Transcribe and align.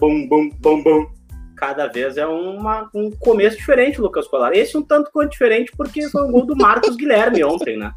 Bum, 0.00 0.26
bum, 0.26 0.48
bum, 0.58 0.82
bum. 0.82 1.06
Cada 1.54 1.86
vez 1.86 2.16
é 2.16 2.26
uma, 2.26 2.88
um 2.94 3.10
começo 3.10 3.58
diferente, 3.58 4.00
Lucas 4.00 4.26
Colar. 4.26 4.54
Esse 4.54 4.76
um 4.76 4.82
tanto 4.82 5.10
quanto 5.12 5.32
diferente, 5.32 5.70
porque 5.76 6.08
foi 6.08 6.22
o 6.22 6.30
gol 6.30 6.46
do 6.46 6.56
Marcos 6.56 6.96
Guilherme 6.96 7.44
ontem, 7.44 7.76
né? 7.76 7.92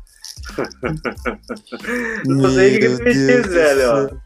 Não 2.26 2.50
sei 2.52 2.76
o 2.76 2.80
que 2.80 3.04
me 3.04 3.14
diz, 3.14 3.48
velho. 3.48 4.22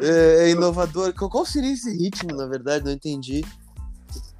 É, 0.00 0.46
é, 0.46 0.50
inovador. 0.50 1.14
Qual 1.14 1.46
seria 1.46 1.72
esse 1.72 1.96
ritmo, 1.96 2.36
na 2.36 2.46
verdade? 2.46 2.84
Não 2.84 2.92
entendi. 2.92 3.44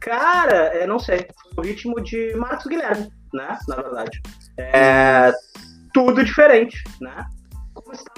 Cara, 0.01 0.75
é, 0.75 0.87
não 0.87 0.99
sei. 0.99 1.29
O 1.57 1.61
ritmo 1.61 2.01
de 2.01 2.35
Marcos 2.35 2.67
Guilherme, 2.67 3.13
né? 3.33 3.59
Na 3.69 3.77
verdade. 3.77 4.21
É 4.57 5.33
tudo 5.93 6.25
diferente, 6.25 6.83
né? 7.01 7.25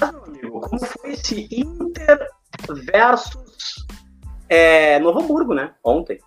Meu 0.00 0.24
amigo? 0.24 0.60
Como 0.60 0.84
foi 0.84 1.12
esse 1.12 1.48
Inter 1.50 2.28
versus 2.92 3.86
é, 4.48 4.98
Novo 4.98 5.20
Hamburgo, 5.20 5.54
né? 5.54 5.72
Ontem. 5.84 6.18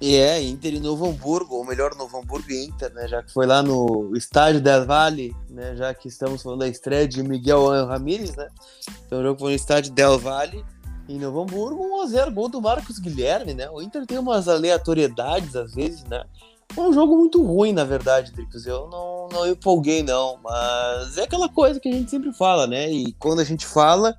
É, 0.00 0.42
Inter 0.42 0.74
e 0.74 0.80
Novo 0.80 1.06
Hamburgo, 1.08 1.56
ou 1.56 1.64
melhor, 1.64 1.94
Novo 1.94 2.18
Hamburgo 2.18 2.50
e 2.50 2.66
Inter, 2.66 2.92
né? 2.92 3.08
Já 3.08 3.22
que 3.22 3.32
foi 3.32 3.46
lá 3.46 3.62
no 3.62 4.14
estádio 4.16 4.60
Del 4.60 4.84
Valle, 4.84 5.34
né? 5.48 5.74
Já 5.76 5.94
que 5.94 6.08
estamos 6.08 6.42
falando 6.42 6.60
da 6.60 6.68
estreia 6.68 7.08
de 7.08 7.22
Miguel 7.22 7.66
Ramírez, 7.86 8.36
né? 8.36 8.48
Então 9.06 9.20
o 9.20 9.22
jogo 9.22 9.40
foi 9.40 9.50
no 9.50 9.56
estádio 9.56 9.92
Del 9.92 10.18
Valle 10.18 10.64
em 11.08 11.18
Novo 11.18 11.42
Hamburgo, 11.42 12.06
1x0, 12.06 12.32
gol 12.32 12.48
do 12.48 12.60
Marcos 12.60 12.98
Guilherme, 12.98 13.54
né? 13.54 13.68
O 13.70 13.80
Inter 13.80 14.06
tem 14.06 14.18
umas 14.18 14.48
aleatoriedades 14.48 15.54
às 15.56 15.74
vezes, 15.74 16.04
né? 16.04 16.24
Um 16.82 16.92
jogo 16.92 17.16
muito 17.16 17.42
ruim, 17.42 17.72
na 17.72 17.84
verdade, 17.84 18.32
Dricos. 18.32 18.66
Eu 18.66 18.88
não, 18.88 19.28
não 19.32 19.46
empolguei, 19.46 20.02
não. 20.02 20.38
Mas 20.42 21.16
é 21.18 21.24
aquela 21.24 21.48
coisa 21.48 21.78
que 21.78 21.88
a 21.88 21.92
gente 21.92 22.10
sempre 22.10 22.32
fala, 22.32 22.66
né? 22.66 22.90
E 22.90 23.12
quando 23.14 23.40
a 23.40 23.44
gente 23.44 23.66
fala, 23.66 24.16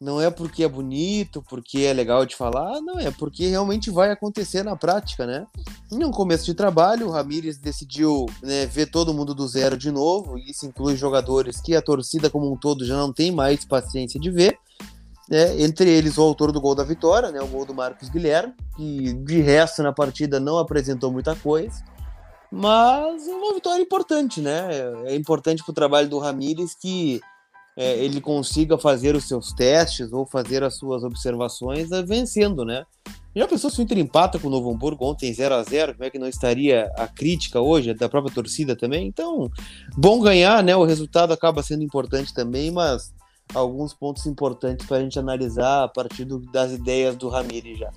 não 0.00 0.20
é 0.20 0.30
porque 0.30 0.62
é 0.62 0.68
bonito, 0.68 1.42
porque 1.48 1.80
é 1.80 1.92
legal 1.92 2.26
de 2.26 2.36
falar, 2.36 2.80
não, 2.82 2.98
é 2.98 3.10
porque 3.10 3.48
realmente 3.48 3.90
vai 3.90 4.10
acontecer 4.10 4.62
na 4.62 4.76
prática, 4.76 5.26
né? 5.26 5.46
Em 5.90 6.04
um 6.04 6.10
começo 6.10 6.44
de 6.44 6.54
trabalho, 6.54 7.08
o 7.08 7.10
Ramires 7.10 7.58
decidiu 7.58 8.26
né, 8.42 8.66
ver 8.66 8.90
todo 8.90 9.14
mundo 9.14 9.34
do 9.34 9.48
zero 9.48 9.76
de 9.76 9.90
novo, 9.90 10.38
e 10.38 10.50
isso 10.50 10.66
inclui 10.66 10.96
jogadores 10.96 11.60
que 11.60 11.74
a 11.74 11.80
torcida 11.80 12.28
como 12.28 12.52
um 12.52 12.56
todo 12.56 12.84
já 12.84 12.96
não 12.96 13.12
tem 13.12 13.32
mais 13.32 13.64
paciência 13.64 14.20
de 14.20 14.30
ver 14.30 14.58
né? 15.28 15.60
entre 15.62 15.90
eles 15.90 16.18
o 16.18 16.22
autor 16.22 16.52
do 16.52 16.60
gol 16.60 16.74
da 16.74 16.84
vitória, 16.84 17.30
né? 17.30 17.40
o 17.40 17.46
gol 17.46 17.64
do 17.64 17.74
Marcos 17.74 18.08
Guilherme, 18.08 18.54
que 18.76 19.12
de 19.12 19.40
resto 19.40 19.82
na 19.82 19.92
partida 19.92 20.38
não 20.38 20.58
apresentou 20.58 21.10
muita 21.10 21.34
coisa, 21.36 21.82
mas 22.50 23.26
é 23.26 23.34
uma 23.34 23.54
vitória 23.54 23.82
importante, 23.82 24.40
né? 24.40 24.68
É 25.06 25.16
importante 25.16 25.64
para 25.64 25.72
o 25.72 25.74
trabalho 25.74 26.08
do 26.08 26.18
Ramires 26.18 26.74
que 26.74 27.20
é, 27.76 27.98
ele 27.98 28.20
consiga 28.20 28.78
fazer 28.78 29.14
os 29.14 29.26
seus 29.28 29.52
testes 29.52 30.12
ou 30.12 30.24
fazer 30.24 30.62
as 30.62 30.76
suas 30.76 31.02
observações 31.02 31.90
é, 31.92 32.02
vencendo, 32.02 32.64
né? 32.64 32.84
Já 33.34 33.46
pensou 33.46 33.68
se 33.68 33.78
o 33.78 33.82
Inter 33.82 33.98
empata 33.98 34.38
com 34.38 34.48
o 34.48 34.50
Novo 34.50 34.72
Hamburgo 34.72 35.04
ontem 35.04 35.30
0 35.30 35.56
a 35.56 35.62
0 35.62 35.92
Como 35.92 36.04
é 36.04 36.08
que 36.08 36.18
não 36.18 36.26
estaria 36.26 36.90
a 36.96 37.06
crítica 37.06 37.60
hoje 37.60 37.92
da 37.92 38.08
própria 38.08 38.34
torcida 38.34 38.74
também? 38.74 39.06
Então, 39.06 39.50
bom 39.94 40.22
ganhar, 40.22 40.62
né? 40.62 40.74
O 40.74 40.84
resultado 40.84 41.34
acaba 41.34 41.62
sendo 41.62 41.82
importante 41.82 42.32
também, 42.32 42.70
mas 42.70 43.12
alguns 43.54 43.94
pontos 43.94 44.26
importantes 44.26 44.86
para 44.86 44.98
a 44.98 45.00
gente 45.00 45.18
analisar 45.18 45.84
a 45.84 45.88
partir 45.88 46.24
do, 46.24 46.38
das 46.38 46.72
ideias 46.72 47.16
do 47.16 47.28
Ramires 47.28 47.78
já. 47.78 47.90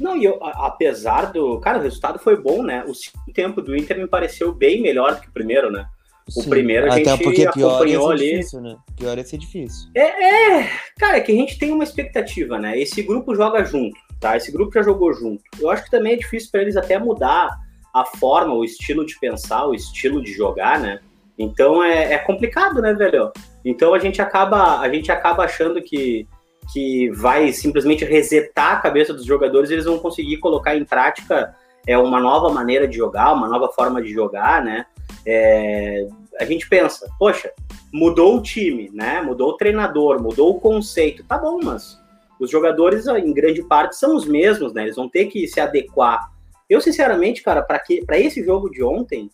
Não, 0.00 0.16
e 0.16 0.24
eu, 0.24 0.38
apesar 0.42 1.32
do. 1.32 1.60
Cara, 1.60 1.78
o 1.78 1.82
resultado 1.82 2.18
foi 2.18 2.40
bom, 2.40 2.62
né? 2.62 2.84
O 2.86 2.94
segundo 2.94 3.32
tempo 3.32 3.60
do 3.60 3.76
Inter 3.76 3.98
me 3.98 4.06
pareceu 4.06 4.52
bem 4.52 4.80
melhor 4.80 5.14
do 5.14 5.20
que 5.20 5.28
o 5.28 5.32
primeiro, 5.32 5.70
né? 5.70 5.86
O 6.26 6.42
Sim, 6.42 6.50
primeiro 6.50 6.90
a 6.90 6.96
gente 6.96 7.22
porque 7.22 7.46
acompanhou 7.46 8.10
ali. 8.10 8.30
Difícil, 8.30 8.60
né? 8.60 8.76
Pior 8.96 9.18
é 9.18 9.24
ser 9.24 9.38
difícil. 9.38 9.90
É, 9.94 10.60
é, 10.60 10.70
cara, 10.98 11.16
é 11.16 11.20
que 11.20 11.32
a 11.32 11.34
gente 11.34 11.58
tem 11.58 11.72
uma 11.72 11.84
expectativa, 11.84 12.58
né? 12.58 12.78
Esse 12.78 13.02
grupo 13.02 13.34
joga 13.34 13.64
junto, 13.64 13.98
tá? 14.20 14.36
Esse 14.36 14.52
grupo 14.52 14.72
já 14.72 14.82
jogou 14.82 15.12
junto. 15.12 15.42
Eu 15.58 15.68
acho 15.68 15.84
que 15.84 15.90
também 15.90 16.12
é 16.12 16.16
difícil 16.16 16.50
para 16.50 16.62
eles 16.62 16.76
até 16.76 16.98
mudar 16.98 17.50
a 17.92 18.04
forma, 18.04 18.54
o 18.54 18.64
estilo 18.64 19.04
de 19.04 19.18
pensar, 19.18 19.66
o 19.66 19.74
estilo 19.74 20.22
de 20.22 20.32
jogar, 20.32 20.80
né? 20.80 21.00
Então 21.36 21.82
é, 21.82 22.14
é 22.14 22.18
complicado, 22.18 22.80
né, 22.80 22.94
velho? 22.94 23.32
Então 23.64 23.94
a 23.94 23.98
gente 23.98 24.20
acaba, 24.20 24.80
a 24.80 24.88
gente 24.88 25.10
acaba 25.10 25.44
achando 25.44 25.80
que, 25.82 26.26
que 26.72 27.10
vai 27.10 27.52
simplesmente 27.52 28.04
resetar 28.04 28.72
a 28.72 28.80
cabeça 28.80 29.12
dos 29.12 29.24
jogadores 29.24 29.70
e 29.70 29.74
eles 29.74 29.84
vão 29.84 29.98
conseguir 29.98 30.38
colocar 30.38 30.76
em 30.76 30.84
prática 30.84 31.54
é, 31.86 31.96
uma 31.98 32.20
nova 32.20 32.50
maneira 32.50 32.86
de 32.86 32.96
jogar, 32.96 33.32
uma 33.32 33.48
nova 33.48 33.68
forma 33.68 34.02
de 34.02 34.12
jogar, 34.12 34.62
né? 34.64 34.86
É, 35.26 36.06
a 36.40 36.44
gente 36.44 36.68
pensa, 36.68 37.08
poxa, 37.18 37.50
mudou 37.92 38.36
o 38.36 38.42
time, 38.42 38.90
né? 38.92 39.20
Mudou 39.20 39.50
o 39.50 39.56
treinador, 39.56 40.22
mudou 40.22 40.50
o 40.50 40.60
conceito, 40.60 41.24
tá 41.24 41.36
bom, 41.38 41.60
mas 41.62 42.00
os 42.40 42.50
jogadores, 42.50 43.06
em 43.06 43.32
grande 43.32 43.62
parte, 43.62 43.96
são 43.96 44.16
os 44.16 44.24
mesmos, 44.24 44.72
né? 44.72 44.82
Eles 44.82 44.96
vão 44.96 45.08
ter 45.08 45.26
que 45.26 45.46
se 45.46 45.60
adequar. 45.60 46.30
Eu, 46.68 46.80
sinceramente, 46.80 47.42
cara, 47.42 47.62
para 47.62 48.18
esse 48.18 48.42
jogo 48.44 48.70
de 48.70 48.82
ontem, 48.82 49.30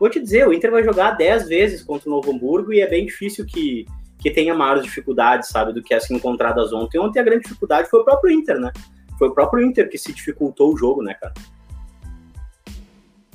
Vou 0.00 0.08
te 0.08 0.18
dizer, 0.18 0.48
o 0.48 0.52
Inter 0.54 0.70
vai 0.70 0.82
jogar 0.82 1.10
10 1.10 1.46
vezes 1.46 1.82
contra 1.82 2.08
o 2.08 2.12
Novo 2.12 2.32
Hamburgo 2.32 2.72
e 2.72 2.80
é 2.80 2.88
bem 2.88 3.04
difícil 3.04 3.44
que, 3.44 3.84
que 4.18 4.30
tenha 4.30 4.54
maiores 4.54 4.82
dificuldades, 4.82 5.50
sabe, 5.50 5.74
do 5.74 5.82
que 5.82 5.92
as 5.92 6.10
encontradas 6.10 6.72
ontem. 6.72 6.98
Ontem 6.98 7.20
a 7.20 7.22
grande 7.22 7.42
dificuldade 7.42 7.90
foi 7.90 8.00
o 8.00 8.04
próprio 8.04 8.32
Inter, 8.32 8.58
né? 8.58 8.72
Foi 9.18 9.28
o 9.28 9.34
próprio 9.34 9.62
Inter 9.62 9.90
que 9.90 9.98
se 9.98 10.10
dificultou 10.10 10.72
o 10.72 10.76
jogo, 10.76 11.02
né, 11.02 11.12
cara? 11.12 11.34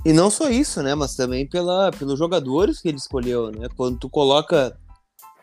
E 0.03 0.11
não 0.11 0.31
só 0.31 0.49
isso, 0.49 0.81
né, 0.81 0.95
mas 0.95 1.15
também 1.15 1.47
pela, 1.47 1.91
pelos 1.91 2.17
jogadores 2.17 2.81
que 2.81 2.87
ele 2.87 2.97
escolheu, 2.97 3.51
né? 3.51 3.67
Quando 3.77 3.99
tu 3.99 4.09
coloca 4.09 4.75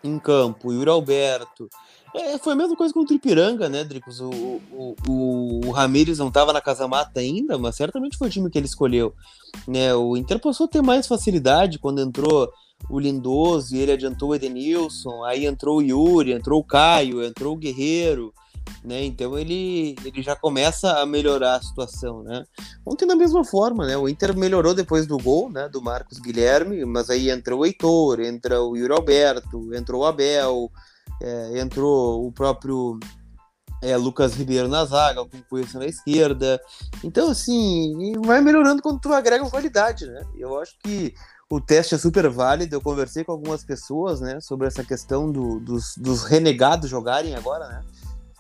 em 0.03 0.19
campo 0.19 0.69
o 0.69 0.73
Yuri 0.73 0.91
Alberto, 0.91 1.69
é, 2.15 2.39
foi 2.39 2.53
a 2.53 2.57
mesma 2.57 2.77
coisa 2.77 2.93
com 2.93 3.01
o 3.01 3.07
Tripiranga, 3.07 3.69
né, 3.69 3.85
Dricos? 3.85 4.21
O, 4.21 4.31
o, 4.31 4.97
o, 5.09 5.67
o 5.67 5.71
Ramires 5.71 6.19
não 6.19 6.29
estava 6.29 6.53
na 6.53 6.61
Casa 6.61 6.87
Mata 6.87 7.21
ainda, 7.21 7.59
mas 7.59 7.77
certamente 7.77 8.17
foi 8.17 8.29
o 8.29 8.31
time 8.31 8.51
que 8.51 8.59
ele 8.59 8.67
escolheu. 8.67 9.15
Né, 9.67 9.95
o 9.95 10.17
Inter 10.17 10.39
passou 10.41 10.67
a 10.67 10.69
ter 10.69 10.83
mais 10.83 11.07
facilidade 11.07 11.79
quando 11.79 12.01
entrou 12.01 12.51
o 12.89 12.99
Lindoso 12.99 13.75
e 13.75 13.79
ele 13.79 13.93
adiantou 13.93 14.31
o 14.31 14.35
Edenilson, 14.35 15.23
aí 15.25 15.47
entrou 15.47 15.79
o 15.79 15.83
Yuri, 15.83 16.33
entrou 16.33 16.61
o 16.61 16.65
Caio, 16.65 17.23
entrou 17.23 17.55
o 17.55 17.59
Guerreiro, 17.59 18.33
né? 18.85 19.05
Então 19.05 19.39
ele, 19.39 19.95
ele 20.05 20.23
já 20.23 20.35
começa 20.35 21.01
a 21.01 21.07
melhorar 21.07 21.57
a 21.57 21.63
situação, 21.63 22.23
né? 22.23 22.45
Ontem 22.85 23.07
da 23.07 23.15
mesma 23.15 23.45
forma, 23.45 23.87
né? 23.87 23.97
O 23.97 24.09
Inter 24.09 24.37
melhorou 24.37 24.75
depois 24.75 25.07
do 25.07 25.17
gol, 25.17 25.51
né? 25.51 25.69
Do 25.69 25.81
Marcos 25.81 26.19
Guilherme, 26.19 26.85
mas 26.85 27.09
aí 27.11 27.31
entrou 27.31 27.61
o 27.61 27.67
Heitor, 27.67 28.21
entra 28.21 28.63
o 28.63 28.77
Yuri 28.77 28.93
Alberto, 28.93 29.75
entrou 29.75 30.03
o 30.03 30.07
Abel, 30.07 30.71
é, 31.21 31.61
entrou 31.61 32.27
o 32.27 32.33
próprio 32.33 32.99
é, 33.83 33.97
Lucas 33.97 34.35
Ribeiro 34.35 34.69
na 34.69 34.85
zaga, 34.85 35.25
com 35.25 35.43
Coelho 35.43 35.69
na 35.75 35.87
esquerda. 35.87 36.61
Então, 37.03 37.31
assim, 37.31 38.13
vai 38.25 38.41
melhorando 38.41 38.81
quando 38.81 39.01
tu 39.01 39.13
agrega 39.13 39.49
qualidade, 39.51 40.07
né? 40.07 40.23
Eu 40.37 40.61
acho 40.61 40.79
que 40.79 41.13
o 41.51 41.61
teste 41.61 41.95
é 41.95 41.99
super 41.99 42.29
válido. 42.31 42.75
Eu 42.75 42.81
conversei 42.81 43.25
com 43.25 43.33
algumas 43.33 43.65
pessoas, 43.65 44.21
né, 44.21 44.41
sobre 44.41 44.67
essa 44.67 44.85
questão 44.85 45.31
do, 45.31 45.59
dos, 45.61 45.97
dos 45.97 46.25
renegados 46.25 46.89
jogarem 46.89 47.35
agora, 47.35 47.69
né? 47.69 47.81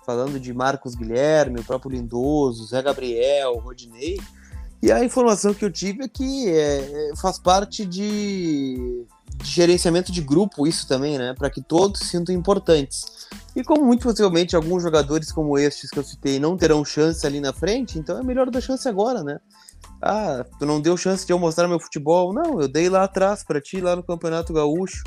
Falando 0.06 0.40
de 0.40 0.52
Marcos 0.52 0.94
Guilherme, 0.94 1.60
o 1.60 1.64
próprio 1.64 1.92
Lindoso, 1.92 2.66
Zé 2.66 2.82
Gabriel, 2.82 3.58
Rodinei. 3.58 4.18
E 4.82 4.90
a 4.90 5.04
informação 5.04 5.54
que 5.54 5.64
eu 5.64 5.70
tive 5.70 6.04
é 6.04 6.08
que 6.08 6.48
é, 6.48 7.12
faz 7.16 7.38
parte 7.38 7.86
de 7.86 9.06
de 9.42 9.50
gerenciamento 9.50 10.12
de 10.12 10.20
grupo 10.20 10.66
isso 10.66 10.86
também, 10.86 11.18
né? 11.18 11.34
Para 11.36 11.50
que 11.50 11.60
todos 11.60 12.00
se 12.00 12.06
sintam 12.06 12.34
importantes. 12.34 13.04
E 13.54 13.62
como 13.62 13.84
muito 13.84 14.02
possivelmente 14.02 14.56
alguns 14.56 14.82
jogadores 14.82 15.32
como 15.32 15.58
estes 15.58 15.90
que 15.90 15.98
eu 15.98 16.04
citei 16.04 16.38
não 16.38 16.56
terão 16.56 16.84
chance 16.84 17.26
ali 17.26 17.40
na 17.40 17.52
frente, 17.52 17.98
então 17.98 18.18
é 18.18 18.22
melhor 18.22 18.50
dar 18.50 18.60
chance 18.60 18.88
agora, 18.88 19.22
né? 19.22 19.38
Ah, 20.00 20.44
tu 20.58 20.66
não 20.66 20.80
deu 20.80 20.96
chance 20.96 21.26
de 21.26 21.32
eu 21.32 21.38
mostrar 21.38 21.68
meu 21.68 21.78
futebol. 21.78 22.32
Não, 22.32 22.60
eu 22.60 22.68
dei 22.68 22.88
lá 22.88 23.04
atrás 23.04 23.44
para 23.44 23.60
ti, 23.60 23.80
lá 23.80 23.94
no 23.94 24.02
Campeonato 24.02 24.52
Gaúcho, 24.52 25.02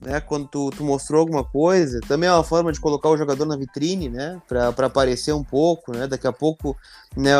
né? 0.00 0.20
Quando 0.20 0.48
tu, 0.48 0.70
tu, 0.70 0.84
mostrou 0.84 1.20
alguma 1.20 1.44
coisa. 1.44 2.00
Também 2.06 2.28
é 2.28 2.32
uma 2.32 2.44
forma 2.44 2.72
de 2.72 2.80
colocar 2.80 3.08
o 3.08 3.16
jogador 3.16 3.44
na 3.46 3.56
vitrine, 3.56 4.08
né? 4.08 4.40
Para 4.46 4.68
aparecer 4.86 5.32
um 5.32 5.44
pouco, 5.44 5.92
né? 5.92 6.06
Daqui 6.06 6.26
a 6.26 6.32
pouco, 6.32 6.76
né? 7.16 7.32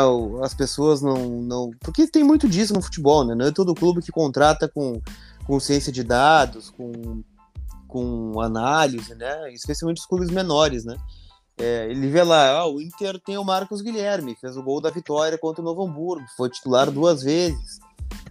As 0.43 0.53
pessoas 0.53 1.01
não, 1.01 1.41
não. 1.41 1.71
Porque 1.79 2.07
tem 2.07 2.23
muito 2.23 2.47
disso 2.47 2.73
no 2.73 2.81
futebol, 2.81 3.25
né? 3.25 3.35
Não 3.35 3.47
é 3.47 3.51
todo 3.51 3.75
clube 3.75 4.01
que 4.01 4.11
contrata 4.11 4.67
com 4.67 5.01
com 5.49 5.59
ciência 5.59 5.91
de 5.91 6.03
dados, 6.03 6.69
com, 6.69 7.23
com 7.87 8.39
análise, 8.39 9.15
né? 9.15 9.51
Especialmente 9.51 9.97
os 9.97 10.05
clubes 10.05 10.29
menores, 10.29 10.85
né? 10.85 10.95
É, 11.57 11.89
ele 11.89 12.07
vê 12.07 12.21
lá, 12.21 12.67
o 12.67 12.79
Inter 12.79 13.19
tem 13.19 13.35
o 13.35 13.43
Marcos 13.43 13.81
Guilherme, 13.81 14.37
fez 14.39 14.55
o 14.55 14.61
gol 14.61 14.79
da 14.79 14.91
vitória 14.91 15.39
contra 15.39 15.61
o 15.63 15.65
Novo 15.65 15.83
Hamburgo, 15.83 16.23
foi 16.37 16.51
titular 16.51 16.91
duas 16.91 17.23
vezes. 17.23 17.79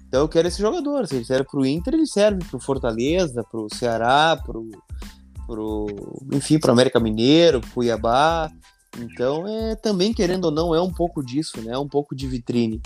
Então 0.08 0.20
eu 0.20 0.28
quero 0.28 0.48
esse 0.48 0.60
jogador. 0.60 1.06
Se 1.06 1.16
ele 1.16 1.24
serve 1.24 1.44
para 1.44 1.60
o 1.60 1.66
Inter, 1.66 1.94
ele 1.94 2.06
serve 2.06 2.42
para 2.44 2.56
o 2.56 2.60
Fortaleza, 2.60 3.44
para 3.44 3.60
o 3.60 3.68
Ceará, 3.72 4.36
para 4.36 4.58
pro, 5.46 5.86
enfim, 6.32 6.58
para 6.58 6.68
o 6.68 6.72
América 6.72 7.00
Mineiro, 7.00 7.60
pro 7.60 7.70
Cuiabá. 7.70 8.50
Então 8.98 9.46
é 9.46 9.74
também 9.76 10.12
querendo 10.12 10.46
ou 10.46 10.50
não 10.50 10.74
é 10.74 10.80
um 10.80 10.92
pouco 10.92 11.24
disso, 11.24 11.60
né? 11.62 11.72
É 11.72 11.78
um 11.78 11.88
pouco 11.88 12.14
de 12.14 12.26
vitrine. 12.26 12.80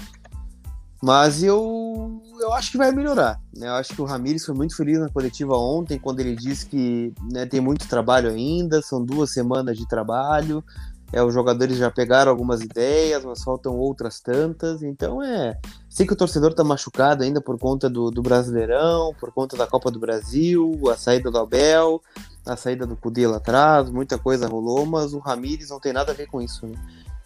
Mas 1.03 1.43
eu 1.43 2.23
eu 2.41 2.53
acho 2.53 2.71
que 2.71 2.79
vai 2.79 2.93
melhorar. 2.93 3.41
Né? 3.57 3.69
Eu 3.69 3.75
acho 3.75 3.95
que 3.95 4.01
o 4.01 4.05
Ramires 4.05 4.45
foi 4.45 4.55
muito 4.55 4.77
feliz 4.77 4.99
na 4.99 5.09
coletiva 5.09 5.57
ontem, 5.57 5.99
quando 5.99 6.21
ele 6.21 6.35
disse 6.37 6.67
que 6.67 7.13
né, 7.31 7.47
tem 7.47 7.61
muito 7.61 7.89
trabalho 7.89 8.31
ainda, 8.31 8.83
são 8.83 9.05
duas 9.05 9.31
semanas 9.31 9.77
de 9.77 9.87
trabalho. 9.87 10.65
É, 11.13 11.23
os 11.23 11.35
jogadores 11.35 11.77
já 11.77 11.91
pegaram 11.91 12.31
algumas 12.31 12.63
ideias, 12.63 13.23
mas 13.25 13.45
faltam 13.45 13.77
outras 13.77 14.19
tantas. 14.21 14.83
Então 14.83 15.23
é. 15.23 15.59
Sei 15.89 16.07
que 16.07 16.13
o 16.15 16.17
torcedor 16.17 16.55
tá 16.55 16.65
machucado 16.65 17.23
ainda 17.23 17.41
por 17.41 17.59
conta 17.59 17.91
do, 17.91 18.11
do 18.11 18.23
Brasileirão, 18.23 19.15
por 19.21 19.31
conta 19.31 19.57
da 19.57 19.67
Copa 19.67 19.91
do 19.91 20.01
Brasil, 20.01 20.81
a 20.91 20.97
saída 20.97 21.31
do 21.31 21.39
Abel, 21.39 22.01
a 22.47 22.57
saída 22.57 22.87
do 22.87 22.97
Cudê 22.97 23.27
lá 23.27 23.37
atrás, 23.37 23.91
muita 23.91 24.19
coisa 24.19 24.49
rolou, 24.49 24.87
mas 24.87 25.13
o 25.13 25.19
Ramires 25.19 25.69
não 25.69 25.79
tem 25.79 25.93
nada 25.93 26.13
a 26.13 26.15
ver 26.15 26.29
com 26.29 26.41
isso. 26.41 26.67
Né? 26.67 26.75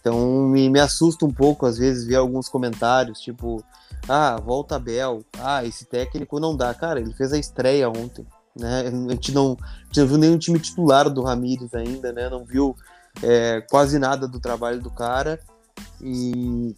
Então 0.00 0.48
me, 0.48 0.68
me 0.68 0.80
assusta 0.80 1.24
um 1.24 1.32
pouco, 1.32 1.64
às 1.64 1.78
vezes, 1.78 2.04
ver 2.04 2.16
alguns 2.16 2.48
comentários, 2.48 3.20
tipo, 3.20 3.62
ah, 4.08 4.36
volta 4.44 4.76
Abel, 4.76 5.22
ah, 5.38 5.64
esse 5.64 5.84
técnico 5.84 6.40
não 6.40 6.56
dá. 6.56 6.74
Cara, 6.74 6.98
ele 6.98 7.12
fez 7.12 7.32
a 7.32 7.38
estreia 7.38 7.88
ontem. 7.88 8.26
Né? 8.58 8.84
A 8.86 9.12
gente 9.12 9.32
não, 9.32 9.56
a 9.60 9.84
gente 9.86 10.00
não 10.00 10.06
viu 10.06 10.18
nenhum 10.18 10.38
time 10.38 10.58
titular 10.58 11.10
do 11.10 11.22
Ramires 11.22 11.74
ainda, 11.74 12.12
né? 12.12 12.28
Não 12.28 12.44
viu 12.44 12.74
é, 13.22 13.60
quase 13.70 13.98
nada 13.98 14.26
do 14.26 14.40
trabalho 14.40 14.80
do 14.80 14.90
cara. 14.90 15.40
E 16.00 16.74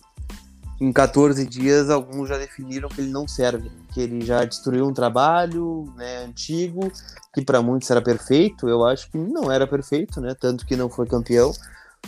em 0.81 0.93
14 0.93 1.45
dias 1.45 1.91
alguns 1.91 2.29
já 2.29 2.39
definiram 2.39 2.89
que 2.89 3.01
ele 3.01 3.11
não 3.11 3.27
serve, 3.27 3.71
que 3.93 4.01
ele 4.01 4.25
já 4.25 4.45
destruiu 4.45 4.87
um 4.87 4.95
trabalho 4.95 5.93
né, 5.97 6.25
antigo 6.25 6.93
que 7.35 7.43
para 7.43 7.61
muitos 7.61 7.91
era 7.91 8.01
perfeito, 8.01 8.69
eu 8.69 8.87
acho 8.87 9.11
que 9.11 9.19
não 9.19 9.51
era 9.51 9.67
perfeito, 9.67 10.21
né, 10.21 10.35
tanto 10.39 10.65
que 10.65 10.77
não 10.77 10.89
foi 10.89 11.07
campeão, 11.07 11.53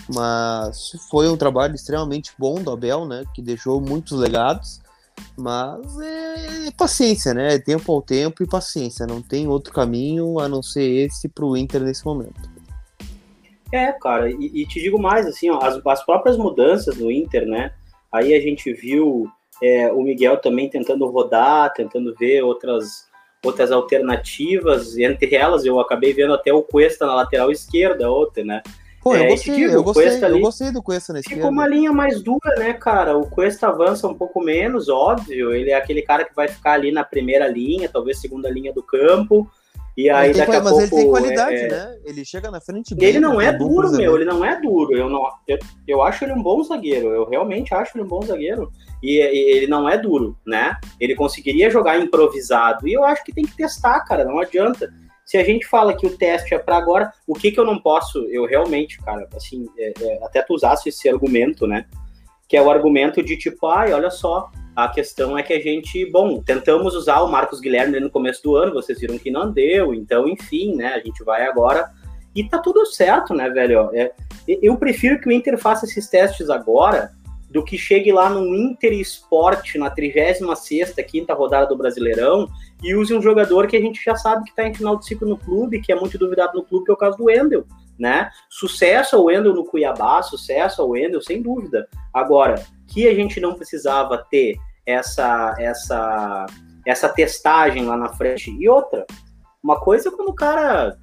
mas 0.09 0.93
foi 1.11 1.29
um 1.29 1.37
trabalho 1.37 1.75
extremamente 1.75 2.33
bom 2.39 2.63
do 2.63 2.71
Abel, 2.71 3.07
né, 3.07 3.25
que 3.35 3.43
deixou 3.43 3.81
muitos 3.81 4.17
legados, 4.19 4.81
mas 5.37 5.99
é, 6.01 6.69
é 6.69 6.71
paciência, 6.71 7.35
né, 7.35 7.55
é 7.55 7.59
tempo 7.59 7.93
ao 7.93 8.01
tempo 8.01 8.43
e 8.43 8.47
paciência, 8.47 9.05
não 9.05 9.21
tem 9.21 9.49
outro 9.49 9.73
caminho 9.73 10.39
a 10.39 10.49
não 10.49 10.63
ser 10.63 10.89
esse 11.07 11.29
para 11.29 11.45
o 11.45 11.57
Inter 11.57 11.83
nesse 11.83 12.05
momento. 12.05 12.60
É, 13.73 13.93
cara, 13.93 14.31
e, 14.31 14.51
e, 14.55 14.67
te 14.67 14.81
digo 14.81 15.01
mais, 15.01 15.27
assim, 15.27 15.51
ó, 15.51 15.59
as, 15.63 15.81
as 15.85 16.05
próprias 16.05 16.37
mudanças 16.37 16.97
no 16.97 17.11
Inter, 17.11 17.47
né? 17.47 17.73
Aí 18.13 18.35
a 18.35 18.41
gente 18.41 18.73
viu 18.73 19.29
é, 19.63 19.93
o 19.93 20.03
Miguel 20.03 20.39
também 20.39 20.69
tentando 20.69 21.07
rodar, 21.07 21.73
tentando 21.73 22.15
ver 22.15 22.43
outras, 22.43 23.09
outras 23.45 23.71
alternativas, 23.71 24.99
entre 24.99 25.35
elas 25.35 25.65
eu 25.65 25.79
acabei 25.79 26.13
vendo 26.13 26.35
até 26.35 26.53
o 26.53 26.63
Cuesta 26.63 27.07
na 27.07 27.15
lateral 27.15 27.51
esquerda, 27.51 28.11
outra, 28.11 28.45
né? 28.45 28.63
Pô, 29.03 29.15
eu, 29.15 29.23
é, 29.23 29.29
gostei, 29.29 29.55
digo, 29.55 29.73
eu, 29.73 29.83
gostei, 29.83 30.25
ali, 30.25 30.35
eu 30.35 30.41
gostei 30.41 30.71
do 30.71 30.83
Cuesta 30.83 31.19
esquerda. 31.19 31.37
Ficou 31.37 31.51
uma 31.51 31.67
linha 31.67 31.91
mais 31.91 32.21
dura, 32.21 32.55
né, 32.59 32.75
cara? 32.75 33.17
O 33.17 33.31
Cuesta 33.31 33.69
avança 33.69 34.07
um 34.07 34.15
pouco 34.15 34.43
menos, 34.43 34.91
óbvio. 34.91 35.55
Ele 35.55 35.71
é 35.71 35.75
aquele 35.75 36.03
cara 36.03 36.25
que 36.25 36.35
vai 36.35 36.49
ficar 36.49 36.73
ali 36.73 36.93
na 36.93 37.03
primeira 37.03 37.49
linha, 37.49 37.89
talvez 37.89 38.21
segunda 38.21 38.51
linha 38.51 38.75
do 38.75 38.83
campo. 38.83 39.51
E 39.97 40.09
aí, 40.09 40.33
daqui 40.33 40.57
a 40.57 40.63
mas 40.63 40.71
pouco, 40.71 40.81
ele 40.81 40.91
tem 40.91 41.11
qualidade, 41.11 41.57
é, 41.57 41.69
né? 41.69 41.99
Ele 42.05 42.25
chega 42.25 42.51
na 42.51 42.61
frente 42.61 42.95
bem, 42.95 43.09
Ele 43.09 43.21
não 43.21 43.41
é 43.41 43.53
duro, 43.53 43.91
meu, 43.91 44.17
ele 44.17 44.25
não 44.25 44.45
é 44.45 44.61
duro. 44.61 44.97
Eu, 44.97 45.09
não, 45.09 45.29
eu, 45.47 45.59
eu 45.87 46.03
acho 46.03 46.25
ele 46.25 46.33
um 46.33 46.43
bom 46.43 46.63
zagueiro, 46.63 47.09
eu 47.09 47.29
realmente 47.29 47.75
acho 47.75 47.97
ele 47.97 48.05
um 48.05 48.09
bom 48.09 48.23
zagueiro. 48.23 48.71
E, 49.03 49.19
e, 49.19 49.57
ele 49.57 49.67
não 49.67 49.89
é 49.89 49.99
duro, 49.99 50.37
né? 50.47 50.77
Ele 50.99 51.15
conseguiria 51.15 51.71
jogar 51.71 51.99
improvisado. 51.99 52.87
E 52.87 52.93
eu 52.93 53.05
acho 53.05 53.25
que 53.25 53.33
tem 53.33 53.45
que 53.45 53.57
testar, 53.57 54.01
cara, 54.01 54.25
não 54.25 54.39
adianta. 54.39 54.93
Se 55.25 55.37
a 55.37 55.45
gente 55.45 55.67
fala 55.67 55.97
que 55.97 56.07
o 56.07 56.17
teste 56.17 56.55
é 56.55 56.59
para 56.59 56.77
agora, 56.77 57.13
o 57.27 57.35
que 57.35 57.53
que 57.53 57.61
eu 57.61 57.65
não 57.65 57.79
posso, 57.79 58.19
eu 58.31 58.47
realmente, 58.47 58.99
cara, 58.99 59.29
assim, 59.37 59.67
é, 59.79 59.93
é, 60.01 60.25
até 60.25 60.43
tu 60.43 60.55
usasse 60.55 60.89
esse 60.89 61.09
argumento, 61.09 61.67
né? 61.67 61.87
Que 62.49 62.57
é 62.57 62.63
o 62.63 62.71
argumento 62.71 63.23
de 63.23 63.37
tipo, 63.37 63.67
ai, 63.67 63.93
olha 63.93 64.11
só, 64.11 64.51
a 64.75 64.89
questão 64.89 65.37
é 65.37 65.43
que 65.43 65.53
a 65.53 65.61
gente, 65.61 66.05
bom, 66.11 66.43
tentamos 66.43 66.95
usar 66.95 67.21
o 67.21 67.31
Marcos 67.31 67.61
Guilherme 67.61 68.01
no 68.01 68.11
começo 68.11 68.43
do 68.43 68.57
ano, 68.57 68.73
vocês 68.73 69.01
viram 69.01 69.19
que 69.19 69.31
não 69.31 69.51
deu, 69.51 69.93
então, 69.93 70.29
enfim, 70.29 70.75
né? 70.77 70.95
A 70.95 71.01
gente 71.01 71.23
vai 71.25 71.47
agora 71.47 71.91
e 72.35 72.49
tá 72.49 72.59
tudo 72.59 72.87
certo, 72.87 73.35
né, 73.35 73.49
velho? 73.51 73.91
É, 73.93 74.13
eu 74.47 74.77
prefiro 74.77 75.21
que 75.21 75.29
o 75.29 75.33
Inter 75.33 75.59
faça 75.59 75.85
esses 75.85 76.09
testes 76.09 76.49
agora 76.49 77.11
do 77.51 77.65
que 77.65 77.77
chegue 77.77 78.13
lá 78.13 78.31
no 78.31 78.55
Inter 78.55 78.93
Esporte 78.93 79.77
na 79.77 79.91
36 79.91 80.95
quinta 81.09 81.35
rodada 81.35 81.67
do 81.67 81.77
Brasileirão 81.77 82.49
e 82.81 82.95
use 82.95 83.13
um 83.13 83.21
jogador 83.21 83.67
que 83.67 83.77
a 83.77 83.81
gente 83.81 84.01
já 84.03 84.15
sabe 84.15 84.45
que 84.45 84.51
está 84.51 84.65
em 84.65 84.75
final 84.75 84.97
de 84.97 85.05
ciclo 85.05 85.29
no 85.29 85.37
clube, 85.37 85.81
que 85.81 85.93
é 85.93 85.97
muito 85.97 86.17
duvidado 86.17 86.57
no 86.57 86.65
clube, 86.65 86.85
que 86.85 86.91
é 86.93 86.95
o 86.95 86.97
caso 86.97 87.17
do 87.17 87.25
Wendel, 87.25 87.65
né? 88.01 88.31
Sucesso 88.49 89.15
ao 89.15 89.25
Wendel 89.25 89.55
no 89.55 89.65
Cuiabá, 89.65 90.23
sucesso 90.23 90.81
ao 90.81 90.89
Wendel, 90.89 91.21
sem 91.21 91.43
dúvida. 91.43 91.87
Agora, 92.13 92.65
que 92.89 93.07
a 93.07 93.15
gente 93.15 93.39
não 93.39 93.55
precisava 93.55 94.19
ter 94.31 94.57
essa 94.87 95.55
essa 95.59 96.47
essa 96.87 97.09
testagem 97.11 97.85
lá 97.85 97.97
na 97.97 98.09
frente. 98.09 98.51
E 98.51 98.69
outra, 98.69 99.07
uma 99.63 99.79
coisa 99.79 100.09
é 100.09 100.13
quando 100.13 100.31
o 100.31 100.35
cara 100.35 100.99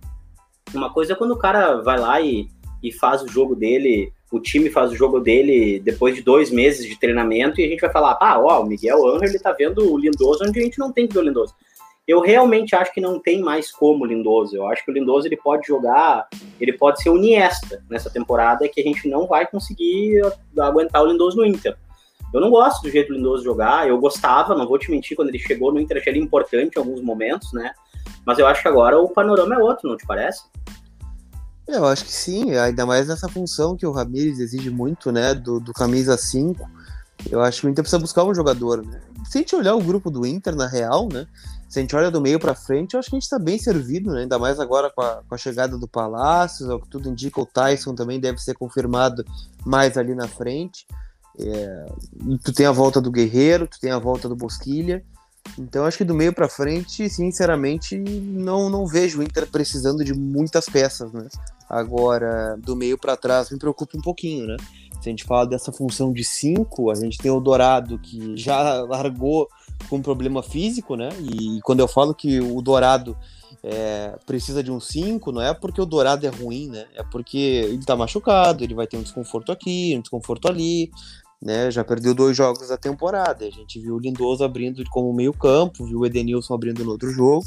uma 0.73 0.91
coisa 0.91 1.13
é 1.13 1.15
quando 1.15 1.31
o 1.31 1.37
cara 1.37 1.81
vai 1.81 1.99
lá 1.99 2.19
e, 2.19 2.49
e 2.83 2.91
faz 2.91 3.21
o 3.21 3.27
jogo 3.27 3.55
dele, 3.55 4.11
o 4.31 4.39
time 4.39 4.69
faz 4.69 4.91
o 4.91 4.95
jogo 4.95 5.19
dele 5.19 5.79
depois 5.79 6.15
de 6.15 6.21
dois 6.21 6.51
meses 6.51 6.85
de 6.85 6.99
treinamento 6.99 7.61
e 7.61 7.65
a 7.65 7.69
gente 7.69 7.79
vai 7.79 7.91
falar, 7.91 8.17
ah, 8.19 8.39
ó, 8.39 8.61
o 8.61 8.65
Miguel 8.65 9.07
Angel 9.07 9.29
ele 9.29 9.39
tá 9.39 9.53
vendo 9.53 9.93
o 9.93 9.97
Lindoso 9.97 10.43
onde 10.43 10.59
a 10.59 10.63
gente 10.63 10.79
não 10.79 10.91
tem 10.91 11.07
que 11.07 11.13
ver 11.13 11.19
o 11.19 11.23
Lindoso. 11.23 11.53
Eu 12.07 12.21
realmente 12.21 12.73
acho 12.73 12.93
que 12.93 13.01
não 13.01 13.19
tem 13.19 13.41
mais 13.41 13.69
como 13.69 14.03
o 14.05 14.07
Lindoso. 14.07 14.55
Eu 14.55 14.65
acho 14.67 14.83
que 14.85 14.89
o 14.89 14.93
Lindoso 14.93 15.27
ele 15.27 15.35
pode 15.35 15.67
jogar, 15.67 16.27
ele 16.59 16.71
pode 16.71 17.01
ser 17.01 17.09
o 17.09 17.17
Niesta 17.17 17.83
nessa 17.89 18.09
temporada 18.09 18.67
que 18.69 18.79
a 18.79 18.83
gente 18.83 19.09
não 19.09 19.27
vai 19.27 19.45
conseguir 19.45 20.21
aguentar 20.57 21.03
o 21.03 21.07
Lindoso 21.07 21.35
no 21.35 21.45
Inter. 21.45 21.77
Eu 22.33 22.39
não 22.39 22.49
gosto 22.49 22.81
do 22.83 22.89
jeito 22.89 23.09
do 23.09 23.15
Lindoso 23.15 23.43
jogar, 23.43 23.87
eu 23.87 23.99
gostava, 23.99 24.55
não 24.55 24.67
vou 24.67 24.77
te 24.77 24.89
mentir, 24.89 25.15
quando 25.17 25.29
ele 25.29 25.39
chegou 25.39 25.73
no 25.73 25.79
Inter, 25.79 25.97
achei 25.97 26.13
ele 26.13 26.19
importante 26.19 26.75
em 26.75 26.79
alguns 26.79 27.01
momentos, 27.01 27.51
né? 27.51 27.73
Mas 28.25 28.39
eu 28.39 28.47
acho 28.47 28.61
que 28.61 28.67
agora 28.67 28.99
o 28.99 29.09
panorama 29.09 29.55
é 29.55 29.57
outro, 29.57 29.89
não 29.89 29.97
te 29.97 30.05
parece? 30.05 30.43
Eu 31.67 31.85
acho 31.85 32.05
que 32.05 32.11
sim, 32.11 32.55
ainda 32.55 32.85
mais 32.85 33.09
nessa 33.09 33.27
função 33.27 33.75
que 33.75 33.85
o 33.85 33.91
Ramires 33.91 34.39
exige 34.39 34.69
muito, 34.69 35.11
né, 35.11 35.33
do, 35.33 35.59
do 35.59 35.73
camisa 35.73 36.17
5. 36.17 36.69
Eu 37.29 37.41
acho 37.41 37.61
que 37.61 37.67
o 37.67 37.69
Inter 37.69 37.83
precisa 37.83 37.99
buscar 37.99 38.23
um 38.23 38.33
jogador, 38.33 38.85
né? 38.85 39.01
Se 39.25 39.37
a 39.37 39.41
gente 39.41 39.55
olhar 39.55 39.75
o 39.75 39.81
grupo 39.81 40.09
do 40.09 40.25
Inter, 40.25 40.55
na 40.55 40.67
real, 40.67 41.09
né, 41.11 41.27
se 41.77 41.79
a 41.79 41.81
gente 41.83 41.95
olha 41.95 42.09
do 42.09 42.19
meio 42.19 42.39
para 42.39 42.55
frente, 42.55 42.95
eu 42.95 42.99
acho 42.99 43.07
que 43.07 43.15
a 43.15 43.19
gente 43.19 43.25
está 43.25 43.37
bem 43.37 43.59
servido, 43.59 44.11
né? 44.11 44.21
ainda 44.21 44.39
mais 44.39 44.59
agora 44.59 44.89
com 44.89 45.01
a, 45.01 45.21
com 45.27 45.35
a 45.35 45.37
chegada 45.37 45.77
do 45.77 45.87
Palácio, 45.87 46.67
o 46.73 46.81
que 46.81 46.89
tudo 46.89 47.07
indica, 47.07 47.39
o 47.39 47.45
Tyson 47.45 47.93
também 47.93 48.19
deve 48.19 48.39
ser 48.39 48.55
confirmado 48.55 49.23
mais 49.63 49.95
ali 49.95 50.15
na 50.15 50.27
frente. 50.27 50.87
É, 51.39 51.85
tu 52.43 52.51
tem 52.51 52.65
a 52.65 52.71
volta 52.71 52.99
do 52.99 53.11
Guerreiro, 53.11 53.67
tu 53.67 53.79
tem 53.79 53.91
a 53.91 53.99
volta 53.99 54.27
do 54.27 54.35
Bosquilha. 54.35 55.05
Então 55.57 55.85
acho 55.85 55.99
que 55.99 56.03
do 56.03 56.15
meio 56.15 56.33
para 56.33 56.49
frente, 56.49 57.07
sinceramente, 57.11 57.95
não, 57.95 58.71
não 58.71 58.87
vejo 58.87 59.19
o 59.19 59.23
Inter 59.23 59.45
precisando 59.45 60.03
de 60.03 60.15
muitas 60.15 60.65
peças, 60.65 61.13
né? 61.13 61.27
Agora, 61.69 62.57
do 62.57 62.75
meio 62.75 62.97
para 62.97 63.15
trás 63.15 63.51
me 63.51 63.59
preocupa 63.59 63.95
um 63.95 64.01
pouquinho, 64.01 64.47
né? 64.47 64.57
Se 64.99 65.09
a 65.09 65.11
gente 65.11 65.25
fala 65.25 65.45
dessa 65.45 65.71
função 65.71 66.11
de 66.11 66.23
5, 66.23 66.89
a 66.89 66.95
gente 66.95 67.19
tem 67.19 67.29
o 67.29 67.39
Dourado 67.39 67.99
que 67.99 68.35
já 68.35 68.81
largou 68.81 69.47
com 69.89 70.01
problema 70.01 70.43
físico, 70.43 70.95
né? 70.95 71.09
E 71.21 71.59
quando 71.61 71.79
eu 71.79 71.87
falo 71.87 72.13
que 72.13 72.39
o 72.39 72.61
Dourado 72.61 73.17
é, 73.63 74.17
precisa 74.25 74.63
de 74.63 74.71
um 74.71 74.79
5, 74.79 75.31
não 75.31 75.41
é 75.41 75.53
porque 75.53 75.81
o 75.81 75.85
Dourado 75.85 76.25
é 76.25 76.29
ruim, 76.29 76.67
né? 76.69 76.85
É 76.95 77.03
porque 77.03 77.37
ele 77.37 77.83
tá 77.85 77.95
machucado, 77.95 78.63
ele 78.63 78.73
vai 78.73 78.87
ter 78.87 78.97
um 78.97 79.03
desconforto 79.03 79.51
aqui, 79.51 79.95
um 79.97 80.01
desconforto 80.01 80.47
ali, 80.47 80.91
né? 81.41 81.69
Já 81.69 81.83
perdeu 81.83 82.13
dois 82.13 82.35
jogos 82.35 82.67
da 82.67 82.77
temporada. 82.77 83.45
A 83.45 83.49
gente 83.49 83.79
viu 83.79 83.95
o 83.95 83.99
Lindoso 83.99 84.43
abrindo 84.43 84.83
como 84.89 85.13
meio-campo, 85.13 85.85
viu 85.85 85.99
o 85.99 86.05
Edenilson 86.05 86.53
abrindo 86.53 86.83
no 86.83 86.91
outro 86.91 87.09
jogo, 87.11 87.45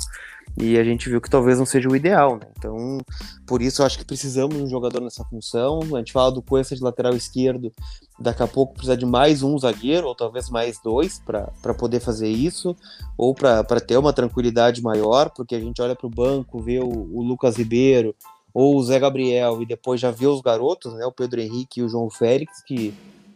e 0.58 0.78
a 0.78 0.84
gente 0.84 1.08
viu 1.08 1.20
que 1.20 1.30
talvez 1.30 1.58
não 1.58 1.66
seja 1.66 1.88
o 1.88 1.94
ideal, 1.94 2.36
né? 2.36 2.46
Então, 2.56 2.98
por 3.46 3.62
isso 3.62 3.82
eu 3.82 3.86
acho 3.86 3.98
que 3.98 4.04
precisamos 4.04 4.56
de 4.56 4.62
um 4.62 4.68
jogador 4.68 5.00
nessa 5.00 5.24
função. 5.24 5.80
A 5.94 5.98
gente 5.98 6.12
fala 6.12 6.30
do 6.32 6.42
Cuesta 6.42 6.74
de 6.74 6.82
lateral 6.82 7.14
esquerdo, 7.14 7.72
daqui 8.18 8.42
a 8.42 8.46
pouco 8.46 8.74
precisa 8.74 8.96
de 8.96 9.06
mais 9.06 9.42
um 9.42 9.58
zagueiro, 9.58 10.06
ou 10.06 10.14
talvez 10.14 10.50
mais 10.50 10.80
dois, 10.82 11.20
para 11.20 11.74
poder 11.74 12.00
fazer 12.00 12.28
isso, 12.28 12.76
ou 13.16 13.34
para 13.34 13.80
ter 13.80 13.96
uma 13.96 14.12
tranquilidade 14.12 14.82
maior, 14.82 15.30
porque 15.30 15.54
a 15.54 15.60
gente 15.60 15.80
olha 15.80 15.96
para 15.96 16.06
o 16.06 16.10
banco, 16.10 16.60
vê 16.60 16.78
o, 16.80 16.88
o 16.88 17.22
Lucas 17.22 17.56
Ribeiro 17.56 18.14
ou 18.52 18.76
o 18.76 18.82
Zé 18.82 18.98
Gabriel, 18.98 19.62
e 19.62 19.66
depois 19.66 20.00
já 20.00 20.10
vê 20.10 20.26
os 20.26 20.40
garotos, 20.40 20.92
né? 20.94 21.06
O 21.06 21.12
Pedro 21.12 21.40
Henrique 21.40 21.78
e 21.78 21.82
o 21.84 21.88
João 21.88 22.10
Félix, 22.10 22.60
que 22.64 22.92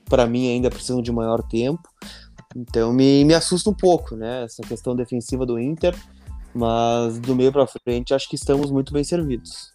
para 0.09 0.27
mim 0.27 0.51
ainda 0.51 0.71
precisam 0.71 1.03
de 1.03 1.13
maior 1.13 1.43
tempo. 1.43 1.83
Então 2.57 2.93
me, 2.93 3.25
me 3.25 3.35
assusta 3.35 3.69
um 3.71 3.75
pouco, 3.75 4.17
né? 4.17 4.45
Essa 4.45 4.63
questão 4.63 4.95
defensiva 4.95 5.45
do 5.45 5.59
Inter, 5.59 5.95
mas 6.55 7.19
do 7.19 7.35
meio 7.35 7.53
para 7.53 7.67
frente 7.67 8.15
acho 8.15 8.29
que 8.29 8.37
estamos 8.37 8.71
muito 8.71 8.93
bem 8.93 9.03
servidos. 9.03 9.73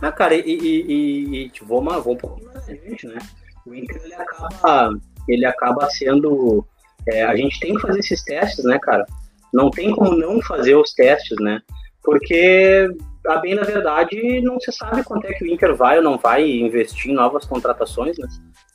Ah, 0.00 0.12
cara, 0.12 0.34
e, 0.34 0.42
e, 0.42 1.36
e 1.36 1.50
tipo, 1.50 1.66
vamos, 1.66 1.92
vamos 2.04 2.06
um 2.06 2.16
pouco 2.16 2.44
mais 2.44 2.64
gente, 2.66 3.06
né? 3.06 3.18
O 3.66 3.74
Inter 3.74 4.00
ele 4.04 4.14
acaba, 4.14 4.90
ele 5.28 5.46
acaba 5.46 5.90
sendo. 5.90 6.64
É, 7.08 7.24
a 7.24 7.34
gente 7.34 7.58
tem 7.58 7.74
que 7.74 7.80
fazer 7.80 7.98
esses 7.98 8.22
testes, 8.22 8.64
né, 8.64 8.78
cara? 8.78 9.04
Não 9.52 9.70
tem 9.70 9.90
como 9.94 10.14
não 10.14 10.40
fazer 10.42 10.76
os 10.76 10.92
testes, 10.92 11.36
né? 11.40 11.60
Porque 12.02 12.88
a 13.28 13.38
bem 13.38 13.54
na 13.54 13.62
verdade, 13.62 14.40
não 14.40 14.58
se 14.60 14.72
sabe 14.72 15.04
quanto 15.04 15.26
é 15.26 15.32
que 15.32 15.44
o 15.44 15.46
Inter 15.46 15.74
vai 15.74 15.98
ou 15.98 16.02
não 16.02 16.18
vai 16.18 16.48
investir 16.48 17.10
em 17.10 17.14
novas 17.14 17.44
contratações, 17.44 18.16
né? 18.18 18.26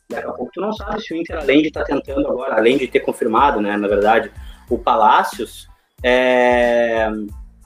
Daqui 0.10 0.28
a 0.28 0.32
pouco 0.32 0.52
tu 0.54 0.62
não 0.62 0.74
sabe 0.74 1.02
se 1.02 1.14
o 1.14 1.18
Inter, 1.18 1.38
além 1.38 1.62
de 1.62 1.68
estar 1.70 1.84
tá 1.84 1.88
tentando 1.88 2.28
agora, 2.28 2.56
além 2.56 2.78
de 2.78 2.88
ter 2.88 3.00
confirmado, 3.00 3.60
né, 3.62 3.76
na 3.78 3.88
verdade, 3.88 4.32
o 4.70 4.78
Palácios, 4.78 5.68
é... 6.04 7.10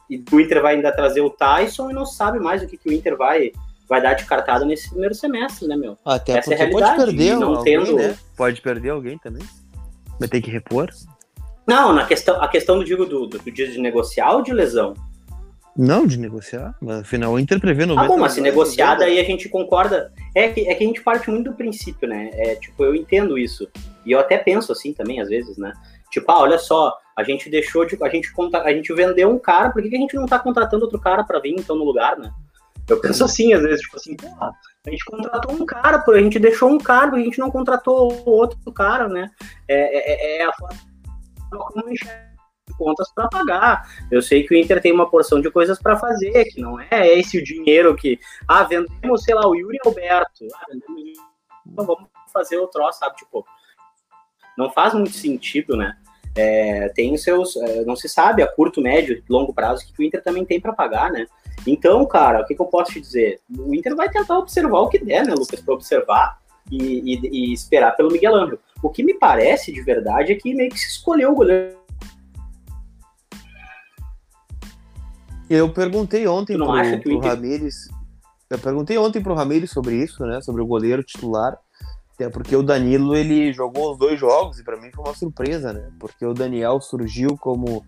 e 0.10 0.24
o 0.32 0.39
Inter 0.39 0.62
vai 0.62 0.75
ainda 0.75 0.91
trazer 0.91 1.22
o 1.22 1.29
Tyson 1.29 1.89
e 1.89 1.94
não 1.94 2.06
sabe 2.06 2.39
mais 2.39 2.63
o 2.63 2.67
que, 2.67 2.77
que 2.77 2.89
o 2.89 2.94
Inter 2.94 3.17
vai 3.17 3.51
vai 3.88 4.01
dar 4.01 4.15
de 4.15 4.25
cartada 4.25 4.65
nesse 4.65 4.89
primeiro 4.89 5.15
semestre, 5.15 5.67
né, 5.67 5.75
meu? 5.77 5.98
Até 6.03 6.38
Essa 6.38 6.53
é 6.53 6.58
porque 6.58 6.63
é 6.63 6.82
pode 6.82 7.06
perder 7.06 7.36
não 7.38 7.56
alguém, 7.56 7.86
tendo... 7.86 7.96
né? 7.96 8.17
Pode 8.36 8.62
perder 8.62 8.89
alguém 8.89 9.17
também. 9.17 9.44
Vai 10.20 10.27
ter 10.27 10.41
que 10.41 10.51
repor. 10.51 10.89
Não, 11.65 11.94
na 11.94 12.06
questão, 12.06 12.41
a 12.41 12.48
questão 12.48 12.77
do 12.77 12.86
digo 12.86 13.06
do, 13.06 13.27
do, 13.27 13.39
do 13.39 13.51
dia 13.51 13.70
de 13.70 13.79
negociar 13.79 14.32
ou 14.34 14.41
de 14.41 14.53
lesão? 14.53 14.94
Não, 15.78 16.08
de 16.08 16.18
negociar. 16.18 16.74
Mas 16.82 17.02
afinal, 17.02 17.34
o 17.34 17.40
Inter 17.40 17.60
prevê 17.60 17.86
90 17.86 18.06
Ah, 18.06 18.08
bom, 18.08 18.18
mas 18.18 18.34
se 18.34 18.42
negociar, 18.42 18.96
daí 18.96 19.20
a 19.20 19.24
gente 19.24 19.48
concorda. 19.48 20.12
É 20.34 20.50
que, 20.50 20.68
é 20.68 20.74
que 20.74 20.84
a 20.84 20.88
gente 20.88 21.02
parte 21.02 21.30
muito 21.30 21.52
do 21.52 21.56
princípio, 21.56 22.10
né? 22.10 22.32
É, 22.34 22.56
tipo, 22.56 22.84
eu 22.84 22.96
entendo 22.96 23.38
isso. 23.38 23.68
E 24.04 24.12
eu 24.12 24.20
até 24.20 24.38
penso 24.38 24.72
assim 24.72 24.92
também, 24.92 25.22
às 25.22 25.30
vezes, 25.30 25.58
né? 25.58 25.72
Tipo, 26.10 26.32
ah, 26.32 26.40
olha 26.40 26.58
só, 26.58 26.98
a 27.16 27.24
gente 27.24 27.50
deixou 27.50 27.86
de. 27.86 27.96
A 28.02 28.10
gente, 28.10 28.34
conta, 28.34 28.62
a 28.64 28.74
gente 28.74 28.92
vendeu 28.94 29.30
um 29.30 29.38
cara, 29.38 29.70
por 29.70 29.84
que, 29.84 29.90
que 29.90 29.96
a 29.96 30.00
gente 30.00 30.16
não 30.16 30.26
tá 30.26 30.40
contratando 30.40 30.86
outro 30.86 31.00
cara 31.00 31.24
para 31.24 31.40
vir 31.40 31.54
então 31.58 31.76
no 31.76 31.84
lugar, 31.84 32.18
né? 32.18 32.32
Eu 32.90 33.00
penso 33.00 33.24
assim, 33.24 33.54
às 33.54 33.62
vezes, 33.62 33.82
tipo 33.82 33.98
assim, 33.98 34.16
porra, 34.16 34.52
a 34.86 34.90
gente 34.90 35.04
contratou 35.04 35.52
um 35.52 35.66
cara, 35.66 36.04
a 36.08 36.22
gente 36.22 36.40
deixou 36.40 36.70
um 36.72 36.78
cara, 36.78 37.16
a 37.16 37.20
gente 37.20 37.38
não 37.38 37.52
contratou 37.52 38.24
outro 38.26 38.72
cara, 38.72 39.10
né? 39.10 39.30
É, 39.68 40.38
é, 40.38 40.42
é 40.42 40.46
a 40.46 40.54
forma 40.54 40.78
como 41.50 41.90
enxerga 41.92 42.27
contas 42.78 43.12
para 43.14 43.28
pagar. 43.28 43.90
Eu 44.12 44.22
sei 44.22 44.44
que 44.44 44.54
o 44.54 44.58
Inter 44.58 44.82
tem 44.82 44.92
uma 44.92 45.10
porção 45.10 45.42
de 45.42 45.50
coisas 45.50 45.80
para 45.80 45.98
fazer, 45.98 46.46
que 46.46 46.62
não 46.62 46.80
é 46.80 47.08
esse 47.18 47.38
o 47.38 47.44
dinheiro 47.44 47.96
que, 47.96 48.20
ah, 48.48 48.64
vendemos, 48.64 49.24
sei 49.24 49.36
lá, 49.36 49.48
o 49.48 49.56
Yuri 49.56 49.78
Alberto, 49.86 50.46
ah, 50.54 50.66
vendemos, 50.70 51.18
vamos 51.66 52.10
fazer 52.32 52.58
o 52.58 52.68
troço, 52.68 53.00
sabe? 53.00 53.16
Tipo, 53.18 53.46
não 54.58 54.70
faz 54.70 54.94
muito 54.94 55.16
sentido, 55.16 55.76
né? 55.76 55.98
É, 56.36 56.90
tem 56.90 57.18
seus, 57.18 57.56
é, 57.56 57.84
não 57.84 57.96
se 57.96 58.08
sabe 58.08 58.44
a 58.44 58.48
curto, 58.48 58.80
médio, 58.80 59.24
longo 59.28 59.54
prazo 59.54 59.86
que 59.86 60.02
o 60.02 60.06
Inter 60.06 60.24
também 60.24 60.46
tem 60.46 60.62
para 60.62 60.72
pagar, 60.72 61.12
né? 61.12 61.26
Então, 61.66 62.06
cara, 62.06 62.42
o 62.42 62.46
que, 62.46 62.54
que, 62.54 62.62
eu 62.62 62.68
posso 62.68 62.94
te 62.94 63.02
dizer? 63.02 63.40
O 63.58 63.74
Inter 63.74 63.96
vai 63.96 64.10
tentar 64.10 64.38
observar 64.38 64.82
o 64.82 64.90
que 64.90 65.00
der, 65.00 65.26
né, 65.26 65.34
Lucas, 65.34 65.60
para 65.60 65.74
observar 65.74 66.40
e, 66.72 66.78
e, 66.78 67.30
e, 67.50 67.54
esperar 67.54 67.96
pelo 67.96 68.12
Miguel 68.12 68.36
Ângelo. 68.36 68.60
O 68.84 68.90
que 68.90 69.04
me 69.04 69.16
parece 69.16 69.74
de 69.74 69.82
verdade 69.82 70.32
é 70.32 70.36
que 70.36 70.54
meio 70.54 70.70
que 70.70 70.80
se 70.80 70.90
escolheu 70.90 71.32
o 71.32 71.36
goleiro 71.36 71.78
Eu 75.50 75.72
perguntei 75.72 76.27
ontem 76.27 76.58
pro, 76.58 76.66
pro 76.66 77.12
Inter... 77.12 77.32
Ramires. 77.32 77.89
Eu 78.50 78.60
perguntei 78.60 78.98
ontem 78.98 79.22
pro 79.22 79.34
Ramires 79.34 79.72
sobre 79.72 79.96
isso, 79.96 80.25
né? 80.25 80.42
Sobre 80.42 80.62
o 80.62 80.68
goleiro 80.68 81.04
titular. 81.04 81.58
Até 82.13 82.30
porque 82.30 82.56
o 82.56 82.63
Danilo 82.63 83.16
ele 83.16 83.54
jogou 83.54 83.92
os 83.92 84.00
dois 84.00 84.20
jogos 84.20 84.60
e 84.60 84.63
para 84.63 84.75
mim 84.75 84.89
foi 84.94 85.06
uma 85.06 85.13
surpresa, 85.13 85.72
né? 85.72 85.89
Porque 86.00 86.25
o 86.25 86.34
Daniel 86.34 86.82
surgiu 86.82 87.38
como, 87.38 87.86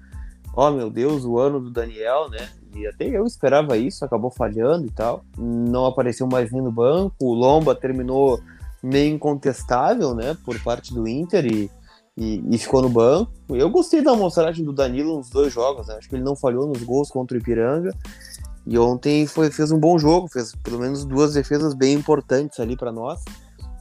ó 0.56 0.68
oh, 0.68 0.72
meu 0.72 0.90
Deus, 0.90 1.26
o 1.26 1.40
ano 1.40 1.60
do 1.60 1.72
Daniel, 1.72 2.30
né? 2.30 2.48
E 2.76 2.86
até 2.86 3.06
eu 3.06 3.26
esperava 3.26 3.76
isso, 3.76 4.06
acabou 4.06 4.30
falhando 4.30 4.86
e 4.86 4.92
tal. 4.92 5.26
Não 5.38 5.86
apareceu 5.86 6.28
mais 6.28 6.52
nem 6.52 6.62
no 6.62 6.72
banco. 6.72 7.16
O 7.20 7.34
Lomba 7.34 7.74
terminou 7.74 8.40
meio 8.84 9.16
incontestável, 9.16 10.14
né? 10.14 10.38
Por 10.46 10.62
parte 10.62 10.94
do 10.94 11.08
Inter 11.08 11.46
e 11.46 11.72
e, 12.20 12.44
e, 12.54 12.58
ficou 12.58 12.82
no 12.82 12.90
banco. 12.90 13.32
Eu 13.48 13.70
gostei 13.70 14.02
da 14.02 14.12
amostragem 14.12 14.66
do 14.66 14.74
Danilo 14.74 15.18
nos 15.18 15.30
dois 15.30 15.54
jogos, 15.54 15.88
né? 15.88 15.96
acho 15.96 16.10
que 16.10 16.16
ele 16.16 16.24
não 16.24 16.36
falhou 16.36 16.68
nos 16.68 16.84
gols 16.84 17.10
contra 17.10 17.38
o 17.38 17.40
Ipiranga. 17.40 17.96
E 18.68 18.78
ontem 18.78 19.26
foi, 19.26 19.50
fez 19.50 19.72
um 19.72 19.80
bom 19.80 19.98
jogo, 19.98 20.28
fez 20.28 20.54
pelo 20.56 20.80
menos 20.80 21.06
duas 21.06 21.34
defesas 21.34 21.74
bem 21.74 21.94
importantes 21.94 22.60
ali 22.60 22.76
para 22.76 22.92
nós. 22.92 23.24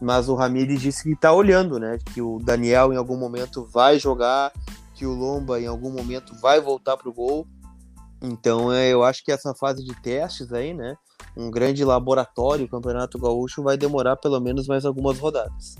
Mas 0.00 0.28
o 0.28 0.36
Ramires 0.36 0.80
disse 0.80 1.02
que 1.02 1.10
está 1.10 1.32
olhando, 1.32 1.80
né? 1.80 1.98
Que 2.14 2.22
o 2.22 2.38
Daniel 2.38 2.92
em 2.92 2.96
algum 2.96 3.16
momento 3.16 3.68
vai 3.72 3.98
jogar, 3.98 4.52
que 4.94 5.04
o 5.04 5.12
Lomba 5.12 5.60
em 5.60 5.66
algum 5.66 5.90
momento 5.90 6.32
vai 6.40 6.60
voltar 6.60 6.96
pro 6.96 7.12
gol. 7.12 7.44
Então 8.22 8.72
é, 8.72 8.88
eu 8.88 9.02
acho 9.02 9.24
que 9.24 9.32
essa 9.32 9.52
fase 9.52 9.84
de 9.84 10.00
testes 10.00 10.52
aí, 10.52 10.72
né? 10.72 10.96
Um 11.36 11.50
grande 11.50 11.84
laboratório, 11.84 12.66
o 12.66 12.70
Campeonato 12.70 13.18
Gaúcho 13.18 13.64
vai 13.64 13.76
demorar 13.76 14.16
pelo 14.16 14.38
menos 14.38 14.68
mais 14.68 14.84
algumas 14.84 15.18
rodadas. 15.18 15.76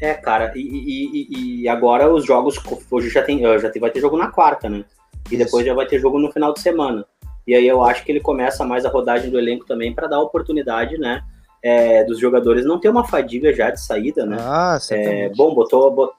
É, 0.00 0.14
cara, 0.14 0.52
e, 0.56 0.60
e, 0.60 1.62
e, 1.62 1.68
agora 1.68 2.10
os 2.12 2.24
jogos, 2.24 2.58
hoje 2.90 3.10
já 3.10 3.22
tem, 3.22 3.40
já 3.58 3.68
tem, 3.68 3.80
vai 3.80 3.90
ter 3.90 4.00
jogo 4.00 4.16
na 4.16 4.28
quarta, 4.28 4.68
né? 4.68 4.84
E 5.30 5.36
depois 5.36 5.66
já 5.66 5.74
vai 5.74 5.86
ter 5.86 5.98
jogo 5.98 6.18
no 6.18 6.32
final 6.32 6.54
de 6.54 6.60
semana. 6.60 7.04
E 7.46 7.54
aí 7.54 7.66
eu 7.68 7.84
acho 7.84 8.04
que 8.04 8.12
ele 8.12 8.20
começa 8.20 8.64
mais 8.64 8.84
a 8.84 8.88
rodagem 8.88 9.30
do 9.30 9.38
elenco 9.38 9.66
também 9.66 9.94
para 9.94 10.06
dar 10.06 10.20
oportunidade, 10.20 10.96
né? 10.96 11.22
É, 11.62 12.02
dos 12.04 12.18
jogadores 12.18 12.64
não 12.64 12.80
ter 12.80 12.88
uma 12.88 13.06
fadiga 13.06 13.52
já 13.52 13.70
de 13.70 13.80
saída, 13.80 14.24
né? 14.24 14.38
Ah, 14.40 14.78
é, 14.90 15.28
bom, 15.30 15.54
botou, 15.54 15.90
botou. 15.90 16.14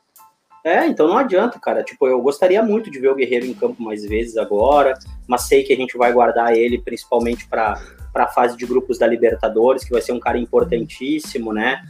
É, 0.63 0.85
então 0.85 1.07
não 1.07 1.17
adianta, 1.17 1.59
cara. 1.59 1.83
Tipo, 1.83 2.07
eu 2.07 2.21
gostaria 2.21 2.61
muito 2.61 2.91
de 2.91 3.00
ver 3.00 3.09
o 3.09 3.15
Guerreiro 3.15 3.47
em 3.47 3.53
campo 3.53 3.81
mais 3.81 4.05
vezes 4.05 4.38
agora, 4.38 4.93
mas 5.27 5.43
sei 5.43 5.63
que 5.63 5.73
a 5.73 5.75
gente 5.75 5.97
vai 5.97 6.13
guardar 6.13 6.55
ele 6.55 6.79
principalmente 6.79 7.47
para 7.47 7.81
a 8.13 8.27
fase 8.27 8.55
de 8.55 8.65
grupos 8.65 9.00
da 9.00 9.07
Libertadores, 9.07 9.83
que 9.83 9.91
vai 9.91 10.01
ser 10.01 10.11
um 10.11 10.19
cara 10.19 10.38
importantíssimo, 10.38 11.51
né? 11.51 11.81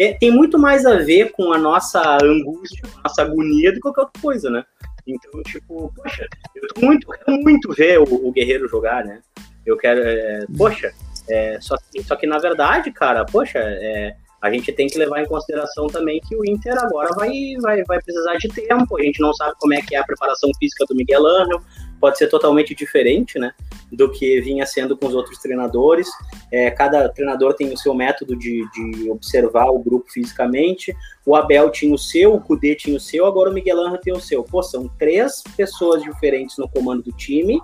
É, 0.00 0.14
tem 0.14 0.30
muito 0.30 0.58
mais 0.58 0.86
a 0.86 0.96
ver 0.96 1.30
com 1.32 1.52
a 1.52 1.58
nossa 1.58 2.16
angústia, 2.22 2.82
a 2.96 3.02
nossa 3.08 3.20
agonia 3.20 3.70
do 3.70 3.74
que 3.74 3.80
qualquer 3.82 4.00
outra 4.00 4.22
coisa, 4.22 4.48
né? 4.48 4.64
Então, 5.06 5.42
tipo, 5.42 5.92
poxa, 5.94 6.26
eu 6.56 6.68
tô 6.68 6.86
muito, 6.86 7.06
quero 7.06 7.42
muito 7.42 7.72
ver 7.74 7.98
o, 7.98 8.04
o 8.04 8.32
Guerreiro 8.32 8.66
jogar, 8.66 9.04
né? 9.04 9.20
Eu 9.66 9.76
quero, 9.76 10.00
é, 10.00 10.46
poxa, 10.56 10.90
é, 11.28 11.60
só, 11.60 11.76
só 12.02 12.16
que 12.16 12.26
na 12.26 12.38
verdade, 12.38 12.90
cara, 12.90 13.26
poxa, 13.26 13.58
é, 13.58 14.16
a 14.40 14.50
gente 14.50 14.72
tem 14.72 14.86
que 14.86 14.98
levar 14.98 15.22
em 15.22 15.26
consideração 15.26 15.86
também 15.86 16.20
que 16.20 16.34
o 16.34 16.44
Inter 16.44 16.78
agora 16.78 17.10
vai, 17.14 17.30
vai, 17.60 17.82
vai 17.84 18.00
precisar 18.00 18.36
de 18.36 18.48
tempo, 18.48 18.98
a 18.98 19.02
gente 19.02 19.20
não 19.20 19.34
sabe 19.34 19.54
como 19.58 19.74
é 19.74 19.82
que 19.82 19.94
é 19.94 19.98
a 19.98 20.04
preparação 20.04 20.50
física 20.58 20.84
do 20.86 20.94
Miguel 20.94 21.26
Angel, 21.26 21.60
pode 22.00 22.16
ser 22.16 22.28
totalmente 22.28 22.74
diferente, 22.74 23.38
né, 23.38 23.52
do 23.92 24.10
que 24.10 24.40
vinha 24.40 24.64
sendo 24.64 24.96
com 24.96 25.06
os 25.06 25.14
outros 25.14 25.38
treinadores. 25.38 26.08
É, 26.50 26.70
cada 26.70 27.08
treinador 27.10 27.52
tem 27.52 27.70
o 27.72 27.76
seu 27.76 27.92
método 27.92 28.34
de, 28.34 28.66
de, 28.72 29.10
observar 29.10 29.66
o 29.66 29.78
grupo 29.78 30.10
fisicamente. 30.10 30.96
O 31.26 31.36
Abel 31.36 31.70
tinha 31.70 31.94
o 31.94 31.98
seu, 31.98 32.34
o 32.34 32.40
Cudê 32.40 32.74
tinha 32.74 32.96
o 32.96 33.00
seu, 33.00 33.26
agora 33.26 33.50
o 33.50 33.52
Miguel 33.52 33.78
Angel 33.80 34.00
tem 34.00 34.12
o 34.14 34.20
seu. 34.20 34.42
Pô, 34.42 34.62
são 34.62 34.88
três 34.98 35.42
pessoas 35.56 36.02
diferentes 36.02 36.56
no 36.56 36.68
comando 36.68 37.02
do 37.02 37.12
time 37.12 37.60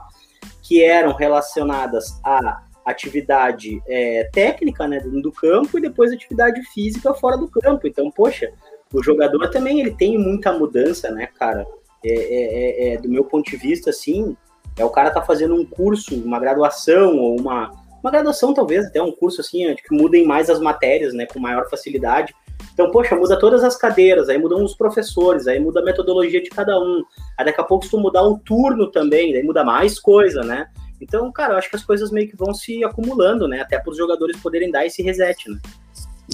que 0.63 0.83
eram 0.83 1.15
relacionadas 1.15 2.21
à 2.25 2.66
atividade 2.87 3.83
é, 3.89 4.31
técnica, 4.33 4.87
né, 4.87 5.01
do 5.01 5.33
campo 5.33 5.77
e 5.77 5.83
depois 5.83 6.13
atividade 6.13 6.63
física 6.73 7.13
fora 7.13 7.37
do 7.37 7.49
campo. 7.49 7.89
Então, 7.89 8.11
poxa, 8.13 8.49
o 8.95 9.03
jogador 9.03 9.51
também 9.51 9.81
ele 9.81 9.91
tem 9.91 10.17
muita 10.17 10.53
mudança, 10.53 11.11
né, 11.11 11.27
cara? 11.27 11.67
É, 12.05 12.09
é, 12.09 12.13
é, 12.13 12.95
é, 12.95 12.99
do 12.99 13.09
meu 13.09 13.25
ponto 13.25 13.51
de 13.51 13.57
vista, 13.57 13.91
assim, 13.91 14.37
é 14.77 14.85
o 14.85 14.91
cara 14.91 15.11
tá 15.11 15.21
fazendo 15.21 15.57
um 15.57 15.65
curso, 15.65 16.15
uma 16.15 16.39
graduação 16.39 17.19
ou 17.19 17.41
uma, 17.41 17.73
uma 18.01 18.11
graduação 18.11 18.55
talvez 18.55 18.87
até 18.87 19.03
um 19.03 19.11
curso 19.11 19.41
assim 19.41 19.75
que 19.75 19.93
mudem 19.93 20.25
mais 20.25 20.49
as 20.49 20.61
matérias, 20.61 21.13
né, 21.13 21.27
com 21.27 21.41
maior 21.41 21.69
facilidade. 21.69 22.33
Então, 22.73 22.91
poxa, 22.91 23.17
muda 23.17 23.39
todas 23.39 23.65
as 23.65 23.77
cadeiras, 23.77 24.29
aí 24.29 24.39
mudam 24.39 24.63
os 24.63 24.77
professores, 24.77 25.49
aí 25.49 25.59
muda 25.59 25.81
a 25.81 25.85
metodologia 25.85 26.41
de 26.41 26.51
cada 26.51 26.79
um. 26.79 27.03
Aí 27.37 27.45
daqui 27.45 27.61
a 27.61 27.65
pouco 27.65 27.85
se 27.85 27.91
tu 27.91 27.99
mudar 27.99 28.23
o 28.23 28.39
turno 28.39 28.91
também, 28.91 29.33
daí 29.33 29.43
muda 29.43 29.65
mais 29.65 29.99
coisa, 29.99 30.43
né? 30.43 30.69
Então, 31.01 31.31
cara, 31.33 31.55
eu 31.55 31.59
acho 31.59 31.71
que 31.71 31.77
as 31.77 31.85
coisas 31.85 32.11
meio 32.11 32.29
que 32.29 32.37
vão 32.37 32.55
se 32.55 32.83
acumulando, 32.85 33.47
né? 33.47 33.61
Até 33.61 33.79
para 33.79 33.91
os 33.91 33.97
jogadores 33.97 34.39
poderem 34.41 34.71
dar 34.71 34.87
esse 34.87 35.03
reset, 35.03 35.51
né? 35.51 35.59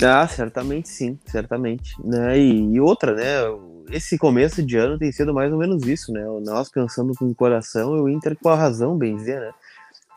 Ah, 0.03 0.27
certamente 0.27 0.89
sim, 0.89 1.19
certamente. 1.27 1.95
Né? 2.03 2.39
E, 2.39 2.75
e 2.75 2.81
outra, 2.81 3.15
né? 3.15 3.43
esse 3.91 4.17
começo 4.19 4.63
de 4.63 4.77
ano 4.77 4.99
tem 4.99 5.13
sido 5.13 5.35
mais 5.35 5.53
ou 5.53 5.59
menos 5.59 5.87
isso, 5.87 6.13
né? 6.13 6.25
Nós 6.45 6.71
pensando 6.71 7.13
com 7.15 7.27
o 7.27 7.35
coração 7.35 7.97
e 7.97 8.01
o 8.01 8.09
Inter 8.09 8.37
com 8.41 8.49
a 8.49 8.57
razão, 8.57 8.97
bem 8.97 9.17
dizer, 9.17 9.41
né? 9.41 9.51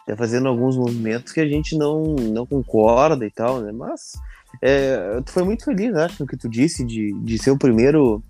Já 0.08 0.16
fazendo 0.16 0.48
alguns 0.48 0.78
movimentos 0.78 1.34
que 1.34 1.40
a 1.40 1.48
gente 1.48 1.78
não, 1.78 2.16
não 2.16 2.46
concorda 2.46 3.26
e 3.26 3.32
tal, 3.32 3.60
né? 3.60 3.72
Mas 3.72 4.14
é, 4.62 5.22
tu 5.26 5.32
foi 5.32 5.44
muito 5.44 5.66
feliz, 5.66 5.94
acho, 5.96 6.14
né, 6.14 6.18
no 6.20 6.28
que 6.28 6.38
tu 6.38 6.48
disse 6.48 6.86
de, 6.86 7.12
de 7.22 7.38
ser 7.38 7.52
o 7.52 7.58
primeiro 7.58 8.24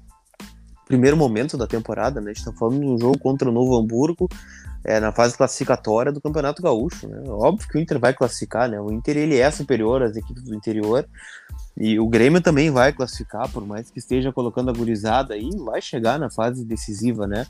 primeiro 0.88 1.18
momento 1.18 1.58
da 1.58 1.66
temporada, 1.66 2.22
né? 2.22 2.32
A 2.32 2.34
gente 2.34 2.46
tá 2.46 2.54
falando 2.54 2.80
de 2.80 2.86
um 2.86 2.98
jogo 2.98 3.18
contra 3.18 3.50
o 3.50 3.52
Novo 3.52 3.76
Hamburgo, 3.76 4.30
é, 4.86 5.00
na 5.00 5.12
fase 5.12 5.36
classificatória 5.36 6.12
do 6.12 6.22
Campeonato 6.22 6.62
Gaúcho, 6.62 7.08
né? 7.08 7.24
Óbvio 7.28 7.68
que 7.68 7.78
o 7.78 7.82
Inter 7.82 8.00
vai 8.00 8.14
classificar, 8.14 8.70
né? 8.70 8.80
O 8.80 8.92
Inter 8.92 9.18
ele 9.18 9.38
é 9.38 9.50
superior 9.50 10.04
às 10.04 10.16
equipes 10.16 10.44
do 10.44 10.54
interior, 10.54 11.08
e 11.78 12.00
o 12.00 12.08
Grêmio 12.08 12.40
também 12.40 12.70
vai 12.70 12.94
classificar, 12.94 13.52
por 13.52 13.66
mais 13.66 13.90
que 13.90 14.00
esteja 14.00 14.32
colocando 14.32 14.70
a 14.70 14.74
gurizada 14.74 15.34
aí, 15.34 15.50
vai 15.58 15.82
chegar 15.82 16.18
na 16.18 16.30
fase 16.30 16.64
decisiva, 16.64 17.28
né? 17.28 17.46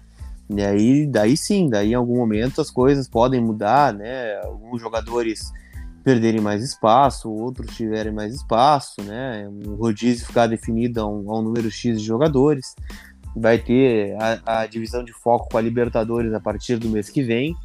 E 0.50 0.63
aí, 0.63 1.06
daí 1.06 1.36
sim, 1.36 1.70
daí 1.70 1.92
em 1.92 1.96
algum 1.96 2.18
momento 2.18 2.62
as 2.62 2.72
coisas 2.72 3.08
podem 3.08 3.42
mudar, 3.42 3.94
né? 3.94 4.39
Alguns 4.44 4.82
jogadores 4.82 5.51
perderem 6.04 6.39
mais 6.39 6.63
espaço, 6.63 7.30
outros 7.30 7.75
tiverem 7.75 8.13
mais 8.13 8.34
espaço, 8.34 9.01
né? 9.04 9.48
O 9.50 9.75
rodízio 9.75 10.25
ficar 10.25 10.48
definido 10.48 11.01
a 11.01 11.08
um, 11.08 11.32
a 11.32 11.39
um 11.39 11.42
número 11.42 11.70
X 11.70 12.00
de 12.00 12.06
jogadores. 12.06 12.75
Vai 13.36 13.58
ter 13.58 14.15
a, 14.20 14.62
a, 14.62 14.65
divisão 14.65 15.04
de 15.04 15.12
foco 15.12 15.50
com 15.50 15.58
a 15.58 15.62
Libertadores 15.62 16.34
a 16.34 16.39
partir 16.39 16.77
do 16.77 16.89
mês 16.89 17.10
que 17.10 17.22
vem. 17.22 17.56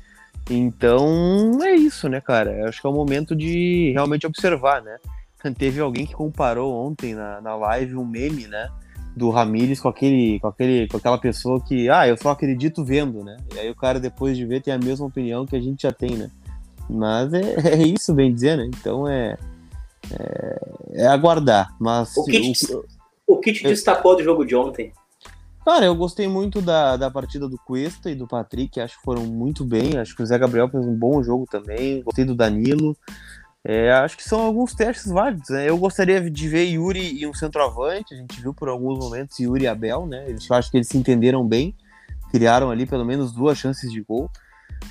Então 0.51 1.59
é 1.63 1.75
isso, 1.75 2.09
né, 2.09 2.21
cara? 2.21 2.53
Eu 2.53 2.67
acho 2.67 2.81
que 2.81 2.87
é 2.87 2.91
o 2.91 2.95
momento 2.95 3.37
de 3.37 3.93
realmente 3.93 4.27
observar, 4.27 4.83
né? 4.83 4.99
Teve 5.57 5.81
alguém 5.81 6.07
que 6.07 6.15
comparou 6.15 6.75
ontem 6.75 7.15
na, 7.15 7.41
na 7.41 7.55
live 7.55 7.97
um 7.97 8.05
meme, 8.05 8.47
né? 8.47 8.69
Do 9.17 9.31
Ramires 9.31 9.81
com 9.81 9.89
aquele, 9.89 10.39
com 10.41 10.49
aquele, 10.49 10.89
com 10.89 10.97
aquela 10.97 11.19
pessoa 11.19 11.61
que, 11.61 11.89
ah, 11.89 12.07
eu 12.07 12.17
só 12.17 12.31
acredito 12.31 12.85
vendo, 12.85 13.25
né? 13.25 13.37
E 13.55 13.59
aí 13.59 13.71
o 13.71 13.75
cara 13.75 13.99
depois 13.99 14.37
de 14.37 14.45
ver 14.47 14.63
tem 14.63 14.73
a 14.73 14.79
mesma 14.79 15.07
opinião 15.07 15.47
que 15.47 15.57
a 15.57 15.61
gente 15.61 15.83
já 15.83 15.93
tem, 15.93 16.17
né? 16.17 16.31
Mas 16.89 17.33
é, 17.33 17.55
é 17.75 17.83
isso, 17.83 18.13
bem 18.15 18.33
dizer, 18.33 18.57
né? 18.57 18.67
Então 18.67 19.07
é, 19.07 19.37
é, 20.13 20.61
é 20.95 21.07
aguardar. 21.07 21.75
Mas 21.79 22.17
o 22.17 22.25
que 22.25 22.53
te, 22.53 22.75
o, 22.75 22.85
o 23.27 23.39
que 23.39 23.53
te 23.53 23.63
destacou 23.65 24.17
do 24.17 24.23
jogo 24.23 24.45
de 24.45 24.55
ontem? 24.57 24.93
Cara, 25.65 25.85
eu 25.85 25.95
gostei 25.95 26.27
muito 26.27 26.63
da, 26.63 26.97
da 26.97 27.11
partida 27.11 27.47
do 27.47 27.59
Cuesta 27.59 28.11
e 28.11 28.15
do 28.15 28.27
Patrick, 28.27 28.81
acho 28.81 28.97
que 28.97 29.05
foram 29.05 29.27
muito 29.27 29.65
bem. 29.65 29.99
Acho 29.99 30.17
que 30.17 30.23
o 30.23 30.27
Zé 30.27 30.39
Gabriel 30.39 30.71
fez 30.71 30.85
um 30.85 30.97
bom 30.97 31.23
jogo 31.23 31.47
também. 31.51 32.03
Gostei 32.03 32.25
do 32.25 32.35
Danilo. 32.35 32.97
É, 33.63 33.93
acho 33.93 34.17
que 34.17 34.25
são 34.25 34.41
alguns 34.41 34.75
testes 34.75 35.13
válidos. 35.13 35.51
Né? 35.51 35.69
Eu 35.69 35.77
gostaria 35.77 36.31
de 36.31 36.49
ver 36.49 36.65
Yuri 36.65 37.21
e 37.21 37.27
um 37.27 37.35
centroavante. 37.35 38.15
A 38.15 38.17
gente 38.17 38.41
viu 38.41 38.55
por 38.55 38.69
alguns 38.69 38.99
momentos 38.99 39.39
Yuri 39.39 39.65
e 39.65 39.69
Abel, 39.69 40.07
né? 40.07 40.27
Eu 40.31 40.57
acho 40.57 40.71
que 40.71 40.79
eles 40.79 40.89
se 40.89 40.97
entenderam 40.97 41.47
bem. 41.47 41.75
Criaram 42.31 42.71
ali 42.71 42.87
pelo 42.87 43.05
menos 43.05 43.33
duas 43.33 43.59
chances 43.59 43.93
de 43.93 44.01
gol. 44.01 44.31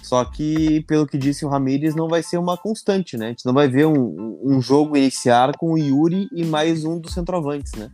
Só 0.04 0.24
que, 0.24 0.82
pelo 0.82 1.08
que 1.08 1.18
disse 1.18 1.46
o 1.46 1.50
Ramires, 1.50 1.96
não 1.96 2.08
vai 2.08 2.22
ser 2.22 2.38
uma 2.38 2.56
constante, 2.56 3.18
né? 3.18 3.26
A 3.26 3.30
gente 3.30 3.46
não 3.46 3.54
vai 3.54 3.68
ver 3.68 3.88
um, 3.88 4.40
um 4.44 4.62
jogo 4.62 4.96
iniciar 4.96 5.58
com 5.58 5.76
Yuri 5.76 6.30
e 6.32 6.46
mais 6.46 6.86
um 6.86 7.00
dos 7.00 7.14
centroavantes, 7.14 7.74
né? 7.74 7.90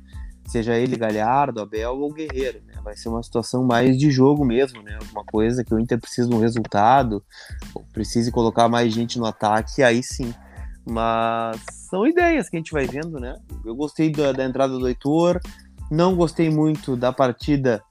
Seja 0.45 0.77
ele 0.77 0.95
Galhardo, 0.95 1.61
Abel 1.61 1.99
ou 1.99 2.13
Guerreiro, 2.13 2.61
né? 2.65 2.73
Vai 2.83 2.95
ser 2.95 3.09
uma 3.09 3.23
situação 3.23 3.63
mais 3.63 3.97
de 3.97 4.11
jogo 4.11 4.45
mesmo, 4.45 4.81
né? 4.81 4.97
Alguma 5.01 5.23
coisa 5.25 5.63
que 5.63 5.73
o 5.73 5.79
Inter 5.79 5.99
precisa 5.99 6.29
de 6.29 6.35
um 6.35 6.39
resultado, 6.39 7.23
ou 7.73 7.83
precise 7.91 8.31
colocar 8.31 8.69
mais 8.69 8.93
gente 8.93 9.17
no 9.17 9.25
ataque, 9.25 9.81
aí 9.81 10.03
sim. 10.03 10.33
Mas 10.87 11.59
são 11.89 12.05
ideias 12.05 12.47
que 12.47 12.55
a 12.55 12.59
gente 12.59 12.71
vai 12.71 12.85
vendo, 12.85 13.19
né? 13.19 13.35
Eu 13.65 13.75
gostei 13.75 14.11
da, 14.11 14.31
da 14.31 14.45
entrada 14.45 14.77
do 14.77 14.87
Heitor, 14.87 15.39
não 15.89 16.15
gostei 16.15 16.49
muito 16.49 16.95
da 16.95 17.11
partida 17.11 17.81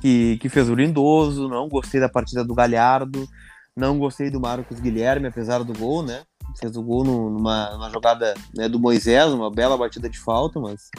que, 0.00 0.36
que 0.38 0.48
fez 0.48 0.68
o 0.68 0.74
Lindoso, 0.74 1.48
não 1.48 1.68
gostei 1.68 2.00
da 2.00 2.08
partida 2.08 2.44
do 2.44 2.54
Galhardo, 2.54 3.28
não 3.76 3.98
gostei 3.98 4.30
do 4.30 4.40
Marcos 4.40 4.80
Guilherme, 4.80 5.28
apesar 5.28 5.62
do 5.62 5.72
gol, 5.72 6.02
né? 6.02 6.22
Fez 6.58 6.76
o 6.76 6.82
gol 6.82 7.04
numa, 7.04 7.70
numa 7.70 7.88
jogada 7.88 8.34
né, 8.54 8.68
do 8.68 8.80
Moisés, 8.80 9.32
uma 9.32 9.50
bela 9.50 9.78
batida 9.78 10.10
de 10.10 10.18
falta, 10.18 10.60
mas 10.60 10.90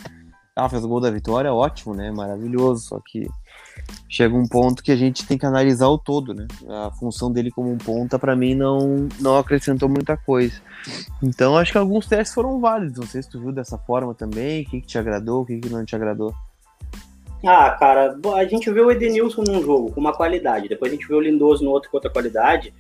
ah, 0.56 0.70
fez 0.70 0.86
o 0.86 0.88
gol 0.88 1.02
da 1.02 1.10
vitória, 1.10 1.52
ótimo, 1.52 1.96
né? 1.96 2.12
Maravilhoso. 2.12 2.88
Só 2.88 3.00
que 3.00 3.28
chega 4.08 4.36
um 4.36 4.48
ponto 4.48 4.84
que 4.84 4.92
a 4.92 4.96
gente 4.96 5.26
tem 5.26 5.38
que 5.38 5.46
analisar 5.46 5.88
o 5.88 5.98
todo, 5.98 6.34
né? 6.34 6.48
A 6.70 6.92
função 6.92 7.32
dele 7.32 7.50
como 7.50 7.72
um 7.72 7.78
ponta, 7.78 8.20
para 8.20 8.36
mim, 8.36 8.54
não, 8.54 9.08
não 9.20 9.38
acrescentou 9.38 9.90
muita 9.90 10.16
coisa. 10.16 10.62
Então, 11.24 11.58
acho 11.58 11.72
que 11.72 11.78
alguns 11.78 12.06
testes 12.06 12.36
foram 12.36 12.60
válidos. 12.60 13.00
Não 13.00 13.08
sei 13.08 13.24
se 13.24 13.30
tu 13.30 13.40
viu 13.40 13.52
dessa 13.52 13.78
forma 13.80 14.14
também. 14.14 14.62
O 14.62 14.66
que, 14.70 14.82
que 14.82 14.88
te 14.88 14.98
agradou, 14.98 15.42
o 15.42 15.46
que, 15.46 15.60
que 15.60 15.70
não 15.70 15.84
te 15.84 15.96
agradou. 15.96 16.34
Ah, 17.46 17.72
cara, 17.72 18.16
a 18.36 18.46
gente 18.46 18.72
viu 18.72 18.86
o 18.86 18.92
Edenilson 18.92 19.44
num 19.46 19.62
jogo 19.62 19.92
com 19.92 20.00
uma 20.00 20.14
qualidade. 20.14 20.70
Depois 20.70 20.92
a 20.92 20.96
gente 20.96 21.08
viu 21.08 21.18
o 21.18 21.22
Lindoso 21.22 21.66
no 21.66 21.72
outro 21.72 21.90
com 21.90 21.98
outra 21.98 22.12
qualidade 22.12 22.74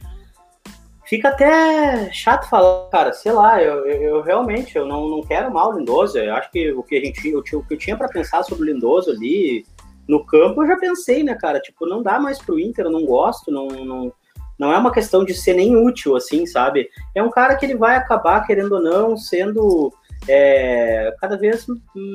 fica 1.06 1.30
até 1.30 2.12
chato 2.12 2.50
falar, 2.50 2.90
cara, 2.90 3.14
sei 3.14 3.32
lá, 3.32 3.62
eu, 3.62 3.86
eu, 3.86 4.02
eu, 4.02 4.22
realmente 4.22 4.76
eu 4.78 4.86
não, 4.86 5.08
não 5.08 5.22
quero 5.22 5.54
mal 5.54 5.72
o 5.72 5.78
Lindoso, 5.78 6.18
eu 6.18 6.34
acho 6.34 6.52
que 6.52 6.72
o 6.72 6.84
que 6.84 6.98
a 6.98 7.00
gente, 7.00 7.36
o 7.36 7.44
que 7.44 7.56
eu 7.56 7.78
tinha 7.78 7.98
para 7.98 8.08
pensar 8.08 8.44
sobre 8.44 8.64
o 8.64 8.74
Lindoso 8.74 9.12
ali 9.12 9.66
no 10.08 10.26
campo, 10.26 10.64
eu 10.64 10.68
já 10.68 10.78
pensei, 10.78 11.24
né, 11.24 11.36
cara, 11.36 11.60
tipo, 11.60 11.86
não 11.86 12.02
dá 12.02 12.20
mais 12.20 12.40
pro 12.40 12.60
Inter, 12.60 12.86
eu 12.86 12.92
não 12.92 13.06
gosto, 13.06 13.52
não, 13.52 13.68
não, 13.68 14.14
não 14.58 14.72
é 14.72 14.78
uma 14.78 14.92
questão 14.92 15.24
de 15.24 15.34
ser 15.34 15.54
nem 15.54 15.76
útil, 15.76 16.16
assim, 16.16 16.46
sabe, 16.46 16.90
é 17.16 17.22
um 17.22 17.30
cara 17.30 17.56
que 17.56 17.66
ele 17.66 17.76
vai 17.76 17.96
acabar, 17.96 18.46
querendo 18.46 18.74
ou 18.74 18.82
não, 18.82 19.18
sendo 19.18 19.94
é, 20.28 21.14
cada 21.20 21.38
vez 21.38 21.66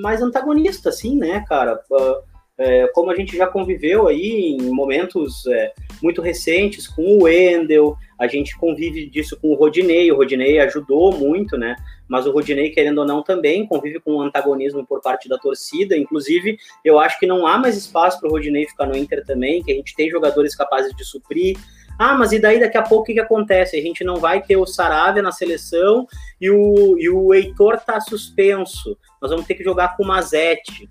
mais 0.03 0.23
antagonista, 0.23 0.89
assim, 0.89 1.17
né, 1.17 1.45
cara, 1.49 1.81
uh, 1.91 2.28
é, 2.59 2.89
como 2.89 3.11
a 3.11 3.15
gente 3.15 3.37
já 3.37 3.47
conviveu 3.47 4.09
aí 4.09 4.57
em 4.59 4.71
momentos 4.71 5.47
é, 5.47 5.73
muito 6.03 6.21
recentes 6.21 6.89
com 6.89 7.03
o 7.03 7.23
Wendel, 7.23 7.97
a 8.19 8.27
gente 8.27 8.59
convive 8.59 9.09
disso 9.09 9.39
com 9.41 9.51
o 9.51 9.55
Rodinei, 9.55 10.11
o 10.11 10.17
Rodinei 10.17 10.59
ajudou 10.59 11.17
muito, 11.17 11.57
né? 11.57 11.77
Mas 12.09 12.27
o 12.27 12.33
Rodinei, 12.33 12.71
querendo 12.71 12.99
ou 12.99 13.07
não, 13.07 13.23
também 13.23 13.65
convive 13.65 14.01
com 14.01 14.17
o 14.17 14.23
antagonismo 14.23 14.85
por 14.85 15.01
parte 15.01 15.29
da 15.29 15.39
torcida. 15.39 15.97
Inclusive, 15.97 16.59
eu 16.85 16.99
acho 16.99 17.19
que 17.21 17.27
não 17.27 17.47
há 17.47 17.59
mais 17.59 17.77
espaço 17.77 18.19
para 18.19 18.29
o 18.29 18.33
Rodinei 18.33 18.67
ficar 18.67 18.87
no 18.87 18.97
Inter 18.97 19.25
também, 19.25 19.63
que 19.63 19.71
a 19.71 19.75
gente 19.75 19.95
tem 19.95 20.11
jogadores 20.11 20.57
capazes 20.57 20.95
de 20.97 21.05
suprir. 21.05 21.57
Ah, 21.97 22.15
mas 22.15 22.33
e 22.33 22.41
daí 22.41 22.59
daqui 22.59 22.79
a 22.79 22.83
pouco 22.83 23.03
o 23.03 23.07
que, 23.07 23.15
que 23.15 23.21
acontece? 23.21 23.77
A 23.77 23.83
gente 23.83 24.03
não 24.03 24.17
vai 24.17 24.43
ter 24.43 24.57
o 24.57 24.67
Saravia 24.67 25.23
na 25.23 25.33
seleção 25.33 26.07
e 26.41 26.51
o, 26.51 26.99
e 26.99 27.09
o 27.09 27.33
Heitor 27.35 27.79
tá 27.79 28.01
suspenso. 28.01 28.97
Nós 29.21 29.31
vamos 29.31 29.47
ter 29.47 29.55
que 29.55 29.65
jogar 29.65 29.97
com 29.97 30.03
o 30.03 30.07
Mazete 30.07 30.89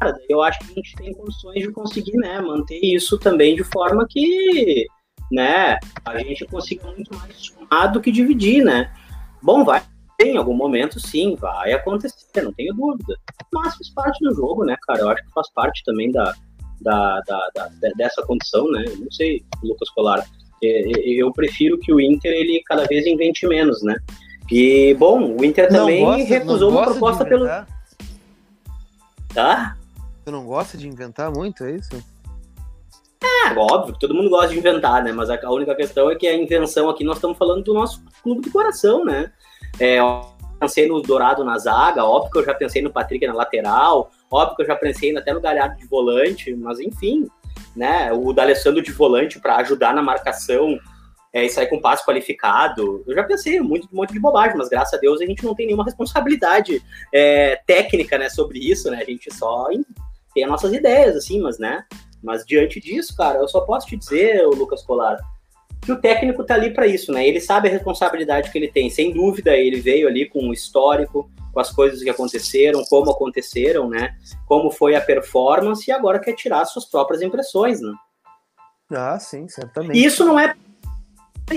cara, 0.00 0.18
eu 0.28 0.42
acho 0.42 0.58
que 0.60 0.72
a 0.72 0.74
gente 0.74 0.96
tem 0.96 1.12
condições 1.12 1.60
de 1.60 1.70
conseguir, 1.70 2.16
né, 2.16 2.40
manter 2.40 2.80
isso 2.82 3.18
também 3.18 3.54
de 3.54 3.64
forma 3.64 4.06
que, 4.08 4.86
né, 5.30 5.78
a 6.04 6.18
gente 6.18 6.46
consiga 6.46 6.86
muito 6.86 7.14
mais 7.16 7.36
somar 7.36 7.92
do 7.92 8.00
que 8.00 8.10
dividir, 8.10 8.64
né. 8.64 8.90
Bom, 9.42 9.64
vai 9.64 9.82
em 10.22 10.36
algum 10.36 10.54
momento, 10.54 11.00
sim, 11.00 11.34
vai 11.36 11.72
acontecer, 11.72 12.42
não 12.42 12.52
tenho 12.52 12.74
dúvida. 12.74 13.14
Mas 13.52 13.74
faz 13.74 13.90
parte 13.90 14.22
do 14.22 14.34
jogo, 14.34 14.64
né, 14.64 14.76
cara? 14.86 15.00
Eu 15.00 15.08
acho 15.08 15.24
que 15.24 15.32
faz 15.32 15.50
parte 15.52 15.82
também 15.84 16.12
da, 16.12 16.34
da, 16.80 17.20
da, 17.26 17.50
da 17.54 17.70
dessa 17.96 18.22
condição, 18.26 18.70
né? 18.70 18.84
Eu 18.86 18.98
não 18.98 19.10
sei, 19.10 19.42
Lucas 19.62 19.88
Colar. 19.90 20.22
Eu 20.62 21.32
prefiro 21.32 21.78
que 21.78 21.90
o 21.90 21.98
Inter 21.98 22.32
ele 22.32 22.62
cada 22.66 22.84
vez 22.84 23.06
invente 23.06 23.46
menos, 23.46 23.82
né? 23.82 23.96
E, 24.50 24.94
bom, 24.98 25.36
o 25.38 25.42
Inter 25.42 25.70
também 25.70 26.04
gosta, 26.04 26.24
recusou 26.24 26.70
uma 26.70 26.84
proposta 26.84 27.24
pelo. 27.24 27.46
Tá? 29.32 29.76
Tu 30.30 30.32
não 30.32 30.46
gosta 30.46 30.78
de 30.78 30.86
inventar 30.86 31.28
muito, 31.28 31.64
é 31.64 31.72
isso? 31.72 31.90
É, 33.20 33.52
óbvio, 33.58 33.96
todo 33.98 34.14
mundo 34.14 34.30
gosta 34.30 34.50
de 34.50 34.58
inventar, 34.58 35.02
né? 35.02 35.10
Mas 35.10 35.28
a 35.28 35.50
única 35.50 35.74
questão 35.74 36.08
é 36.08 36.14
que 36.14 36.24
a 36.24 36.36
invenção 36.36 36.88
aqui, 36.88 37.02
nós 37.02 37.16
estamos 37.16 37.36
falando 37.36 37.64
do 37.64 37.74
nosso 37.74 38.00
clube 38.22 38.42
de 38.42 38.50
coração, 38.50 39.04
né? 39.04 39.32
É, 39.80 39.98
pensei 40.60 40.86
no 40.86 41.02
Dourado 41.02 41.42
na 41.42 41.58
zaga, 41.58 42.04
óbvio 42.04 42.30
que 42.30 42.38
eu 42.38 42.44
já 42.44 42.54
pensei 42.54 42.80
no 42.80 42.92
Patrick 42.92 43.26
na 43.26 43.34
lateral, 43.34 44.12
óbvio 44.30 44.54
que 44.54 44.62
eu 44.62 44.66
já 44.68 44.76
pensei 44.76 45.16
até 45.16 45.34
no 45.34 45.40
Galhardo 45.40 45.76
de 45.76 45.86
volante, 45.88 46.54
mas 46.54 46.78
enfim, 46.78 47.26
né? 47.74 48.12
O 48.12 48.32
D'Alessandro 48.32 48.80
de 48.80 48.92
volante 48.92 49.40
para 49.40 49.56
ajudar 49.56 49.92
na 49.92 50.00
marcação 50.00 50.78
é, 51.32 51.44
e 51.44 51.48
sair 51.48 51.66
com 51.66 51.80
passe 51.80 52.06
qualificado. 52.06 53.02
Eu 53.04 53.16
já 53.16 53.24
pensei 53.24 53.58
muito, 53.58 53.88
um 53.92 53.96
monte 53.96 54.12
de 54.12 54.20
bobagem, 54.20 54.56
mas 54.56 54.68
graças 54.68 54.94
a 54.94 54.98
Deus 54.98 55.20
a 55.20 55.26
gente 55.26 55.44
não 55.44 55.56
tem 55.56 55.66
nenhuma 55.66 55.84
responsabilidade 55.84 56.80
é, 57.12 57.60
técnica 57.66 58.16
né, 58.16 58.28
sobre 58.28 58.60
isso, 58.60 58.88
né? 58.92 59.02
A 59.02 59.04
gente 59.04 59.34
só 59.34 59.66
tem 60.34 60.44
as 60.44 60.50
nossas 60.50 60.72
ideias, 60.72 61.16
assim, 61.16 61.40
mas, 61.40 61.58
né? 61.58 61.84
Mas 62.22 62.44
diante 62.44 62.80
disso, 62.80 63.16
cara, 63.16 63.38
eu 63.38 63.48
só 63.48 63.60
posso 63.62 63.86
te 63.86 63.96
dizer, 63.96 64.46
o 64.46 64.50
Lucas 64.50 64.82
Colar, 64.82 65.18
que 65.80 65.92
o 65.92 66.00
técnico 66.00 66.44
tá 66.44 66.54
ali 66.54 66.72
para 66.72 66.86
isso, 66.86 67.12
né? 67.12 67.26
Ele 67.26 67.40
sabe 67.40 67.68
a 67.68 67.70
responsabilidade 67.70 68.50
que 68.50 68.58
ele 68.58 68.70
tem. 68.70 68.90
Sem 68.90 69.12
dúvida, 69.12 69.56
ele 69.56 69.80
veio 69.80 70.06
ali 70.06 70.28
com 70.28 70.48
o 70.48 70.52
histórico, 70.52 71.30
com 71.52 71.60
as 71.60 71.70
coisas 71.70 72.02
que 72.02 72.10
aconteceram, 72.10 72.84
como 72.84 73.10
aconteceram, 73.10 73.88
né? 73.88 74.14
Como 74.46 74.70
foi 74.70 74.94
a 74.94 75.00
performance 75.00 75.88
e 75.88 75.92
agora 75.92 76.18
quer 76.18 76.34
tirar 76.34 76.64
suas 76.66 76.84
próprias 76.84 77.22
impressões, 77.22 77.80
né? 77.80 77.92
Ah, 78.92 79.18
sim, 79.18 79.48
certamente. 79.48 79.98
E 79.98 80.04
isso 80.04 80.24
não 80.24 80.38
é 80.38 80.54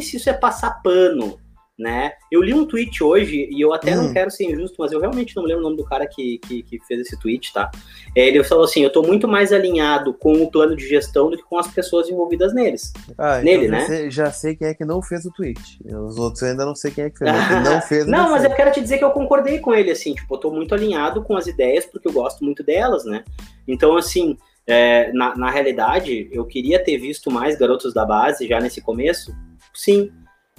se 0.02 0.18
isso 0.18 0.30
é 0.30 0.34
passar 0.34 0.82
pano, 0.82 1.38
né? 1.84 2.13
Eu 2.32 2.41
li 2.41 2.54
um 2.54 2.65
tweet 2.65 3.04
hoje, 3.04 3.50
e 3.52 3.60
eu 3.60 3.74
até 3.74 3.93
hum. 3.93 4.04
não 4.04 4.13
quero 4.13 4.32
ser 4.32 4.46
injusto, 4.46 4.78
mas 4.80 4.93
eu 4.93 5.02
realmente 5.02 5.36
não 5.36 5.43
lembro 5.43 5.60
o 5.60 5.63
nome 5.63 5.76
do 5.76 5.84
cara 5.84 6.08
que, 6.08 6.39
que, 6.39 6.63
que, 6.63 6.80
fez 6.86 7.02
esse 7.02 7.19
tweet, 7.19 7.52
tá? 7.52 7.69
Ele 8.15 8.41
falou 8.43 8.63
assim: 8.63 8.82
eu 8.82 8.89
tô 8.89 9.04
muito 9.04 9.28
mais 9.28 9.52
alinhado 9.52 10.13
com 10.13 10.41
o 10.41 10.50
plano 10.50 10.76
de 10.76 10.88
gestão 10.88 11.30
do 11.30 11.38
que 11.38 11.43
com 11.43 11.58
as 11.58 11.67
pessoas 11.67 12.10
envolvidas 12.10 12.54
neles. 12.54 12.93
Ah, 13.17 13.41
então 13.41 13.43
Nele, 13.43 13.65
então 13.65 13.78
né? 13.78 13.86
Sei, 13.86 14.10
já 14.10 14.32
sei 14.32 14.56
quem 14.56 14.69
é 14.69 14.74
que 14.74 14.86
não 14.86 15.02
fez 15.02 15.26
o 15.26 15.32
tweet. 15.32 15.80
Os 15.86 16.17
outros 16.17 16.41
eu 16.41 16.50
ainda 16.50 16.65
não 16.65 16.74
sei 16.74 16.91
quem 16.91 17.04
é 17.04 17.10
que 17.10 17.19
fez. 17.19 17.32
não 17.63 17.82
fez. 17.84 18.08
não, 18.08 18.32
mas 18.32 18.46
eu 18.46 18.56
quero 18.56 18.72
te 18.72 18.80
dizer 18.80 18.98
que 18.98 19.04
eu 19.04 19.12
concordei 19.12 19.60
com 19.60 19.74
ele, 19.74 19.91
assim, 19.91 20.13
tipo, 20.13 20.34
eu 20.34 20.39
tô 20.39 20.50
muito 20.50 20.74
alinhado 20.74 21.22
com 21.22 21.36
as 21.36 21.48
ideias, 21.48 21.86
porque 21.86 22.08
eu 22.08 22.13
gosto 22.13 22.46
muito 22.46 22.63
delas, 22.63 23.04
né? 23.04 23.24
Então, 23.67 23.98
assim. 23.98 24.38
É, 24.65 25.12
na, 25.12 25.36
na 25.36 25.52
realidade, 25.52 26.30
eu 26.32 26.46
queria 26.46 26.82
ter 26.82 26.98
visto 26.98 27.30
mais 27.30 27.58
garotos 27.60 27.93
da 27.93 28.06
base 28.06 28.48
já 28.48 28.62
nesse 28.62 28.80
começo, 28.80 29.36
sim, 29.74 30.10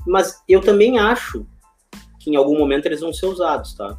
mas 0.07 0.43
eu 0.49 0.61
também 0.61 0.99
acho 0.99 1.47
que 2.21 2.31
em 2.31 2.37
algum 2.37 2.59
momento 2.59 2.87
eles 2.87 3.01
vão 3.01 3.13
ser 3.13 3.27
usados, 3.27 3.75
tá? 3.75 3.99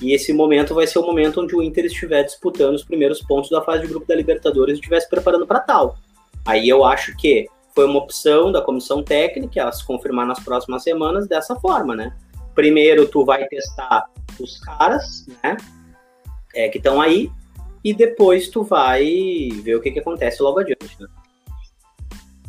E 0.00 0.12
esse 0.12 0.32
momento 0.32 0.74
vai 0.74 0.86
ser 0.86 0.98
o 0.98 1.06
momento 1.06 1.40
onde 1.40 1.54
o 1.54 1.62
Inter 1.62 1.84
estiver 1.84 2.24
disputando 2.24 2.74
os 2.74 2.84
primeiros 2.84 3.22
pontos 3.22 3.50
da 3.50 3.62
fase 3.62 3.82
de 3.82 3.88
grupo 3.88 4.06
da 4.06 4.14
Libertadores 4.14 4.74
e 4.74 4.80
estiver 4.80 5.00
se 5.00 5.08
preparando 5.08 5.46
para 5.46 5.60
tal. 5.60 5.96
Aí 6.44 6.68
eu 6.68 6.84
acho 6.84 7.16
que 7.16 7.46
foi 7.74 7.86
uma 7.86 7.98
opção 7.98 8.52
da 8.52 8.60
comissão 8.60 9.02
técnica, 9.02 9.60
ela 9.60 9.72
se 9.72 9.84
confirmar 9.84 10.26
nas 10.26 10.40
próximas 10.40 10.82
semanas 10.82 11.26
dessa 11.26 11.56
forma, 11.56 11.94
né? 11.94 12.14
Primeiro 12.54 13.06
tu 13.06 13.24
vai 13.24 13.46
testar 13.46 14.08
os 14.38 14.58
caras, 14.60 15.26
né? 15.42 15.56
É, 16.54 16.68
que 16.68 16.78
estão 16.78 17.00
aí, 17.00 17.30
e 17.82 17.92
depois 17.92 18.48
tu 18.48 18.62
vai 18.62 19.48
ver 19.62 19.74
o 19.74 19.80
que, 19.80 19.90
que 19.90 19.98
acontece 19.98 20.42
logo 20.42 20.60
adiante, 20.60 20.96
né? 21.00 21.08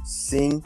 Sim. 0.04 0.62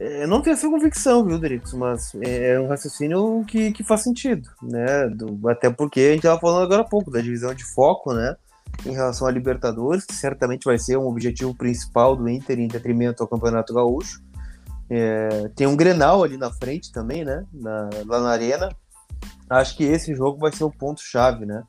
É, 0.00 0.22
eu 0.22 0.28
não 0.28 0.40
tenho 0.40 0.54
essa 0.54 0.70
convicção, 0.70 1.24
viu, 1.24 1.38
Drix? 1.40 1.72
Mas 1.72 2.12
é 2.22 2.58
um 2.60 2.68
raciocínio 2.68 3.44
que, 3.44 3.72
que 3.72 3.82
faz 3.82 4.02
sentido, 4.02 4.48
né? 4.62 5.08
Do, 5.08 5.48
até 5.48 5.68
porque 5.68 6.00
a 6.00 6.10
gente 6.10 6.18
estava 6.18 6.38
falando 6.38 6.62
agora 6.62 6.82
há 6.82 6.88
pouco 6.88 7.10
da 7.10 7.20
divisão 7.20 7.52
de 7.52 7.64
foco, 7.64 8.14
né? 8.14 8.36
Em 8.86 8.92
relação 8.92 9.26
a 9.26 9.30
Libertadores, 9.30 10.04
que 10.04 10.14
certamente 10.14 10.64
vai 10.64 10.78
ser 10.78 10.96
um 10.96 11.08
objetivo 11.08 11.52
principal 11.52 12.14
do 12.14 12.28
Inter 12.28 12.60
em 12.60 12.68
detrimento 12.68 13.24
ao 13.24 13.28
Campeonato 13.28 13.74
Gaúcho. 13.74 14.22
É, 14.88 15.50
tem 15.56 15.66
um 15.66 15.76
Grenal 15.76 16.22
ali 16.22 16.36
na 16.36 16.52
frente 16.52 16.92
também, 16.92 17.24
né? 17.24 17.44
Na, 17.52 17.90
lá 18.06 18.20
na 18.20 18.30
Arena. 18.30 18.68
Acho 19.50 19.76
que 19.76 19.82
esse 19.82 20.14
jogo 20.14 20.38
vai 20.38 20.52
ser 20.52 20.62
o 20.62 20.70
ponto-chave, 20.70 21.44
né? 21.44 21.64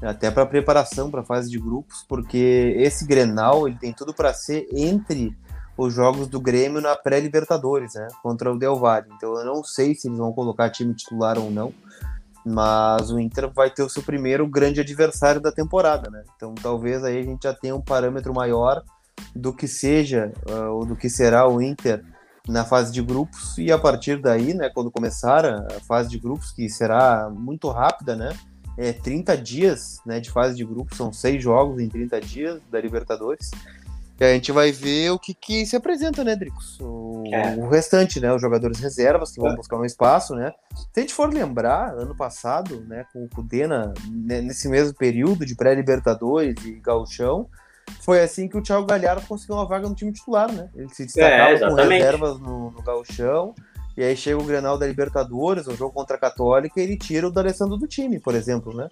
Até 0.00 0.30
para 0.30 0.46
preparação 0.46 1.10
para 1.10 1.20
a 1.20 1.24
fase 1.24 1.50
de 1.50 1.58
grupos, 1.58 2.06
porque 2.08 2.74
esse 2.78 3.06
Grenal 3.06 3.68
ele 3.68 3.76
tem 3.76 3.92
tudo 3.92 4.14
para 4.14 4.32
ser 4.32 4.66
entre 4.72 5.36
os 5.76 5.92
jogos 5.92 6.26
do 6.26 6.40
Grêmio 6.40 6.80
na 6.80 6.96
pré-Libertadores, 6.96 7.94
né? 7.94 8.08
Contra 8.22 8.52
o 8.52 8.58
Del 8.58 8.76
Valle. 8.76 9.08
Então 9.16 9.38
eu 9.38 9.44
não 9.44 9.62
sei 9.62 9.94
se 9.94 10.08
eles 10.08 10.18
vão 10.18 10.32
colocar 10.32 10.70
time 10.70 10.94
titular 10.94 11.38
ou 11.38 11.50
não, 11.50 11.72
mas 12.44 13.10
o 13.10 13.18
Inter 13.18 13.50
vai 13.52 13.70
ter 13.70 13.82
o 13.82 13.88
seu 13.88 14.02
primeiro 14.02 14.46
grande 14.46 14.80
adversário 14.80 15.40
da 15.40 15.52
temporada, 15.52 16.10
né? 16.10 16.22
Então 16.36 16.54
talvez 16.54 17.04
aí 17.04 17.18
a 17.18 17.22
gente 17.22 17.42
já 17.42 17.52
tenha 17.52 17.74
um 17.74 17.80
parâmetro 17.80 18.32
maior 18.32 18.82
do 19.34 19.52
que 19.52 19.66
seja 19.66 20.32
uh, 20.48 20.72
ou 20.72 20.86
do 20.86 20.96
que 20.96 21.10
será 21.10 21.48
o 21.48 21.60
Inter 21.60 22.04
na 22.48 22.64
fase 22.64 22.92
de 22.92 23.02
grupos 23.02 23.58
e 23.58 23.72
a 23.72 23.78
partir 23.78 24.20
daí, 24.20 24.54
né, 24.54 24.70
quando 24.72 24.90
começar 24.90 25.44
a 25.44 25.80
fase 25.80 26.08
de 26.08 26.18
grupos, 26.18 26.52
que 26.52 26.68
será 26.68 27.28
muito 27.28 27.68
rápida, 27.68 28.14
né? 28.14 28.36
É 28.78 28.92
30 28.92 29.36
dias, 29.36 30.00
né, 30.06 30.20
de 30.20 30.30
fase 30.30 30.54
de 30.54 30.64
grupos, 30.64 30.96
são 30.96 31.12
seis 31.12 31.42
jogos 31.42 31.80
em 31.80 31.88
30 31.88 32.20
dias 32.20 32.60
da 32.70 32.80
Libertadores. 32.80 33.50
E 34.18 34.24
a 34.24 34.32
gente 34.32 34.50
vai 34.50 34.72
ver 34.72 35.10
o 35.10 35.18
que, 35.18 35.34
que 35.34 35.66
se 35.66 35.76
apresenta, 35.76 36.24
né, 36.24 36.34
Dricos? 36.34 36.78
O, 36.80 37.24
é. 37.30 37.54
o, 37.56 37.68
restante, 37.68 38.18
né? 38.18 38.32
Os 38.32 38.40
jogadores 38.40 38.80
reservas 38.80 39.30
que 39.30 39.40
vão 39.40 39.50
é. 39.50 39.56
buscar 39.56 39.76
um 39.76 39.84
espaço, 39.84 40.34
né? 40.34 40.52
Se 40.74 40.88
a 40.98 41.00
gente 41.00 41.12
for 41.12 41.32
lembrar, 41.32 41.92
ano 41.92 42.16
passado, 42.16 42.82
né, 42.88 43.04
com 43.12 43.24
o 43.24 43.28
Cudena, 43.28 43.92
né, 44.10 44.40
nesse 44.40 44.68
mesmo 44.68 44.94
período 44.94 45.44
de 45.44 45.54
pré-Libertadores 45.54 46.54
e 46.64 46.72
gauchão, 46.80 47.46
foi 48.00 48.20
assim 48.20 48.48
que 48.48 48.56
o 48.56 48.62
Thiago 48.62 48.86
Galhardo 48.86 49.26
conseguiu 49.26 49.56
uma 49.56 49.66
vaga 49.66 49.88
no 49.88 49.94
time 49.94 50.12
titular, 50.12 50.50
né? 50.50 50.70
Ele 50.74 50.88
se 50.88 51.04
destacava 51.04 51.50
é, 51.50 51.58
com 51.58 51.74
reservas 51.74 52.40
no, 52.40 52.70
no 52.70 52.82
gauchão, 52.82 53.54
e 53.96 54.02
aí 54.02 54.16
chega 54.16 54.38
o 54.38 54.44
Grenal 54.44 54.78
da 54.78 54.86
Libertadores, 54.86 55.66
o 55.66 55.76
jogo 55.76 55.92
contra 55.92 56.16
a 56.16 56.20
Católica, 56.20 56.80
e 56.80 56.82
ele 56.82 56.96
tira 56.96 57.28
o 57.28 57.30
D'Alessandro 57.30 57.76
do 57.76 57.86
time, 57.86 58.18
por 58.18 58.34
exemplo, 58.34 58.74
né? 58.74 58.88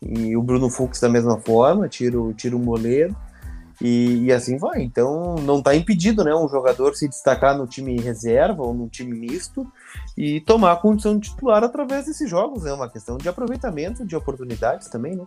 E 0.00 0.36
o 0.36 0.42
Bruno 0.42 0.70
Fux 0.70 1.00
da 1.00 1.08
mesma 1.08 1.38
forma, 1.40 1.88
tira, 1.88 2.16
tira 2.36 2.56
o 2.56 2.58
Moledo. 2.58 3.16
E, 3.80 4.24
e, 4.24 4.32
assim 4.32 4.58
vai. 4.58 4.82
Então 4.82 5.36
não 5.36 5.58
está 5.58 5.74
impedido 5.74 6.22
né, 6.22 6.34
um 6.34 6.48
jogador 6.48 6.94
se 6.94 7.08
destacar 7.08 7.56
no 7.56 7.66
time 7.66 7.98
reserva 8.00 8.62
ou 8.62 8.74
no 8.74 8.88
time 8.88 9.18
misto 9.18 9.66
e 10.16 10.40
tomar 10.40 10.72
a 10.72 10.76
condição 10.76 11.18
de 11.18 11.30
titular 11.30 11.64
através 11.64 12.06
desses 12.06 12.28
jogos. 12.28 12.64
É 12.64 12.68
né? 12.68 12.74
uma 12.74 12.90
questão 12.90 13.16
de 13.16 13.28
aproveitamento 13.28 14.04
de 14.04 14.14
oportunidades 14.14 14.88
também, 14.88 15.16
né? 15.16 15.26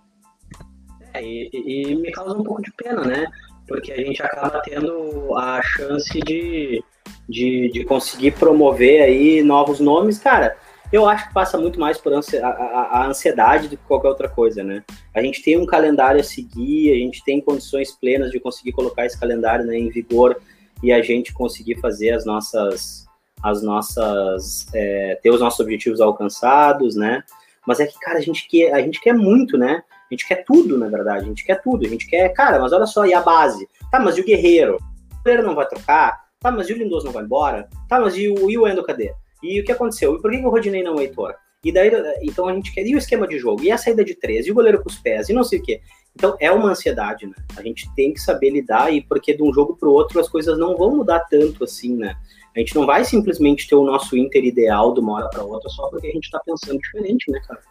É, 1.14 1.24
e, 1.24 1.50
e, 1.54 1.96
me 1.96 2.12
causa 2.12 2.38
um 2.38 2.44
pouco 2.44 2.62
de 2.62 2.72
pena, 2.74 3.02
né? 3.02 3.26
Porque 3.68 3.92
a 3.92 3.98
gente 3.98 4.22
acaba 4.22 4.62
tendo 4.62 5.36
a 5.38 5.62
chance 5.62 6.20
de, 6.20 6.84
de, 7.30 7.72
de 7.72 7.86
conseguir 7.86 8.32
promover 8.32 9.02
aí 9.02 9.42
novos 9.42 9.80
nomes, 9.80 10.18
cara 10.18 10.56
eu 10.94 11.10
acho 11.10 11.28
que 11.28 11.34
passa 11.34 11.58
muito 11.58 11.80
mais 11.80 11.98
por 11.98 12.14
ansi 12.14 12.38
a, 12.38 12.48
a, 12.48 12.82
a, 13.00 13.08
ansiedade 13.08 13.68
do 13.68 13.76
que 13.76 13.84
qualquer 13.84 14.10
outra 14.10 14.30
coisa, 14.30 14.64
né? 14.64 14.84
A 15.12 15.24
gente 15.24 15.42
tem 15.42 15.58
um 15.58 15.66
calendário 15.66 16.22
a 16.22 16.24
seguir, 16.24 16.92
a 16.92 16.96
gente 16.96 17.24
tem 17.24 17.42
condições 17.42 17.92
plenas 17.92 18.30
de 18.30 18.40
conseguir 18.40 18.74
colocar 18.74 19.04
esse 19.04 19.20
calendário 19.20 19.66
né, 19.66 19.76
em 19.76 19.90
vigor 19.90 20.40
e 20.84 20.94
a 20.94 21.02
gente 21.02 21.34
conseguir 21.34 21.80
fazer 21.80 22.12
as 22.12 22.28
nossas, 22.28 23.08
as 23.42 23.64
nossas, 23.64 24.68
é, 24.72 25.20
ter 25.24 25.32
os 25.32 25.42
nossos 25.42 25.60
objetivos 25.62 26.00
alcançados, 26.00 26.96
né? 26.96 27.24
Mas 27.66 27.80
é 27.80 27.88
que, 27.88 27.98
cara, 28.00 28.20
a 28.20 28.22
gente 28.22 28.48
quer, 28.48 28.72
a 28.72 28.80
gente 28.80 29.02
quer 29.02 29.16
muito, 29.16 29.58
né? 29.58 29.82
A 29.90 30.14
gente 30.14 30.28
quer 30.28 30.44
tudo, 30.46 30.78
na 30.78 30.90
verdade, 30.90 31.26
a 31.26 31.28
gente 31.28 31.44
quer 31.44 31.60
tudo, 31.60 31.88
a 31.88 31.90
gente 31.90 32.06
quer, 32.06 32.30
cara, 32.34 32.60
mas 32.60 32.72
olha 32.72 32.86
só, 32.86 33.04
e 33.04 33.16
a 33.16 33.22
base? 33.22 33.68
Tá, 33.90 34.00
mas 34.00 34.16
e 34.16 34.22
o 34.22 34.26
Guerreiro? 34.26 34.78
O 35.12 35.24
Guerreiro 35.24 35.48
não 35.48 35.56
vai 35.56 35.66
trocar? 35.66 36.22
Tá, 36.40 36.52
mas 36.52 36.70
e 36.70 36.74
o 36.74 36.78
Lindoso 36.78 37.06
não 37.06 37.14
vai 37.14 37.24
embora? 37.24 37.68
Tá, 37.90 38.00
mas 38.00 38.16
e 38.16 38.30
o, 38.30 38.52
e 38.52 38.58
o 38.60 38.68
Endo 38.68 38.84
cadê? 38.84 39.12
E 39.44 39.60
o 39.60 39.64
que 39.64 39.72
aconteceu? 39.72 40.16
E 40.16 40.22
por 40.22 40.32
que 40.32 40.38
o 40.38 40.50
Rodinei 40.50 40.82
não 40.82 40.98
é 40.98 41.04
Heitor? 41.04 41.36
E 41.64 41.72
daí, 41.72 41.92
então 42.22 42.48
a 42.48 42.54
gente 42.54 42.74
quer. 42.74 42.86
E 42.86 42.96
o 42.96 42.98
esquema 42.98 43.28
de 43.28 43.38
jogo? 43.38 43.64
E 43.64 43.72
a 43.72 43.78
saída 43.78 44.04
de 44.04 44.16
três? 44.16 44.48
E 44.48 44.52
o 44.52 44.54
goleiro 44.54 44.82
com 44.82 44.90
os 44.90 44.98
pés? 44.98 45.30
E 45.30 45.34
não 45.34 45.44
sei 45.44 45.60
o 45.60 45.64
quê. 45.64 45.82
Então 46.16 46.36
é 46.40 46.52
uma 46.52 46.70
ansiedade, 46.70 47.26
né? 47.26 47.34
A 47.56 47.62
gente 47.62 47.94
tem 47.96 48.14
que 48.14 48.20
saber 48.20 48.50
lidar, 48.50 48.94
e 48.94 49.02
porque 49.02 49.36
de 49.36 49.44
um 49.44 49.54
jogo 49.54 49.76
para 49.76 49.90
o 49.90 49.94
outro 49.94 50.20
as 50.20 50.30
coisas 50.30 50.58
não 50.58 50.78
vão 50.78 50.96
mudar 50.96 51.22
tanto 51.30 51.64
assim, 51.64 51.96
né? 51.96 52.16
A 52.56 52.60
gente 52.60 52.76
não 52.76 52.86
vai 52.86 53.04
simplesmente 53.04 53.68
ter 53.68 53.76
o 53.76 53.84
nosso 53.84 54.16
Inter 54.16 54.44
ideal 54.44 54.94
de 54.94 55.00
uma 55.00 55.14
hora 55.14 55.30
para 55.30 55.44
outra 55.44 55.70
só 55.70 55.90
porque 55.90 56.08
a 56.08 56.12
gente 56.12 56.26
está 56.26 56.40
pensando 56.46 56.80
diferente, 56.80 57.32
né, 57.32 57.40
cara? 57.48 57.62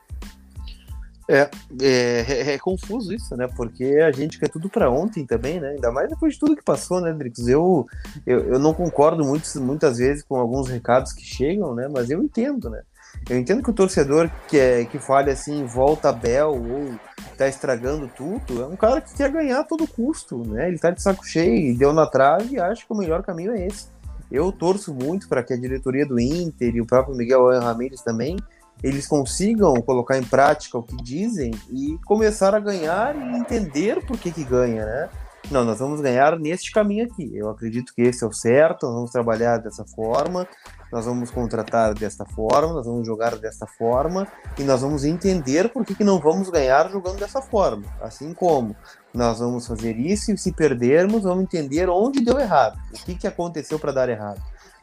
É, 1.28 1.48
é, 1.80 2.24
é, 2.28 2.54
é, 2.54 2.58
confuso 2.58 3.12
isso, 3.12 3.36
né? 3.36 3.48
Porque 3.56 3.84
a 3.84 4.10
gente 4.10 4.38
quer 4.38 4.48
tudo 4.48 4.68
para 4.68 4.90
ontem 4.90 5.24
também, 5.24 5.60
né? 5.60 5.70
Ainda 5.70 5.92
mais 5.92 6.08
depois 6.08 6.34
de 6.34 6.40
tudo 6.40 6.56
que 6.56 6.64
passou, 6.64 7.00
né, 7.00 7.12
Drix? 7.12 7.46
Eu, 7.46 7.86
eu, 8.26 8.40
eu 8.54 8.58
não 8.58 8.74
concordo 8.74 9.24
muito, 9.24 9.48
muitas 9.60 9.98
vezes 9.98 10.24
com 10.24 10.36
alguns 10.36 10.68
recados 10.68 11.12
que 11.12 11.24
chegam, 11.24 11.74
né? 11.74 11.88
Mas 11.88 12.10
eu 12.10 12.22
entendo, 12.22 12.68
né? 12.68 12.82
Eu 13.28 13.38
entendo 13.38 13.62
que 13.62 13.70
o 13.70 13.74
torcedor 13.74 14.30
que, 14.48 14.58
é, 14.58 14.84
que 14.84 14.98
fale 14.98 15.30
assim, 15.30 15.64
volta 15.64 16.08
a 16.08 16.12
Bel 16.12 16.50
ou 16.50 16.98
tá 17.36 17.46
estragando 17.46 18.10
tudo, 18.16 18.62
é 18.62 18.66
um 18.66 18.76
cara 18.76 19.00
que 19.00 19.14
quer 19.14 19.30
ganhar 19.30 19.60
a 19.60 19.64
todo 19.64 19.86
custo, 19.86 20.38
né? 20.48 20.68
Ele 20.68 20.78
tá 20.78 20.90
de 20.90 21.00
saco 21.00 21.24
cheio, 21.24 21.76
deu 21.76 21.92
na 21.92 22.06
trave 22.06 22.56
e 22.56 22.60
acho 22.60 22.86
que 22.86 22.92
o 22.92 22.96
melhor 22.96 23.22
caminho 23.22 23.52
é 23.52 23.66
esse. 23.66 23.86
Eu 24.30 24.50
torço 24.50 24.94
muito 24.94 25.28
para 25.28 25.42
que 25.42 25.52
a 25.52 25.56
diretoria 25.56 26.06
do 26.06 26.18
Inter 26.18 26.74
e 26.74 26.80
o 26.80 26.86
próprio 26.86 27.14
Miguel 27.14 27.48
Ramírez 27.60 28.00
também 28.00 28.36
eles 28.82 29.06
consigam 29.06 29.74
colocar 29.82 30.18
em 30.18 30.24
prática 30.24 30.76
o 30.76 30.82
que 30.82 30.96
dizem 30.96 31.52
e 31.70 31.96
começar 32.04 32.54
a 32.54 32.60
ganhar 32.60 33.14
e 33.16 33.38
entender 33.38 34.04
por 34.04 34.18
que 34.18 34.30
que 34.30 34.44
ganha, 34.44 34.84
né? 34.84 35.08
Não, 35.50 35.64
nós 35.64 35.78
vamos 35.78 36.00
ganhar 36.00 36.38
neste 36.38 36.70
caminho 36.72 37.04
aqui. 37.04 37.30
Eu 37.34 37.50
acredito 37.50 37.92
que 37.94 38.02
esse 38.02 38.24
é 38.24 38.26
o 38.26 38.32
certo, 38.32 38.86
nós 38.86 38.94
vamos 38.94 39.10
trabalhar 39.10 39.58
dessa 39.58 39.84
forma, 39.84 40.46
nós 40.90 41.04
vamos 41.04 41.30
contratar 41.30 41.94
desta 41.94 42.24
forma, 42.24 42.72
nós 42.72 42.86
vamos 42.86 43.06
jogar 43.06 43.36
desta 43.36 43.66
forma 43.66 44.26
e 44.58 44.62
nós 44.62 44.80
vamos 44.80 45.04
entender 45.04 45.68
por 45.68 45.84
que, 45.84 45.94
que 45.94 46.04
não 46.04 46.20
vamos 46.20 46.48
ganhar 46.48 46.90
jogando 46.90 47.18
dessa 47.18 47.42
forma. 47.42 47.84
Assim 48.00 48.32
como 48.32 48.74
nós 49.12 49.40
vamos 49.40 49.66
fazer 49.66 49.96
isso 49.98 50.32
e 50.32 50.38
se 50.38 50.52
perdermos, 50.52 51.24
vamos 51.24 51.44
entender 51.44 51.88
onde 51.90 52.24
deu 52.24 52.38
errado, 52.38 52.78
o 52.90 53.04
que, 53.04 53.14
que 53.14 53.26
aconteceu 53.26 53.78
para 53.78 53.92
dar 53.92 54.08
errado 54.08 54.40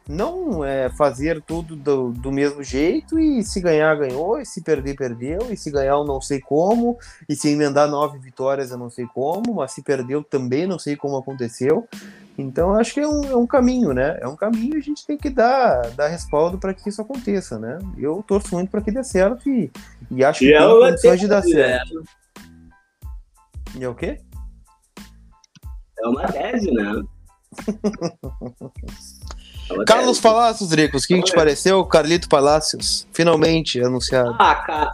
não 0.08 0.64
é, 0.64 0.90
fazer 0.90 1.40
tudo 1.42 1.76
do, 1.76 2.10
do 2.10 2.32
mesmo 2.32 2.62
jeito 2.62 3.18
e 3.18 3.42
se 3.44 3.60
ganhar, 3.60 3.94
ganhou, 3.96 4.40
e 4.40 4.46
se 4.46 4.62
perder, 4.62 4.96
perdeu, 4.96 5.52
e 5.52 5.56
se 5.56 5.70
ganhar 5.70 5.92
eu 5.92 6.04
não 6.04 6.20
sei 6.20 6.40
como, 6.40 6.98
e 7.28 7.36
se 7.36 7.48
emendar 7.48 7.88
nove 7.88 8.18
vitórias 8.18 8.70
eu 8.70 8.78
não 8.78 8.90
sei 8.90 9.06
como, 9.06 9.54
mas 9.54 9.72
se 9.72 9.82
perdeu 9.82 10.24
também 10.24 10.66
não 10.66 10.78
sei 10.78 10.96
como 10.96 11.16
aconteceu. 11.16 11.88
Então 12.36 12.74
acho 12.74 12.94
que 12.94 13.00
é 13.00 13.08
um, 13.08 13.24
é 13.24 13.36
um 13.36 13.46
caminho, 13.46 13.92
né? 13.92 14.18
É 14.20 14.26
um 14.26 14.36
caminho 14.36 14.74
e 14.74 14.78
a 14.78 14.82
gente 14.82 15.06
tem 15.06 15.16
que 15.16 15.28
dar, 15.28 15.90
dar 15.90 16.08
respaldo 16.08 16.58
para 16.58 16.72
que 16.72 16.88
isso 16.88 17.02
aconteça, 17.02 17.58
né? 17.58 17.78
Eu 17.98 18.24
torço 18.26 18.54
muito 18.54 18.70
para 18.70 18.80
que 18.80 18.90
dê 18.90 19.04
certo 19.04 19.48
e, 19.48 19.70
e 20.10 20.24
acho 20.24 20.40
que 20.40 20.46
e 20.46 20.56
tem 20.56 20.56
é 20.56 20.68
condições 20.68 21.20
de 21.20 21.28
dar 21.28 21.42
certo. 21.42 22.02
E 23.76 23.84
é 23.84 23.88
o 23.88 23.94
quê? 23.94 24.20
É 25.98 26.08
uma 26.08 26.26
tese, 26.26 26.70
né? 26.70 27.02
Carlos 29.86 30.20
Palácios, 30.20 30.72
Ricos, 30.72 31.04
o 31.04 31.06
que, 31.08 31.14
que 31.16 31.22
te 31.24 31.34
pareceu? 31.34 31.84
Carlito 31.84 32.28
Palácios, 32.28 33.06
finalmente 33.12 33.80
anunciado. 33.80 34.34
Ah, 34.38 34.54
cara. 34.54 34.90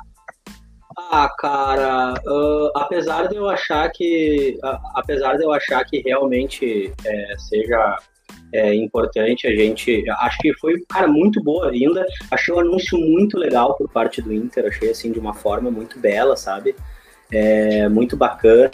Ah, 0.99 1.29
cara, 1.39 2.15
uh, 2.27 2.71
apesar 2.75 3.29
de 3.29 3.37
eu 3.37 3.49
achar 3.49 3.91
que, 3.91 4.59
uh, 4.65 4.79
apesar 4.95 5.37
de 5.37 5.45
eu 5.45 5.53
achar 5.53 5.85
que 5.85 6.01
realmente 6.01 6.93
é, 7.05 7.35
seja 7.39 7.99
é, 8.53 8.75
importante, 8.75 9.47
a 9.47 9.55
gente, 9.55 10.03
acho 10.09 10.39
que 10.39 10.55
foi, 10.55 10.83
cara, 10.89 11.07
muito 11.07 11.43
boa 11.43 11.71
vinda. 11.71 12.05
Achei 12.31 12.53
um 12.53 12.61
anúncio 12.61 12.99
muito 12.99 13.39
legal 13.39 13.77
por 13.77 13.89
parte 13.91 14.23
do 14.23 14.33
Inter, 14.33 14.67
achei 14.67 14.91
assim 14.91 15.13
de 15.13 15.19
uma 15.19 15.35
forma 15.35 15.71
muito 15.71 15.99
bela, 15.99 16.35
sabe? 16.35 16.75
É, 17.31 17.89
muito 17.89 18.17
bacana 18.17 18.71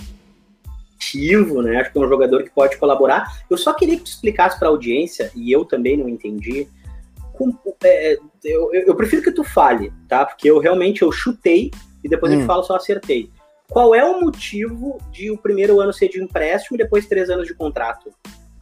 ativo, 1.02 1.60
né? 1.62 1.80
Acho 1.80 1.92
que 1.92 1.98
é 1.98 2.00
um 2.00 2.08
jogador 2.08 2.44
que 2.44 2.50
pode 2.50 2.76
colaborar. 2.76 3.42
Eu 3.50 3.58
só 3.58 3.72
queria 3.74 3.96
que 3.96 4.04
tu 4.04 4.08
explicasse 4.10 4.58
para 4.58 4.68
a 4.68 4.70
audiência, 4.70 5.30
e 5.34 5.50
eu 5.50 5.64
também 5.64 5.96
não 5.96 6.08
entendi. 6.08 6.68
Com, 7.32 7.52
é, 7.82 8.18
eu, 8.44 8.72
eu, 8.72 8.94
prefiro 8.94 9.22
que 9.22 9.32
tu 9.32 9.42
fale, 9.42 9.92
tá? 10.08 10.24
Porque 10.24 10.48
eu 10.48 10.58
realmente 10.58 11.02
eu 11.02 11.10
chutei 11.10 11.70
e 12.04 12.08
depois 12.08 12.32
hum. 12.32 12.40
eu 12.40 12.46
falo 12.46 12.62
só 12.62 12.76
acertei. 12.76 13.30
Qual 13.68 13.94
é 13.94 14.04
o 14.04 14.20
motivo 14.20 14.98
de 15.10 15.30
o 15.30 15.38
primeiro 15.38 15.80
ano 15.80 15.92
ser 15.92 16.08
de 16.08 16.22
empréstimo 16.22 16.76
e 16.76 16.78
depois 16.78 17.06
três 17.06 17.30
anos 17.30 17.46
de 17.46 17.54
contrato? 17.54 18.12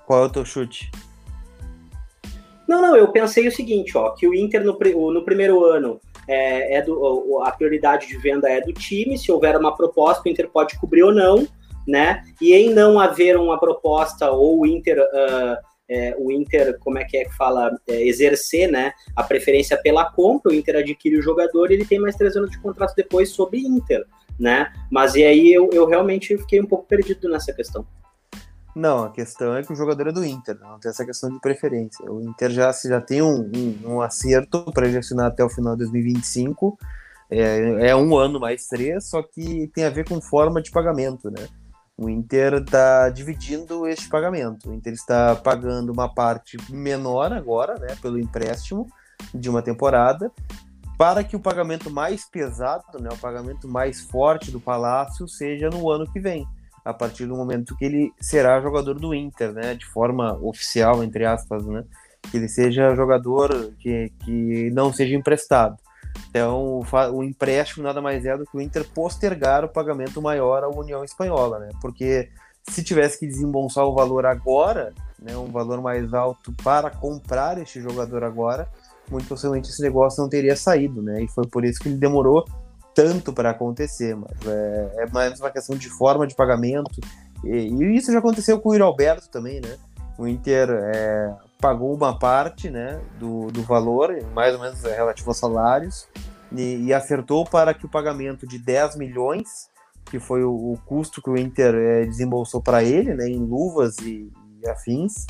Qual 0.06 0.22
é 0.22 0.26
o 0.26 0.30
teu 0.30 0.44
chute? 0.44 0.90
Não, 2.68 2.80
não, 2.80 2.96
eu 2.96 3.08
pensei 3.08 3.48
o 3.48 3.52
seguinte, 3.52 3.98
ó, 3.98 4.10
que 4.10 4.28
o 4.28 4.34
Inter 4.34 4.62
no, 4.64 4.78
no 5.12 5.24
primeiro 5.24 5.64
ano 5.64 6.00
é, 6.28 6.76
é 6.76 6.82
do, 6.82 7.42
a 7.42 7.50
prioridade 7.50 8.06
de 8.06 8.16
venda 8.16 8.48
é 8.48 8.60
do 8.60 8.72
time, 8.72 9.18
se 9.18 9.32
houver 9.32 9.56
uma 9.56 9.76
proposta, 9.76 10.22
o 10.24 10.28
Inter 10.30 10.48
pode 10.48 10.78
cobrir 10.78 11.02
ou 11.02 11.12
não, 11.12 11.48
né? 11.86 12.22
E 12.40 12.54
em 12.54 12.72
não 12.72 12.98
haver 12.98 13.36
uma 13.36 13.58
proposta 13.58 14.30
ou 14.30 14.66
Inter 14.66 14.98
uh, 14.98 15.70
é, 15.90 16.14
o 16.16 16.30
Inter, 16.30 16.78
como 16.78 16.98
é 16.98 17.04
que 17.04 17.16
é 17.16 17.24
que 17.24 17.36
fala, 17.36 17.76
é, 17.88 18.06
exercer 18.06 18.70
né, 18.70 18.92
a 19.16 19.24
preferência 19.24 19.76
pela 19.76 20.08
compra, 20.12 20.52
o 20.52 20.54
Inter 20.54 20.76
adquire 20.76 21.18
o 21.18 21.22
jogador 21.22 21.70
e 21.70 21.74
ele 21.74 21.84
tem 21.84 21.98
mais 21.98 22.14
três 22.14 22.36
anos 22.36 22.52
de 22.52 22.60
contrato 22.60 22.94
depois 22.94 23.30
sobre 23.30 23.58
Inter, 23.58 24.06
né? 24.38 24.72
Mas 24.88 25.16
e 25.16 25.24
aí 25.24 25.52
eu, 25.52 25.68
eu 25.72 25.86
realmente 25.86 26.38
fiquei 26.38 26.60
um 26.60 26.66
pouco 26.66 26.86
perdido 26.86 27.28
nessa 27.28 27.52
questão. 27.52 27.84
Não, 28.72 29.02
a 29.02 29.10
questão 29.10 29.56
é 29.56 29.64
que 29.64 29.72
o 29.72 29.76
jogador 29.76 30.06
é 30.06 30.12
do 30.12 30.24
Inter, 30.24 30.56
não 30.60 30.78
tem 30.78 30.90
essa 30.90 31.04
questão 31.04 31.28
de 31.28 31.40
preferência. 31.40 32.08
O 32.08 32.20
Inter 32.20 32.50
já, 32.50 32.70
já 32.70 33.00
tem 33.00 33.20
um, 33.20 33.50
um, 33.52 33.94
um 33.94 34.00
acerto 34.00 34.64
para 34.72 34.86
ele 34.86 34.96
assinar 34.96 35.26
até 35.26 35.42
o 35.42 35.50
final 35.50 35.72
de 35.72 35.80
2025. 35.80 36.78
É, 37.28 37.88
é 37.90 37.96
um 37.96 38.16
ano 38.16 38.38
mais 38.38 38.66
três, 38.66 39.06
só 39.08 39.22
que 39.22 39.68
tem 39.74 39.84
a 39.84 39.90
ver 39.90 40.08
com 40.08 40.20
forma 40.20 40.62
de 40.62 40.70
pagamento, 40.70 41.30
né? 41.32 41.48
O 42.00 42.08
Inter 42.08 42.54
está 42.54 43.10
dividindo 43.10 43.86
este 43.86 44.08
pagamento. 44.08 44.70
O 44.70 44.72
Inter 44.72 44.94
está 44.94 45.36
pagando 45.36 45.92
uma 45.92 46.08
parte 46.08 46.56
menor 46.70 47.30
agora, 47.30 47.74
né, 47.78 47.94
pelo 48.00 48.18
empréstimo 48.18 48.86
de 49.34 49.50
uma 49.50 49.60
temporada, 49.60 50.32
para 50.96 51.22
que 51.22 51.36
o 51.36 51.40
pagamento 51.40 51.90
mais 51.90 52.24
pesado, 52.24 52.98
né, 52.98 53.10
o 53.12 53.18
pagamento 53.18 53.68
mais 53.68 54.00
forte 54.00 54.50
do 54.50 54.58
Palácio, 54.58 55.28
seja 55.28 55.68
no 55.68 55.90
ano 55.90 56.10
que 56.10 56.18
vem, 56.18 56.46
a 56.82 56.94
partir 56.94 57.26
do 57.26 57.36
momento 57.36 57.76
que 57.76 57.84
ele 57.84 58.10
será 58.18 58.62
jogador 58.62 58.98
do 58.98 59.14
Inter, 59.14 59.52
né, 59.52 59.74
de 59.74 59.84
forma 59.84 60.32
oficial, 60.42 61.04
entre 61.04 61.26
aspas, 61.26 61.66
né, 61.66 61.84
que 62.30 62.38
ele 62.38 62.48
seja 62.48 62.94
jogador 62.94 63.74
que, 63.78 64.10
que 64.24 64.70
não 64.70 64.90
seja 64.90 65.14
emprestado. 65.14 65.76
Então, 66.30 66.82
o 67.12 67.24
empréstimo 67.24 67.82
nada 67.82 68.00
mais 68.00 68.24
é 68.24 68.36
do 68.36 68.44
que 68.44 68.56
o 68.56 68.60
Inter 68.60 68.86
postergar 68.94 69.64
o 69.64 69.68
pagamento 69.68 70.22
maior 70.22 70.62
à 70.62 70.68
União 70.68 71.02
Espanhola, 71.04 71.58
né? 71.58 71.68
Porque 71.80 72.28
se 72.68 72.84
tivesse 72.84 73.18
que 73.18 73.26
desembolsar 73.26 73.84
o 73.84 73.94
valor 73.94 74.24
agora, 74.26 74.92
né, 75.20 75.36
um 75.36 75.50
valor 75.50 75.80
mais 75.80 76.14
alto 76.14 76.52
para 76.62 76.90
comprar 76.90 77.58
este 77.58 77.80
jogador 77.80 78.22
agora, 78.22 78.68
muito 79.10 79.26
possivelmente 79.26 79.70
esse 79.70 79.82
negócio 79.82 80.22
não 80.22 80.28
teria 80.28 80.56
saído, 80.56 81.02
né? 81.02 81.22
E 81.22 81.28
foi 81.28 81.46
por 81.46 81.64
isso 81.64 81.80
que 81.80 81.88
ele 81.88 81.98
demorou 81.98 82.44
tanto 82.94 83.32
para 83.32 83.50
acontecer, 83.50 84.14
mas 84.14 84.46
é, 84.46 84.94
é, 84.98 85.06
mais 85.10 85.40
uma 85.40 85.50
questão 85.50 85.76
de 85.76 85.88
forma 85.88 86.26
de 86.26 86.34
pagamento. 86.34 87.00
E, 87.44 87.48
e, 87.48 87.96
isso 87.96 88.12
já 88.12 88.18
aconteceu 88.18 88.60
com 88.60 88.68
o 88.68 88.72
Yuri 88.72 88.84
Alberto 88.84 89.28
também, 89.30 89.60
né? 89.60 89.76
O 90.18 90.28
Inter 90.28 90.68
é, 90.70 91.34
pagou 91.60 91.94
uma 91.94 92.18
parte 92.18 92.70
né, 92.70 93.00
do, 93.18 93.50
do 93.50 93.62
valor, 93.62 94.16
mais 94.34 94.54
ou 94.54 94.60
menos 94.60 94.82
relativo 94.82 95.30
aos 95.30 95.38
salários, 95.38 96.08
e, 96.52 96.86
e 96.86 96.94
acertou 96.94 97.44
para 97.44 97.74
que 97.74 97.86
o 97.86 97.88
pagamento 97.88 98.46
de 98.46 98.58
10 98.58 98.96
milhões, 98.96 99.68
que 100.06 100.18
foi 100.18 100.42
o, 100.42 100.50
o 100.50 100.78
custo 100.86 101.22
que 101.22 101.30
o 101.30 101.36
Inter 101.36 101.74
é, 101.74 102.04
desembolsou 102.06 102.60
para 102.60 102.82
ele, 102.82 103.14
né, 103.14 103.28
em 103.28 103.38
luvas 103.38 103.98
e, 103.98 104.32
e 104.62 104.68
afins, 104.68 105.26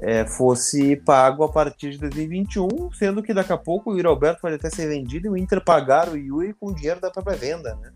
é, 0.00 0.26
fosse 0.26 0.96
pago 0.96 1.44
a 1.44 1.48
partir 1.50 1.90
de 1.90 1.98
2021, 1.98 2.92
sendo 2.92 3.22
que 3.22 3.34
daqui 3.34 3.52
a 3.52 3.58
pouco 3.58 3.90
o 3.90 3.94
Yuri 3.94 4.06
Alberto 4.06 4.40
pode 4.40 4.54
até 4.54 4.70
ser 4.70 4.88
vendido 4.88 5.26
e 5.26 5.30
o 5.30 5.36
Inter 5.36 5.62
pagar 5.62 6.08
o 6.08 6.16
Yuri 6.16 6.54
com 6.54 6.68
o 6.68 6.74
dinheiro 6.74 7.00
da 7.00 7.10
própria 7.10 7.36
venda. 7.36 7.74
Né? 7.76 7.92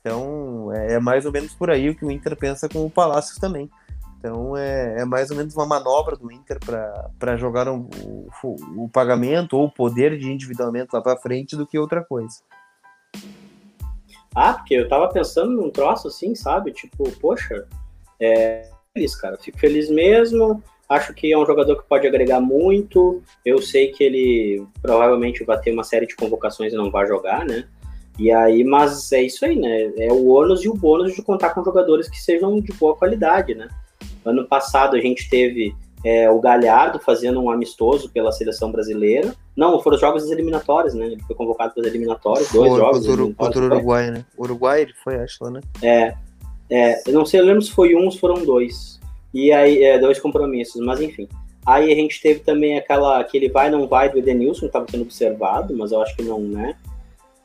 Então 0.00 0.72
é, 0.74 0.94
é 0.94 1.00
mais 1.00 1.24
ou 1.24 1.32
menos 1.32 1.54
por 1.54 1.70
aí 1.70 1.88
o 1.88 1.94
que 1.94 2.04
o 2.04 2.10
Inter 2.10 2.36
pensa 2.36 2.68
com 2.68 2.84
o 2.84 2.90
Palácios 2.90 3.38
também. 3.38 3.70
Então 4.18 4.56
é, 4.56 5.00
é 5.00 5.04
mais 5.04 5.30
ou 5.30 5.36
menos 5.36 5.54
uma 5.54 5.66
manobra 5.66 6.16
do 6.16 6.30
Inter 6.32 6.58
para 7.18 7.36
jogar 7.36 7.68
um, 7.68 7.88
o, 8.42 8.84
o 8.84 8.88
pagamento 8.88 9.56
ou 9.56 9.66
o 9.66 9.70
poder 9.70 10.18
de 10.18 10.30
endividamento 10.30 10.94
lá 10.94 11.00
para 11.00 11.16
frente 11.16 11.56
do 11.56 11.66
que 11.66 11.78
outra 11.78 12.04
coisa. 12.04 12.40
Ah, 14.34 14.54
porque 14.54 14.74
eu 14.74 14.88
tava 14.88 15.08
pensando 15.08 15.52
num 15.52 15.70
troço 15.70 16.08
assim, 16.08 16.34
sabe? 16.34 16.72
Tipo, 16.72 17.10
poxa, 17.18 17.66
é 18.20 18.68
feliz, 18.92 19.14
cara. 19.14 19.38
Fico 19.38 19.58
feliz 19.58 19.88
mesmo. 19.88 20.62
Acho 20.88 21.14
que 21.14 21.32
é 21.32 21.38
um 21.38 21.46
jogador 21.46 21.76
que 21.76 21.88
pode 21.88 22.06
agregar 22.06 22.40
muito. 22.40 23.22
Eu 23.44 23.60
sei 23.62 23.92
que 23.92 24.02
ele 24.02 24.66
provavelmente 24.82 25.44
vai 25.44 25.60
ter 25.60 25.72
uma 25.72 25.84
série 25.84 26.06
de 26.06 26.16
convocações 26.16 26.72
e 26.72 26.76
não 26.76 26.90
vai 26.90 27.06
jogar, 27.06 27.44
né? 27.44 27.68
E 28.18 28.32
aí, 28.32 28.64
mas 28.64 29.12
é 29.12 29.22
isso 29.22 29.44
aí, 29.44 29.54
né? 29.54 29.92
É 29.96 30.12
o 30.12 30.26
ônus 30.26 30.64
e 30.64 30.68
o 30.68 30.74
bônus 30.74 31.14
de 31.14 31.22
contar 31.22 31.50
com 31.50 31.64
jogadores 31.64 32.08
que 32.08 32.16
sejam 32.16 32.60
de 32.60 32.72
boa 32.72 32.96
qualidade, 32.96 33.54
né? 33.54 33.68
Ano 34.24 34.46
passado 34.46 34.96
a 34.96 35.00
gente 35.00 35.28
teve 35.28 35.74
é, 36.04 36.30
o 36.30 36.40
Galhardo 36.40 36.98
fazendo 36.98 37.40
um 37.40 37.50
amistoso 37.50 38.10
pela 38.10 38.32
seleção 38.32 38.70
brasileira. 38.70 39.34
Não, 39.56 39.80
foram 39.82 39.96
os 39.96 40.00
jogos 40.00 40.30
eliminatórios, 40.30 40.94
né? 40.94 41.06
Ele 41.06 41.22
foi 41.26 41.34
convocado 41.34 41.74
para 41.74 41.80
os 41.80 41.86
eliminatórios, 41.86 42.50
dois 42.52 42.70
foi, 42.70 42.78
jogos. 42.78 43.34
Contra 43.36 43.60
o 43.60 43.64
Uruguai, 43.64 44.10
né? 44.10 44.24
Uruguai 44.36 44.82
ele 44.82 44.94
foi, 45.02 45.16
acho, 45.16 45.44
né? 45.50 45.60
É, 45.82 46.14
é, 46.70 47.02
eu 47.08 47.12
não 47.12 47.26
sei, 47.26 47.40
eu 47.40 47.44
lembro 47.44 47.62
se 47.62 47.72
foi 47.72 47.94
um 47.94 48.04
ou 48.04 48.12
se 48.12 48.18
foram 48.18 48.44
dois. 48.44 49.00
E 49.32 49.52
aí, 49.52 49.82
é, 49.82 49.98
dois 49.98 50.18
compromissos, 50.20 50.80
mas 50.84 51.00
enfim. 51.00 51.28
Aí 51.66 51.92
a 51.92 51.94
gente 51.94 52.20
teve 52.22 52.40
também 52.40 52.78
aquela, 52.78 53.18
aquele 53.20 53.48
vai 53.48 53.70
não 53.70 53.86
vai 53.86 54.08
do 54.08 54.18
Edenilson, 54.18 54.60
que 54.60 54.66
estava 54.66 54.86
sendo 54.90 55.02
observado, 55.02 55.76
mas 55.76 55.92
eu 55.92 56.00
acho 56.00 56.16
que 56.16 56.22
não, 56.22 56.40
né? 56.40 56.74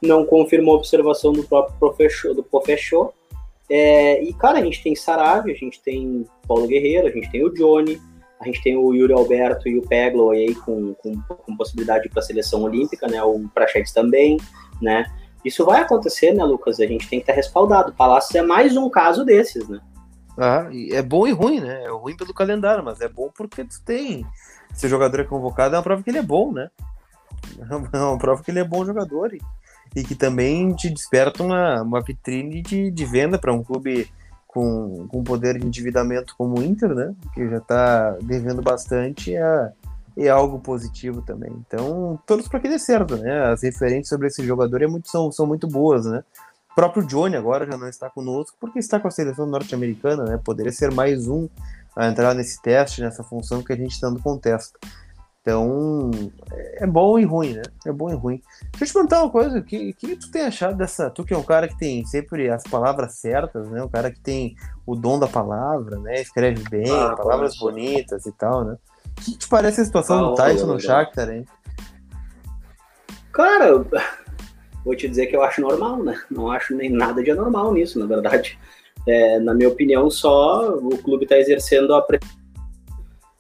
Não 0.02 0.26
confirmou 0.26 0.76
a 0.76 0.78
observação 0.78 1.34
do 1.34 1.44
próprio 1.44 1.76
professor, 1.78 2.34
do 2.34 2.44
Professor. 2.44 3.14
É, 3.76 4.22
e, 4.22 4.32
cara, 4.36 4.60
a 4.60 4.64
gente 4.64 4.84
tem 4.84 4.96
Saravia, 4.96 5.52
a 5.52 5.58
gente 5.58 5.82
tem 5.82 6.28
Paulo 6.48 6.68
Guerreiro, 6.68 7.08
a 7.08 7.10
gente 7.10 7.32
tem 7.32 7.44
o 7.44 7.50
Johnny, 7.50 8.00
a 8.40 8.46
gente 8.46 8.62
tem 8.62 8.78
o 8.78 8.94
Yuri 8.94 9.14
Alberto 9.14 9.68
e 9.68 9.80
o 9.80 9.82
Peglo 9.82 10.30
aí 10.30 10.54
com, 10.54 10.94
com, 10.94 11.20
com 11.20 11.58
possibilidade 11.58 12.08
para 12.08 12.20
a 12.20 12.24
seleção 12.24 12.62
olímpica, 12.62 13.08
né? 13.08 13.24
O 13.24 13.50
Prachetes 13.52 13.92
também, 13.92 14.38
né? 14.80 15.12
Isso 15.44 15.66
vai 15.66 15.82
acontecer, 15.82 16.36
né, 16.36 16.44
Lucas? 16.44 16.80
A 16.80 16.86
gente 16.86 17.10
tem 17.10 17.18
que 17.18 17.24
estar 17.24 17.34
respaldado. 17.34 17.90
O 17.90 17.96
Palácio 17.96 18.38
é 18.38 18.44
mais 18.44 18.78
um 18.78 18.88
caso 18.92 19.26
desses, 19.26 19.68
né? 19.68 19.82
Ah, 20.38 20.68
é 20.92 21.02
bom 21.02 21.26
e 21.26 21.32
ruim, 21.32 21.60
né? 21.60 21.86
É 21.86 21.90
ruim 21.90 22.16
pelo 22.16 22.32
calendário, 22.32 22.86
mas 22.86 23.02
é 23.02 23.10
bom 23.10 23.32
porque 23.36 23.64
tu 23.64 23.84
tem. 23.84 24.24
Se 24.72 24.86
o 24.86 24.90
jogador 24.90 25.20
é 25.20 25.24
convocado, 25.24 25.74
é 25.74 25.80
uma 25.80 25.84
prova 25.84 26.04
que 26.04 26.12
ele 26.12 26.20
é 26.20 26.24
bom, 26.24 26.52
né? 26.52 26.70
É 27.92 27.98
uma 27.98 28.20
prova 28.20 28.44
que 28.44 28.52
ele 28.52 28.60
é 28.60 28.64
bom 28.64 28.86
jogador. 28.86 29.34
E 29.34 29.42
e 29.96 30.04
que 30.04 30.16
também 30.16 30.74
te 30.74 30.90
desperta 30.90 31.44
uma, 31.44 31.82
uma 31.82 32.02
vitrine 32.02 32.62
de, 32.62 32.90
de 32.90 33.06
venda 33.06 33.38
para 33.38 33.54
um 33.54 33.64
clube 33.64 34.10
com, 34.48 35.08
com 35.08 35.24
poder 35.24 35.58
de 35.58 35.66
endividamento 35.66 36.36
como 36.38 36.60
o 36.60 36.64
Inter, 36.64 36.94
né? 36.94 37.14
Que 37.34 37.50
já 37.50 37.58
está 37.58 38.12
devendo 38.22 38.62
bastante, 38.62 39.36
é, 39.36 39.72
é 40.18 40.30
algo 40.30 40.60
positivo 40.60 41.22
também. 41.22 41.52
Então, 41.66 42.20
todos 42.26 42.48
para 42.48 42.60
que 42.60 42.70
dê 42.70 42.78
certo, 42.78 43.18
né? 43.18 43.52
As 43.52 43.64
referências 43.64 44.10
sobre 44.10 44.28
esse 44.28 44.46
jogador 44.46 44.82
é 44.82 44.88
muito, 44.88 45.10
são, 45.10 45.32
são 45.32 45.48
muito 45.48 45.68
boas, 45.68 46.06
né? 46.06 46.24
O 46.72 46.76
próprio 46.76 47.06
Johnny 47.06 47.36
agora 47.36 47.66
já 47.66 47.78
não 47.78 47.88
está 47.88 48.10
conosco 48.10 48.58
porque 48.60 48.80
está 48.80 49.00
com 49.00 49.08
a 49.08 49.12
seleção 49.12 49.46
norte-americana, 49.46 50.24
né? 50.24 50.40
Poderia 50.44 50.72
ser 50.72 50.92
mais 50.92 51.28
um 51.28 51.48
a 51.96 52.08
entrar 52.08 52.34
nesse 52.34 52.62
teste, 52.62 53.02
nessa 53.02 53.24
função 53.24 53.62
que 53.62 53.74
a 53.74 53.76
gente 53.76 54.00
tanto 54.00 54.22
contesta. 54.22 54.80
Então, 55.44 56.10
é 56.78 56.88
bom 56.88 57.20
e 57.20 57.26
ruim, 57.26 57.56
né? 57.56 57.64
É 57.86 57.92
bom 57.92 58.10
e 58.10 58.14
ruim. 58.14 58.42
Deixa 58.72 58.86
eu 58.86 58.88
te 58.88 58.94
perguntar 58.94 59.24
uma 59.24 59.30
coisa, 59.30 59.60
o 59.60 59.64
que, 59.64 59.92
que 59.92 60.16
tu 60.16 60.32
tem 60.32 60.44
achado 60.44 60.78
dessa... 60.78 61.10
Tu 61.10 61.26
que 61.26 61.34
é 61.34 61.38
um 61.38 61.44
cara 61.44 61.68
que 61.68 61.78
tem 61.78 62.06
sempre 62.06 62.50
as 62.50 62.64
palavras 62.64 63.16
certas, 63.16 63.70
né? 63.70 63.84
Um 63.84 63.90
cara 63.90 64.10
que 64.10 64.22
tem 64.22 64.56
o 64.86 64.96
dom 64.96 65.20
da 65.20 65.28
palavra, 65.28 66.00
né? 66.00 66.22
Escreve 66.22 66.64
bem, 66.70 66.90
ah, 66.90 67.14
palavras 67.18 67.58
poxa. 67.58 67.74
bonitas 67.74 68.26
e 68.26 68.32
tal, 68.32 68.64
né? 68.64 68.78
O 69.06 69.22
que 69.22 69.38
te 69.38 69.50
parece 69.50 69.82
a 69.82 69.84
situação 69.86 70.20
ah, 70.20 70.30
do 70.30 70.36
Tyson 70.36 70.66
no 70.66 70.80
Shakhtar, 70.80 71.30
hein? 71.30 71.46
Cara, 73.34 73.84
vou 74.86 74.96
te 74.96 75.10
dizer 75.10 75.26
que 75.28 75.36
eu 75.36 75.44
acho 75.44 75.60
normal, 75.60 76.02
né? 76.02 76.18
Não 76.32 76.50
acho 76.50 76.74
nem 76.74 76.90
nada 76.90 77.22
de 77.22 77.32
anormal 77.32 77.74
nisso, 77.74 78.00
na 78.00 78.06
verdade. 78.06 78.58
É, 79.06 79.40
na 79.40 79.54
minha 79.54 79.68
opinião, 79.68 80.10
só 80.10 80.70
o 80.78 80.98
clube 81.00 81.26
está 81.26 81.38
exercendo 81.38 81.94
a 81.94 82.02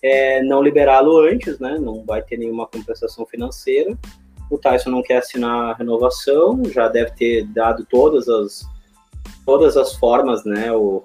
é, 0.03 0.43
não 0.43 0.61
liberá-lo 0.61 1.17
antes, 1.19 1.57
né? 1.59 1.79
Não 1.79 2.03
vai 2.03 2.21
ter 2.21 2.37
nenhuma 2.37 2.67
compensação 2.67 3.25
financeira. 3.25 3.97
O 4.51 4.57
Tyson 4.57 4.89
não 4.89 5.01
quer 5.01 5.17
assinar 5.17 5.71
a 5.71 5.73
renovação, 5.73 6.61
já 6.65 6.89
deve 6.89 7.11
ter 7.11 7.47
dado 7.47 7.85
todas 7.89 8.27
as 8.27 8.61
todas 9.45 9.77
as 9.77 9.95
formas, 9.95 10.43
né? 10.43 10.71
O, 10.73 11.03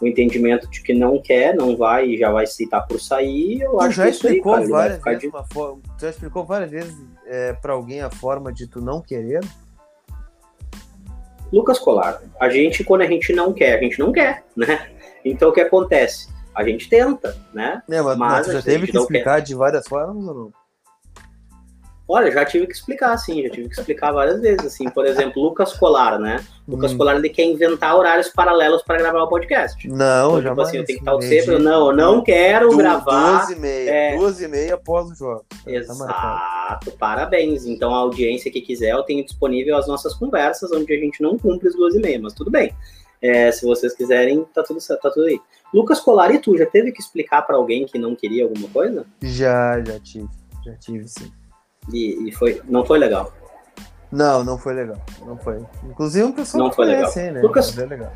o 0.00 0.06
entendimento 0.06 0.70
de 0.70 0.80
que 0.82 0.94
não 0.94 1.20
quer, 1.20 1.54
não 1.56 1.76
vai 1.76 2.06
e 2.08 2.18
já 2.18 2.30
vai 2.30 2.46
se 2.46 2.54
citar 2.54 2.86
por 2.86 3.00
sair. 3.00 3.62
Eu 3.62 3.72
tu 3.72 3.80
acho 3.80 3.96
já 3.96 4.04
que 4.04 4.10
explicou 4.10 4.54
aí, 4.54 4.70
cara, 4.70 4.70
várias 4.70 5.02
vezes 5.02 5.20
de... 5.20 5.54
forma, 5.54 5.82
já 6.00 6.10
explicou 6.10 6.44
várias 6.44 6.70
vezes 6.70 6.96
é, 7.26 7.52
para 7.52 7.72
alguém 7.72 8.00
a 8.00 8.10
forma 8.10 8.52
de 8.52 8.68
tu 8.68 8.80
não 8.80 9.00
querer? 9.00 9.40
Lucas 11.52 11.78
Colar, 11.78 12.22
a 12.40 12.48
gente 12.48 12.84
quando 12.84 13.02
a 13.02 13.06
gente 13.06 13.32
não 13.32 13.52
quer, 13.52 13.78
a 13.78 13.82
gente 13.82 13.98
não 13.98 14.12
quer, 14.12 14.44
né? 14.56 14.90
Então 15.24 15.48
o 15.48 15.52
que 15.52 15.60
acontece? 15.60 16.35
A 16.56 16.64
gente 16.64 16.88
tenta, 16.88 17.36
né? 17.52 17.82
É, 17.88 18.00
mas, 18.00 18.16
mas, 18.16 18.46
já 18.46 18.62
teve 18.62 18.86
que 18.86 18.96
explicar 18.96 19.36
quer. 19.36 19.42
de 19.42 19.54
várias 19.54 19.86
formas 19.86 20.26
ou 20.26 20.34
não? 20.34 20.52
Olha, 22.08 22.30
já 22.30 22.44
tive 22.44 22.68
que 22.68 22.72
explicar, 22.72 23.16
sim, 23.18 23.42
já 23.42 23.50
tive 23.50 23.68
que 23.68 23.74
explicar 23.74 24.12
várias 24.12 24.40
vezes, 24.40 24.64
assim, 24.64 24.88
por 24.88 25.04
exemplo, 25.04 25.42
Lucas 25.42 25.72
Colar, 25.72 26.20
né? 26.20 26.42
Lucas 26.66 26.92
hum. 26.92 26.98
Colar, 26.98 27.16
ele 27.16 27.28
quer 27.28 27.44
inventar 27.44 27.96
horários 27.96 28.28
paralelos 28.28 28.80
para 28.82 28.98
gravar 28.98 29.24
o 29.24 29.28
podcast. 29.28 29.88
Não, 29.88 30.38
então, 30.38 30.42
jamais. 30.42 30.44
Tipo 30.44 30.60
assim, 30.62 30.76
eu 30.76 30.84
tenho 30.84 30.98
que 31.00 31.04
estar 31.04 31.20
sempre, 31.20 31.58
não, 31.58 31.88
eu 31.88 31.96
não 31.96 32.22
quero 32.22 32.68
du 32.68 32.76
gravar... 32.76 33.38
Duas 33.38 33.50
e 33.50 33.56
meia, 33.60 33.90
é... 33.90 34.16
duas 34.16 34.40
e 34.40 34.46
meia 34.46 34.74
após 34.74 35.10
o 35.10 35.14
jogo. 35.16 35.44
Tá 35.50 35.70
Exato, 35.70 36.92
parabéns. 36.92 37.66
Então, 37.66 37.92
a 37.92 37.98
audiência 37.98 38.52
que 38.52 38.60
quiser, 38.60 38.92
eu 38.92 39.02
tenho 39.02 39.24
disponível 39.24 39.76
as 39.76 39.88
nossas 39.88 40.14
conversas, 40.14 40.70
onde 40.70 40.94
a 40.94 40.98
gente 40.98 41.20
não 41.20 41.36
cumpre 41.36 41.68
as 41.68 41.74
duas 41.74 41.96
e 41.96 41.98
meia, 41.98 42.20
mas 42.22 42.32
tudo 42.34 42.52
bem. 42.52 42.72
É, 43.20 43.50
se 43.50 43.66
vocês 43.66 43.94
quiserem, 43.94 44.44
tá 44.54 44.62
tudo, 44.62 44.78
tá 44.80 45.10
tudo 45.10 45.26
aí. 45.26 45.40
Lucas 45.72 46.00
Colari, 46.00 46.38
tu 46.38 46.56
já 46.56 46.66
teve 46.66 46.92
que 46.92 47.00
explicar 47.00 47.42
para 47.42 47.56
alguém 47.56 47.86
que 47.86 47.98
não 47.98 48.14
queria 48.14 48.44
alguma 48.44 48.68
coisa? 48.68 49.04
Já, 49.22 49.82
já 49.84 49.98
tive. 50.00 50.28
Já 50.64 50.74
tive, 50.76 51.08
sim. 51.08 51.30
E, 51.92 52.28
e 52.28 52.32
foi, 52.32 52.60
não 52.64 52.84
foi 52.84 52.98
legal? 52.98 53.32
Não, 54.10 54.42
não 54.42 54.58
foi 54.58 54.74
legal. 54.74 55.00
Não 55.24 55.36
foi. 55.36 55.64
Inclusive 55.84 56.24
um 56.24 56.32
pessoal 56.32 56.64
não 56.64 56.72
foi 56.72 56.86
legal. 56.86 57.12
né? 57.14 57.40
Lucas... 57.42 57.74
Mas 57.74 57.78
é 57.78 57.86
legal. 57.86 58.12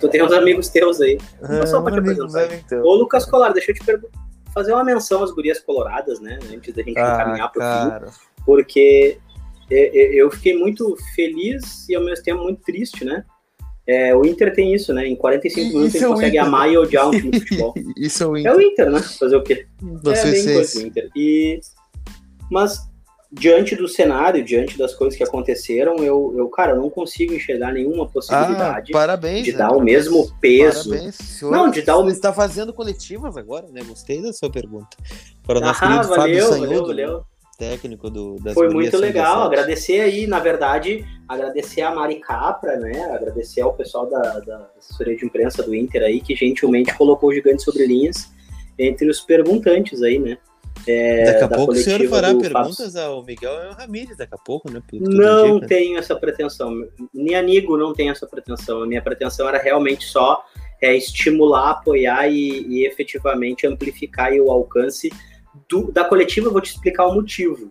Tu 0.00 0.08
tem 0.08 0.22
uns 0.22 0.32
amigos 0.32 0.68
teus 0.68 1.00
aí. 1.00 1.18
É, 1.42 1.66
só 1.66 1.80
pra 1.80 1.92
te 1.92 1.98
apresentar. 1.98 2.48
Ô, 2.82 2.94
Lucas 2.94 3.24
Colari, 3.24 3.54
deixa 3.54 3.70
eu 3.70 3.74
te 3.76 3.84
perguntar 3.84 4.26
fazer 4.56 4.72
uma 4.72 4.82
menção 4.82 5.22
às 5.22 5.30
gurias 5.30 5.60
coloradas, 5.60 6.18
né? 6.18 6.38
Antes 6.50 6.72
da 6.72 6.82
gente 6.82 6.98
ah, 6.98 7.20
encaminhar 7.20 7.52
pro 7.52 7.60
cara. 7.60 8.06
fim. 8.06 8.18
Porque 8.46 9.18
eu 9.68 10.30
fiquei 10.30 10.56
muito 10.56 10.96
feliz 11.14 11.86
e 11.90 11.94
ao 11.94 12.02
mesmo 12.02 12.24
tempo 12.24 12.42
muito 12.42 12.62
triste, 12.62 13.04
né? 13.04 13.22
É, 13.88 14.14
o 14.16 14.24
Inter 14.26 14.52
tem 14.52 14.74
isso, 14.74 14.92
né? 14.92 15.06
Em 15.06 15.14
45 15.14 15.68
minutos 15.68 15.88
isso 15.94 15.98
ele 15.98 16.04
é 16.04 16.08
consegue 16.08 16.36
Inter. 16.38 16.46
amar 16.48 16.70
e 16.70 16.76
odiar 16.76 17.08
um 17.08 17.12
time 17.12 17.30
de 17.30 17.40
futebol. 17.40 17.74
isso 17.96 18.22
é 18.22 18.26
o 18.26 18.36
É 18.36 18.54
o 18.56 18.60
Inter, 18.60 18.90
né? 18.90 19.00
Fazer 19.00 19.36
o 19.36 19.42
quê? 19.42 19.66
Você 20.02 20.28
é 20.28 20.30
bem 20.32 20.44
coisa 20.44 20.80
do 20.80 20.86
Inter. 20.88 21.10
E... 21.14 21.60
Mas, 22.50 22.78
diante 23.32 23.76
do 23.76 23.86
cenário, 23.88 24.42
diante 24.44 24.76
das 24.78 24.94
coisas 24.94 25.16
que 25.16 25.22
aconteceram, 25.22 25.96
eu, 25.98 26.34
eu 26.36 26.48
cara, 26.48 26.72
eu 26.72 26.76
não 26.76 26.90
consigo 26.90 27.32
enxergar 27.32 27.72
nenhuma 27.72 28.04
Ah, 28.04 28.08
possibilidade 28.08 28.92
parabéns. 28.92 29.44
de 29.44 29.52
né? 29.52 29.58
dar 29.58 29.66
o 29.68 29.74
Parabéns. 29.78 29.96
mesmo 29.96 30.30
peso. 30.40 30.88
Parabéns, 30.90 31.14
senhor. 31.16 31.50
Não, 31.52 31.70
de 31.70 31.82
dar 31.82 31.96
o- 31.98 32.04
Você 32.04 32.12
está 32.12 32.32
fazendo 32.32 32.72
coletivas 32.72 33.36
agora, 33.36 33.66
né? 33.72 33.82
Gostei 33.86 34.20
da 34.20 34.32
sua 34.32 34.50
pergunta. 34.50 34.96
Para 35.44 35.58
o 35.58 35.60
nosso 35.60 35.84
Ah, 35.84 35.86
querido 35.88 36.08
Fábio 36.08 36.16
valeu, 36.16 36.48
Sanhudo, 36.48 36.66
valeu, 36.68 36.82
né? 36.82 37.04
valeu. 37.04 37.24
Técnico 37.56 38.10
do, 38.10 38.36
das 38.36 38.54
Foi 38.54 38.68
muito 38.68 38.96
legal. 38.96 39.44
77. 39.44 39.46
Agradecer 39.46 40.00
aí, 40.00 40.26
na 40.26 40.38
verdade, 40.38 41.04
agradecer 41.28 41.82
a 41.82 41.94
Mari 41.94 42.20
Capra, 42.20 42.76
né? 42.76 43.04
Agradecer 43.12 43.62
ao 43.62 43.72
pessoal 43.72 44.08
da, 44.08 44.38
da 44.40 44.70
assessoria 44.78 45.16
de 45.16 45.24
imprensa 45.24 45.62
do 45.62 45.74
Inter 45.74 46.02
aí, 46.02 46.20
que 46.20 46.34
gentilmente 46.34 46.94
colocou 46.94 47.30
o 47.30 47.34
Gigante 47.34 47.62
sobre 47.62 47.86
linhas 47.86 48.30
entre 48.78 49.08
os 49.08 49.20
perguntantes 49.20 50.02
aí, 50.02 50.18
né? 50.18 50.38
É, 50.86 51.24
Daqui 51.24 51.44
a 51.44 51.46
da 51.46 51.56
pouco 51.56 51.72
o 51.72 51.76
senhor 51.76 52.06
fará 52.08 52.34
perguntas 52.34 52.94
ao 52.96 53.24
Miguel 53.24 53.72
Ramírez, 53.72 54.16
daqui 54.18 54.34
a 54.34 54.38
pouco, 54.38 54.70
né? 54.70 54.80
Não 54.92 55.56
indica. 55.56 55.66
tenho 55.66 55.98
essa 55.98 56.14
pretensão. 56.14 56.86
Nem 57.12 57.34
amigo 57.34 57.76
não 57.76 57.94
tem 57.94 58.10
essa 58.10 58.26
pretensão. 58.26 58.82
A 58.82 58.86
minha 58.86 59.02
pretensão 59.02 59.48
era 59.48 59.58
realmente 59.58 60.04
só 60.04 60.44
é, 60.80 60.94
estimular, 60.94 61.70
apoiar 61.70 62.28
e, 62.28 62.66
e 62.68 62.86
efetivamente 62.86 63.66
amplificar 63.66 64.32
o 64.34 64.50
alcance 64.50 65.10
do- 65.68 65.90
da 65.92 66.04
coletiva. 66.04 66.48
Eu 66.48 66.52
vou 66.52 66.60
te 66.60 66.70
explicar 66.70 67.06
o 67.06 67.14
motivo. 67.14 67.68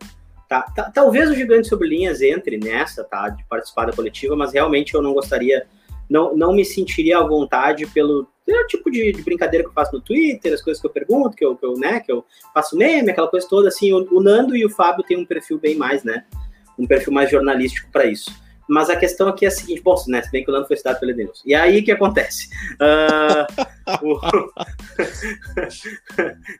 Tá? 0.48 0.62
Talvez 0.94 1.30
o 1.30 1.36
Gigante 1.36 1.68
Sobre 1.68 1.88
Linhas 1.88 2.22
entre 2.22 2.58
nessa, 2.58 3.04
tá? 3.04 3.30
De 3.30 3.44
participar 3.46 3.86
da 3.86 3.94
coletiva, 3.94 4.36
mas 4.36 4.54
realmente 4.54 4.94
eu 4.94 5.02
não 5.02 5.14
gostaria, 5.14 5.66
não, 6.10 6.36
não 6.36 6.54
me 6.54 6.64
sentiria 6.64 7.18
à 7.18 7.24
vontade 7.24 7.88
pelo, 7.88 8.28
pelo 8.46 8.68
tipo 8.68 8.92
de, 8.92 9.12
de 9.12 9.22
brincadeira 9.24 9.64
que 9.64 9.70
eu 9.70 9.74
faço 9.74 9.96
no 9.96 10.02
Twitter, 10.02 10.54
as 10.54 10.62
coisas 10.62 10.80
que 10.80 10.86
eu 10.88 10.92
pergunto, 10.92 11.36
que 11.36 11.44
eu, 11.44 11.56
que 11.56 11.66
eu, 11.66 11.74
né, 11.74 12.00
que 12.00 12.12
eu 12.12 12.24
faço 12.54 12.78
meme, 12.78 13.10
aquela 13.10 13.28
coisa 13.28 13.48
toda, 13.50 13.70
assim, 13.70 13.92
o, 13.92 14.08
o 14.12 14.22
Nando 14.22 14.56
e 14.56 14.64
o 14.64 14.70
Fábio 14.70 15.04
têm 15.04 15.18
um 15.18 15.26
perfil 15.26 15.58
bem 15.58 15.76
mais, 15.76 16.04
né? 16.04 16.26
Um 16.78 16.86
perfil 16.86 17.12
mais 17.12 17.32
jornalístico 17.32 17.90
para 17.92 18.06
isso. 18.06 18.32
Mas 18.68 18.90
a 18.90 18.96
questão 18.96 19.28
aqui 19.28 19.46
é 19.46 19.48
a 19.48 19.52
seguinte, 19.52 19.82
bom, 19.82 19.96
né, 20.08 20.22
se 20.22 20.32
bem 20.32 20.44
que 20.44 20.50
o 20.50 20.54
Nando 20.54 20.68
foi 20.68 20.78
citado 20.78 21.00
pelo 21.00 21.12
Edenilson. 21.12 21.44
E 21.46 21.54
aí 21.54 21.80
o 21.80 21.84
que 21.84 21.92
acontece? 21.92 22.50
Ah, 22.80 23.48
o- 24.02 24.20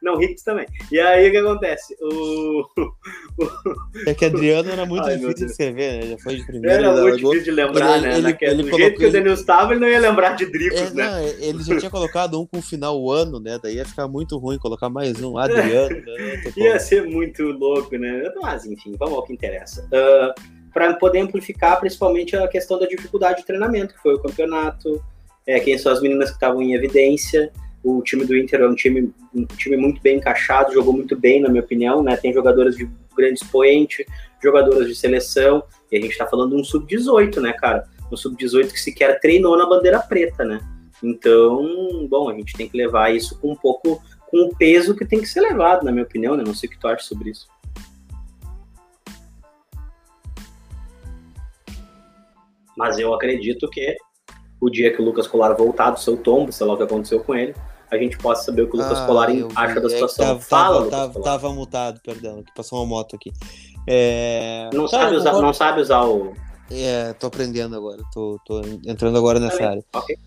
Não, 0.02 0.22
Hicks 0.22 0.44
também. 0.44 0.66
E 0.92 1.00
aí 1.00 1.28
o 1.28 1.32
que 1.32 1.38
acontece? 1.38 1.96
O... 2.02 2.64
É 4.08 4.14
que 4.14 4.26
Adriano 4.26 4.70
era 4.70 4.86
muito 4.86 5.06
Ai, 5.06 5.18
difícil 5.18 5.46
de 5.48 5.52
escrever, 5.52 5.94
né? 6.04 6.10
Já 6.12 6.18
foi 6.20 6.36
de 6.36 6.46
primeira. 6.46 6.76
Era 6.76 6.92
muito 6.92 7.18
difícil 7.18 7.44
de 7.44 7.52
lembrar, 7.52 7.98
Ele- 7.98 8.08
né? 8.08 8.14
ele- 8.14 8.22
Naquele- 8.22 8.52
ele 8.52 8.64
do 8.64 8.70
colocou- 8.70 8.80
jeito 8.80 8.98
que 8.98 9.04
o 9.04 9.08
ele- 9.08 9.12
Denilson 9.14 9.42
estava, 9.42 9.72
ele 9.74 9.80
não 9.82 9.88
ia 9.88 10.00
lembrar 10.00 10.36
de 10.36 10.44
É, 10.44 10.48
dribbles, 10.48 10.94
né? 10.94 11.10
não, 11.10 11.20
ele 11.22 11.64
já 11.64 11.78
tinha 11.78 11.92
colocado 11.92 12.40
um 12.40 12.46
com 12.46 12.60
o 12.60 12.62
final 12.62 13.00
o 13.02 13.12
ano, 13.12 13.40
né? 13.40 13.60
Daí 13.62 13.76
ia 13.76 13.86
ficar 13.86 14.08
muito 14.08 14.38
ruim 14.38 14.58
colocar 14.58 14.90
mais 14.90 15.22
um, 15.22 15.38
Adriano. 15.38 15.96
né? 16.06 16.44
Ia 16.58 16.80
ser 16.80 17.04
muito 17.06 17.44
louco, 17.44 17.96
né? 17.98 18.32
Mas, 18.42 18.66
enfim, 18.66 18.94
vamos 18.98 19.16
ao 19.16 19.24
que 19.24 19.34
interessa. 19.34 19.88
Para 20.76 20.94
poder 20.96 21.20
amplificar, 21.20 21.80
principalmente, 21.80 22.36
a 22.36 22.50
questão 22.50 22.78
da 22.78 22.86
dificuldade 22.86 23.40
de 23.40 23.46
treinamento, 23.46 23.94
que 23.94 24.02
foi 24.02 24.14
o 24.14 24.20
campeonato, 24.20 25.02
é, 25.48 25.58
quem 25.58 25.78
são 25.78 25.90
as 25.90 26.02
meninas 26.02 26.28
que 26.28 26.36
estavam 26.36 26.62
em 26.62 26.74
evidência. 26.74 27.50
O 27.82 28.02
time 28.02 28.26
do 28.26 28.36
Inter 28.36 28.60
é 28.60 28.68
um 28.68 28.76
time, 28.76 29.14
um 29.34 29.46
time 29.46 29.78
muito 29.78 30.02
bem 30.02 30.18
encaixado, 30.18 30.74
jogou 30.74 30.92
muito 30.92 31.16
bem, 31.16 31.40
na 31.40 31.48
minha 31.48 31.64
opinião, 31.64 32.04
né? 32.04 32.18
Tem 32.18 32.34
jogadoras 32.34 32.76
de 32.76 32.90
grande 33.16 33.40
expoente, 33.42 34.06
jogadoras 34.44 34.86
de 34.86 34.96
seleção, 34.96 35.64
e 35.90 35.98
a 35.98 36.02
gente 36.02 36.18
tá 36.18 36.28
falando 36.28 36.54
de 36.54 36.62
um 36.62 36.64
sub-18, 36.66 37.40
né, 37.40 37.54
cara? 37.54 37.88
Um 38.12 38.18
sub-18 38.18 38.74
que 38.74 38.80
sequer 38.80 39.18
treinou 39.22 39.58
na 39.58 39.66
bandeira 39.66 40.00
preta, 40.00 40.44
né? 40.44 40.60
Então, 41.02 42.06
bom, 42.10 42.30
a 42.30 42.34
gente 42.34 42.54
tem 42.54 42.68
que 42.68 42.76
levar 42.76 43.16
isso 43.16 43.40
com 43.40 43.54
um 43.54 43.56
pouco 43.56 44.04
com 44.30 44.48
o 44.48 44.56
peso 44.58 44.94
que 44.94 45.06
tem 45.06 45.22
que 45.22 45.28
ser 45.28 45.40
levado, 45.40 45.86
na 45.86 45.92
minha 45.94 46.04
opinião, 46.04 46.36
né? 46.36 46.44
Não 46.46 46.54
sei 46.54 46.68
o 46.68 46.72
que 46.74 46.80
tu 46.80 46.88
acha 46.90 47.06
sobre 47.06 47.30
isso. 47.30 47.48
Mas 52.78 52.98
eu 53.00 53.14
acredito 53.14 53.70
que 53.70 53.96
o 54.60 54.70
dia 54.70 54.94
que 54.94 55.02
o 55.02 55.06
Lucas 55.06 55.28
Colar 55.28 55.56
voltar 55.56 55.92
do 55.92 56.00
seu 56.00 56.18
tombo, 56.18 56.52
sei 56.52 56.66
lá 56.66 56.74
o 56.74 56.78
que 56.78 56.84
aconteceu 56.84 57.20
com 57.20 57.36
ele, 57.36 57.56
a 57.92 57.98
gente 57.98 58.18
possa 58.18 58.44
saber 58.46 58.64
o 58.64 58.70
que 58.70 58.78
o 58.78 58.82
Lucas 58.82 59.00
Ah, 59.00 59.06
Colar 59.06 59.30
acha 59.56 59.80
da 59.80 59.88
É 59.88 59.90
situação. 59.90 60.26
Tava, 60.26 60.40
Fala, 60.40 60.90
tava, 60.90 61.06
Lucas 61.08 61.24
tava, 61.24 61.54
mutado, 61.54 62.02
perdão, 62.02 62.44
que 62.44 62.54
passou 62.54 62.80
uma 62.80 62.86
moto 62.86 63.16
aqui. 63.16 63.32
É... 63.88 64.70
Não, 64.74 64.88
Cara, 64.88 65.04
sabe 65.04 65.16
usar, 65.16 65.34
não 65.34 65.54
sabe 65.54 65.82
usar 65.82 66.04
o. 66.04 66.34
É, 66.72 67.14
tô 67.14 67.28
aprendendo 67.28 67.76
agora, 67.76 68.02
tô, 68.12 68.40
tô 68.46 68.62
entrando 68.86 69.18
agora 69.18 69.40
nessa 69.40 69.64
área. 69.64 69.84
Ok. 69.94 70.18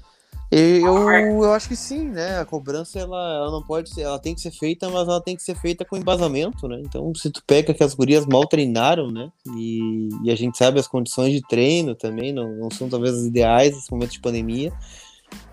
Eu, 0.51 1.11
eu 1.45 1.53
acho 1.53 1.69
que 1.69 1.77
sim, 1.77 2.09
né? 2.09 2.39
A 2.39 2.45
cobrança 2.45 2.99
ela, 2.99 3.37
ela 3.37 3.51
não 3.51 3.63
pode 3.63 3.91
ser, 3.93 4.03
ela 4.03 4.19
tem 4.19 4.35
que 4.35 4.41
ser 4.41 4.51
feita, 4.51 4.89
mas 4.89 5.07
ela 5.07 5.21
tem 5.21 5.37
que 5.37 5.43
ser 5.43 5.55
feita 5.55 5.85
com 5.85 5.97
embasamento, 5.97 6.67
né? 6.67 6.81
Então, 6.83 7.15
se 7.15 7.31
tu 7.31 7.43
pega 7.47 7.75
que 7.75 7.85
as 7.85 7.95
gurias 7.95 8.25
mal 8.25 8.47
treinaram, 8.47 9.11
né? 9.11 9.31
E, 9.55 10.09
e 10.25 10.31
a 10.31 10.35
gente 10.35 10.57
sabe 10.57 10.81
as 10.81 10.89
condições 10.89 11.33
de 11.33 11.43
treino 11.43 11.95
também 11.95 12.33
não, 12.33 12.51
não 12.57 12.71
são 12.71 12.89
talvez 12.89 13.15
as 13.15 13.27
ideais 13.27 13.75
nesse 13.75 13.91
momento 13.91 14.13
de 14.13 14.21
pandemia. 14.21 14.73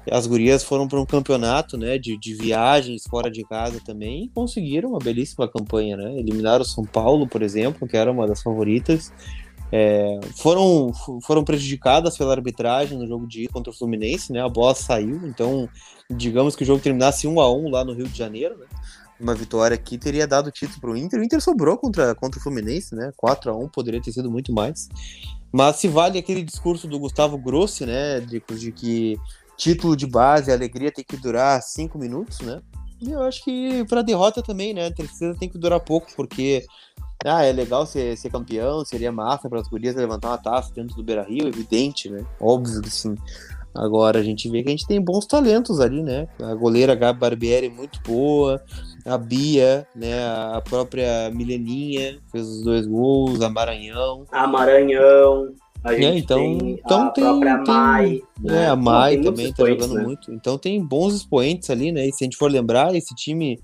As 0.09 0.27
gurias 0.27 0.63
foram 0.63 0.87
para 0.87 1.01
um 1.01 1.05
campeonato, 1.05 1.77
né? 1.77 1.97
De, 1.97 2.17
de 2.17 2.33
viagens 2.33 3.03
fora 3.09 3.29
de 3.29 3.43
casa 3.43 3.81
também 3.83 4.25
e 4.25 4.29
conseguiram 4.29 4.91
uma 4.91 4.99
belíssima 4.99 5.45
campanha, 5.45 5.97
né? 5.97 6.15
Eliminaram 6.17 6.61
o 6.61 6.65
São 6.65 6.85
Paulo, 6.85 7.27
por 7.27 7.41
exemplo, 7.41 7.85
que 7.85 7.97
era 7.97 8.09
uma 8.09 8.25
das 8.25 8.41
favoritas. 8.41 9.11
É, 9.71 10.19
foram, 10.35 10.91
foram 11.23 11.43
prejudicadas 11.43 12.17
pela 12.17 12.33
arbitragem 12.33 12.97
no 12.97 13.07
jogo 13.07 13.27
de 13.27 13.43
ida 13.43 13.53
contra 13.53 13.71
o 13.71 13.75
Fluminense, 13.75 14.31
né? 14.31 14.41
A 14.41 14.49
bola 14.49 14.75
saiu, 14.75 15.21
então 15.25 15.67
digamos 16.09 16.55
que 16.55 16.63
o 16.63 16.65
jogo 16.65 16.81
terminasse 16.81 17.27
1 17.27 17.39
a 17.39 17.51
1 17.51 17.69
lá 17.69 17.83
no 17.83 17.93
Rio 17.93 18.07
de 18.07 18.17
Janeiro, 18.17 18.57
né? 18.57 18.65
Uma 19.19 19.33
vitória 19.33 19.75
aqui 19.75 19.97
teria 19.97 20.27
dado 20.27 20.51
título 20.51 20.81
para 20.81 20.91
o 20.91 20.97
Inter. 20.97 21.19
O 21.19 21.23
Inter 21.23 21.41
sobrou 21.41 21.77
contra, 21.77 22.13
contra 22.13 22.39
o 22.39 22.43
Fluminense, 22.43 22.93
né? 22.93 23.11
4 23.15 23.51
a 23.51 23.57
1 23.57 23.69
poderia 23.69 24.01
ter 24.01 24.11
sido 24.11 24.29
muito 24.29 24.51
mais. 24.53 24.89
Mas 25.51 25.77
se 25.77 25.87
vale 25.87 26.19
aquele 26.19 26.43
discurso 26.43 26.87
do 26.87 26.99
Gustavo 26.99 27.37
Grossi, 27.37 27.85
né? 27.85 28.19
De, 28.19 28.43
de 28.59 28.71
que 28.71 29.17
título 29.57 29.95
de 29.95 30.05
base, 30.05 30.51
alegria 30.51 30.91
tem 30.91 31.03
que 31.03 31.15
durar 31.15 31.61
5 31.61 31.97
minutos, 31.97 32.41
né? 32.41 32.61
E 33.01 33.11
eu 33.11 33.23
acho 33.23 33.43
que 33.43 33.85
para 33.85 34.01
derrota 34.01 34.41
também, 34.43 34.73
né? 34.73 34.87
A 34.87 34.93
tristeza 34.93 35.37
tem 35.39 35.49
que 35.49 35.57
durar 35.57 35.79
pouco, 35.79 36.07
porque 36.15 36.65
ah, 37.25 37.43
é 37.43 37.51
legal 37.51 37.85
ser, 37.85 38.15
ser 38.17 38.29
campeão, 38.29 38.83
seria 38.85 39.11
massa 39.11 39.49
para 39.49 39.59
as 39.59 39.67
gurias 39.67 39.95
levantar 39.95 40.29
uma 40.29 40.37
taça 40.37 40.71
dentro 40.73 40.95
do 40.95 41.03
Beira 41.03 41.23
Rio, 41.23 41.47
evidente, 41.47 42.09
né? 42.09 42.23
Óbvio 42.39 42.81
que 42.81 42.89
sim. 42.89 43.15
Agora 43.73 44.19
a 44.19 44.23
gente 44.23 44.49
vê 44.49 44.63
que 44.63 44.69
a 44.69 44.71
gente 44.71 44.87
tem 44.87 45.01
bons 45.01 45.25
talentos 45.25 45.81
ali, 45.81 46.01
né? 46.01 46.27
A 46.41 46.55
goleira 46.55 46.95
Gabi 46.95 47.19
Barbieri 47.19 47.67
é 47.67 47.69
muito 47.69 47.99
boa, 48.07 48.61
a 49.05 49.17
Bia, 49.17 49.85
né? 49.93 50.25
A 50.53 50.61
própria 50.63 51.29
Mileninha 51.33 52.17
fez 52.31 52.47
os 52.47 52.61
dois 52.63 52.87
gols, 52.87 53.41
a 53.41 53.49
Maranhão. 53.49 54.23
A 54.31 54.47
Maranhão, 54.47 55.51
a 55.83 55.91
gente 55.93 56.05
É, 56.05 56.17
então, 56.17 56.37
tem 56.37 56.71
então 56.71 57.01
a 57.01 57.09
tem- 57.09 57.23
própria 57.25 57.57
tem- 57.63 57.73
Mai. 57.73 58.21
É, 58.45 58.49
né? 58.49 58.67
a 58.69 58.75
Não, 58.77 58.83
Mai 58.83 59.17
também 59.17 59.51
tá 59.51 59.65
jogando 59.65 59.93
né? 59.95 60.03
muito. 60.03 60.31
Então 60.31 60.57
tem 60.57 60.81
bons 60.81 61.13
expoentes 61.13 61.69
ali, 61.69 61.91
né? 61.91 62.07
E 62.07 62.13
se 62.13 62.23
a 62.23 62.25
gente 62.25 62.37
for 62.37 62.49
lembrar, 62.49 62.95
esse 62.95 63.13
time 63.13 63.59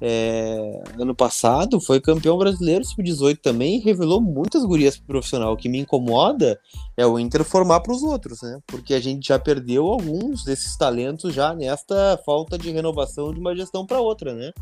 é, 0.00 0.82
ano 0.98 1.14
passado 1.14 1.80
foi 1.80 2.00
campeão 2.00 2.38
brasileiro 2.38 2.84
sub-18 2.84 3.38
também 3.38 3.76
e 3.76 3.80
revelou 3.80 4.20
muitas 4.20 4.64
gurias 4.64 4.96
pro 4.96 5.06
profissional. 5.06 5.52
O 5.52 5.56
que 5.56 5.68
me 5.68 5.78
incomoda 5.78 6.58
é 6.96 7.06
o 7.06 7.18
Inter 7.18 7.44
formar 7.44 7.80
para 7.80 7.92
os 7.92 8.02
outros, 8.02 8.40
né? 8.42 8.58
Porque 8.66 8.94
a 8.94 9.00
gente 9.00 9.28
já 9.28 9.38
perdeu 9.38 9.86
alguns 9.86 10.44
desses 10.44 10.76
talentos 10.76 11.34
já 11.34 11.54
nesta 11.54 12.18
falta 12.24 12.56
de 12.56 12.70
renovação 12.70 13.32
de 13.32 13.38
uma 13.38 13.54
gestão 13.54 13.84
para 13.84 14.00
outra, 14.00 14.34
né? 14.34 14.52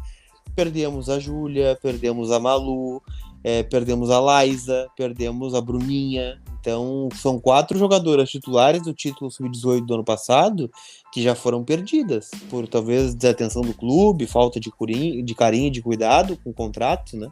Perdemos 0.56 1.08
a 1.08 1.20
Júlia, 1.20 1.78
perdemos 1.80 2.32
a 2.32 2.40
Malu, 2.40 3.00
é, 3.42 3.62
perdemos 3.62 4.10
a 4.10 4.20
Laisa, 4.20 4.88
perdemos 4.96 5.54
a 5.54 5.60
Bruninha. 5.60 6.40
Então, 6.60 7.08
são 7.14 7.40
quatro 7.40 7.78
jogadoras 7.78 8.28
titulares 8.28 8.82
do 8.82 8.92
título 8.92 9.30
sub-18 9.30 9.86
do 9.86 9.94
ano 9.94 10.04
passado 10.04 10.70
que 11.12 11.22
já 11.22 11.34
foram 11.34 11.64
perdidas 11.64 12.30
por 12.50 12.66
talvez 12.66 13.14
desatenção 13.14 13.62
do 13.62 13.72
clube, 13.72 14.26
falta 14.26 14.60
de, 14.60 14.70
curinho, 14.70 15.24
de 15.24 15.34
carinho 15.34 15.70
de 15.70 15.80
cuidado 15.80 16.36
com 16.42 16.50
o 16.50 16.54
contrato, 16.54 17.16
né? 17.16 17.28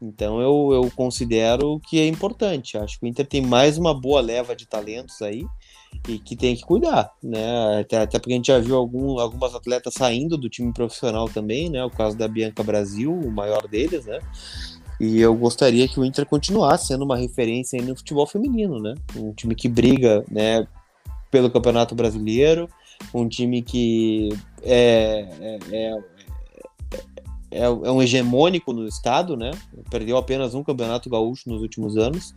Então 0.00 0.40
eu, 0.40 0.70
eu 0.72 0.90
considero 0.94 1.80
que 1.88 1.98
é 1.98 2.06
importante. 2.06 2.76
Acho 2.76 2.98
que 2.98 3.06
o 3.06 3.08
Inter 3.08 3.26
tem 3.26 3.40
mais 3.40 3.78
uma 3.78 3.94
boa 3.94 4.20
leva 4.20 4.54
de 4.54 4.66
talentos 4.66 5.22
aí 5.22 5.46
e 6.08 6.18
que 6.18 6.36
tem 6.36 6.54
que 6.54 6.62
cuidar, 6.62 7.10
né? 7.22 7.80
Até, 7.80 7.98
até 7.98 8.18
porque 8.18 8.32
a 8.32 8.36
gente 8.36 8.48
já 8.48 8.58
viu 8.58 8.76
algum, 8.76 9.18
algumas 9.18 9.54
atletas 9.54 9.94
saindo 9.94 10.36
do 10.36 10.48
time 10.48 10.72
profissional 10.72 11.28
também, 11.28 11.70
né? 11.70 11.84
O 11.84 11.90
caso 11.90 12.16
da 12.16 12.28
Bianca 12.28 12.62
Brasil, 12.62 13.12
o 13.12 13.30
maior 13.30 13.66
deles, 13.66 14.04
né? 14.04 14.18
E 14.98 15.20
eu 15.20 15.34
gostaria 15.34 15.86
que 15.86 16.00
o 16.00 16.04
Inter 16.04 16.24
continuasse 16.26 16.86
sendo 16.86 17.04
uma 17.04 17.16
referência 17.16 17.80
no 17.82 17.96
futebol 17.96 18.26
feminino, 18.26 18.80
né? 18.80 18.94
Um 19.14 19.32
time 19.32 19.54
que 19.54 19.68
briga, 19.68 20.24
né, 20.30 20.66
pelo 21.30 21.50
Campeonato 21.50 21.94
Brasileiro, 21.94 22.68
um 23.12 23.28
time 23.28 23.60
que 23.60 24.30
é, 24.62 25.28
é, 25.40 25.58
é, 25.70 25.98
é, 27.50 27.62
é 27.64 27.90
um 27.90 28.02
hegemônico 28.02 28.72
no 28.72 28.86
estado, 28.86 29.36
né? 29.36 29.50
Perdeu 29.90 30.16
apenas 30.16 30.54
um 30.54 30.64
campeonato 30.64 31.10
gaúcho 31.10 31.50
nos 31.50 31.60
últimos 31.60 31.96
anos 31.96 32.34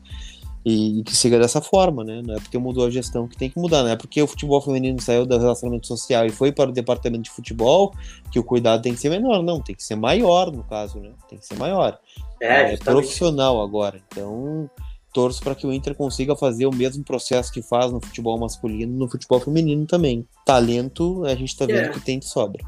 e, 0.65 0.99
e, 0.99 1.03
que 1.03 1.15
siga 1.15 1.39
dessa 1.39 1.61
forma, 1.61 2.03
né? 2.03 2.21
Não 2.25 2.35
é 2.35 2.39
porque 2.39 2.57
mudou 2.57 2.85
a 2.85 2.89
gestão 2.89 3.27
que 3.27 3.37
tem 3.37 3.49
que 3.49 3.57
mudar, 3.57 3.83
não 3.83 3.89
é 3.89 3.95
porque 3.95 4.21
o 4.21 4.27
futebol 4.27 4.61
feminino 4.61 5.01
saiu 5.01 5.25
do 5.25 5.37
relacionamento 5.37 5.87
social 5.87 6.25
e 6.25 6.29
foi 6.29 6.51
para 6.51 6.69
o 6.69 6.73
departamento 6.73 7.23
de 7.23 7.29
futebol 7.29 7.93
que 8.31 8.39
o 8.39 8.43
cuidado 8.43 8.81
tem 8.81 8.93
que 8.93 8.99
ser 8.99 9.09
menor, 9.09 9.41
não, 9.41 9.61
tem 9.61 9.75
que 9.75 9.83
ser 9.83 9.95
maior 9.95 10.51
no 10.51 10.63
caso, 10.63 10.99
né? 10.99 11.11
Tem 11.29 11.39
que 11.39 11.45
ser 11.45 11.55
maior. 11.55 11.97
É, 12.41 12.73
é 12.73 12.77
profissional 12.77 13.61
agora, 13.61 14.01
então 14.07 14.69
torço 15.13 15.41
para 15.41 15.55
que 15.55 15.65
o 15.65 15.73
Inter 15.73 15.95
consiga 15.95 16.35
fazer 16.35 16.65
o 16.65 16.75
mesmo 16.75 17.03
processo 17.03 17.51
que 17.51 17.61
faz 17.61 17.91
no 17.91 17.99
futebol 17.99 18.37
masculino, 18.37 18.97
no 18.97 19.09
futebol 19.09 19.39
feminino 19.39 19.85
também. 19.85 20.27
Talento 20.45 21.25
a 21.25 21.35
gente 21.35 21.49
está 21.49 21.65
vendo 21.65 21.87
é. 21.87 21.89
que 21.89 21.99
tem 21.99 22.19
de 22.19 22.25
sobra. 22.25 22.63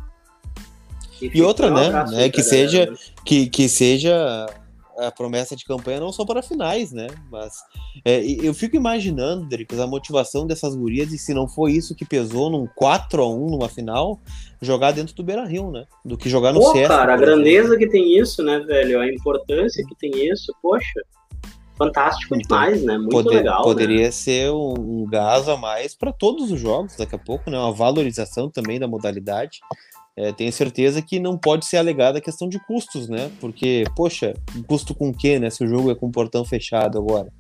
E, 1.22 1.38
e 1.38 1.42
outra, 1.42 1.70
né, 1.70 2.06
né 2.10 2.30
que 2.30 2.42
seja 2.42 2.92
que, 3.24 3.48
que 3.48 3.70
seja 3.70 4.48
a 4.98 5.12
promessa 5.12 5.56
de 5.56 5.66
campanha 5.66 6.00
não 6.00 6.12
só 6.12 6.26
para 6.26 6.42
finais, 6.42 6.92
né? 6.92 7.08
Mas 7.30 7.54
é, 8.06 8.22
eu 8.22 8.54
fico 8.54 8.76
imaginando, 8.76 9.48
Dricos, 9.48 9.80
a 9.80 9.88
motivação 9.88 10.46
dessas 10.46 10.76
gurias, 10.76 11.12
e 11.12 11.18
se 11.18 11.34
não 11.34 11.48
foi 11.48 11.74
isso 11.74 11.96
que 11.96 12.06
pesou 12.06 12.50
num 12.50 12.68
4 12.76 13.22
a 13.22 13.30
1 13.30 13.50
numa 13.50 13.70
final, 13.70 14.20
jogar 14.62 14.92
dentro 14.92 15.16
do 15.16 15.24
Beira 15.24 15.46
Rio, 15.46 15.72
né? 15.72 15.86
Do 16.04 16.18
que 16.18 16.30
jogar 16.30 16.54
no 16.54 16.60
Pô, 16.60 16.72
CS. 16.72 16.88
Cara, 16.88 17.14
a 17.14 17.18
grandeza 17.18 17.78
que 17.78 17.88
tem 17.88 18.18
isso, 18.18 18.44
né, 18.44 18.60
velho? 18.60 19.00
A 19.00 19.08
importância 19.08 19.86
que 19.88 19.96
tem 19.96 20.12
isso, 20.30 20.54
poxa. 20.62 21.02
Fantástico 21.78 22.36
então, 22.36 22.60
demais, 22.60 22.84
né? 22.84 22.98
Muito 22.98 23.10
poder, 23.10 23.38
legal. 23.38 23.60
Né? 23.60 23.64
Poderia 23.64 24.06
né? 24.06 24.12
ser 24.12 24.52
um, 24.52 24.74
um 24.78 25.06
gás 25.10 25.50
a 25.50 25.58
mais 25.58 25.96
para 25.96 26.12
todos 26.12 26.52
os 26.52 26.60
jogos 26.60 26.96
daqui 26.96 27.16
a 27.16 27.20
pouco, 27.20 27.50
né? 27.50 27.58
Uma 27.58 27.72
valorização 27.72 28.50
também 28.52 28.80
da 28.80 28.88
modalidade. 28.88 29.62
É, 30.18 30.32
tenho 30.34 30.52
certeza 30.52 31.02
que 31.02 31.20
não 31.20 31.38
pode 31.38 31.66
ser 31.66 31.78
alegada 31.78 32.18
a 32.18 32.22
questão 32.22 32.50
de 32.50 32.60
custos, 32.66 33.08
né? 33.08 33.32
Porque, 33.40 33.86
poxa, 33.96 34.34
custo 34.68 34.94
com 34.94 35.10
o 35.10 35.18
quê, 35.18 35.40
né? 35.40 35.50
Se 35.50 35.64
o 35.64 35.68
jogo 35.68 35.90
é 35.90 35.96
com 35.96 36.12
portão 36.12 36.44
fechado 36.44 36.98
agora. 36.98 37.32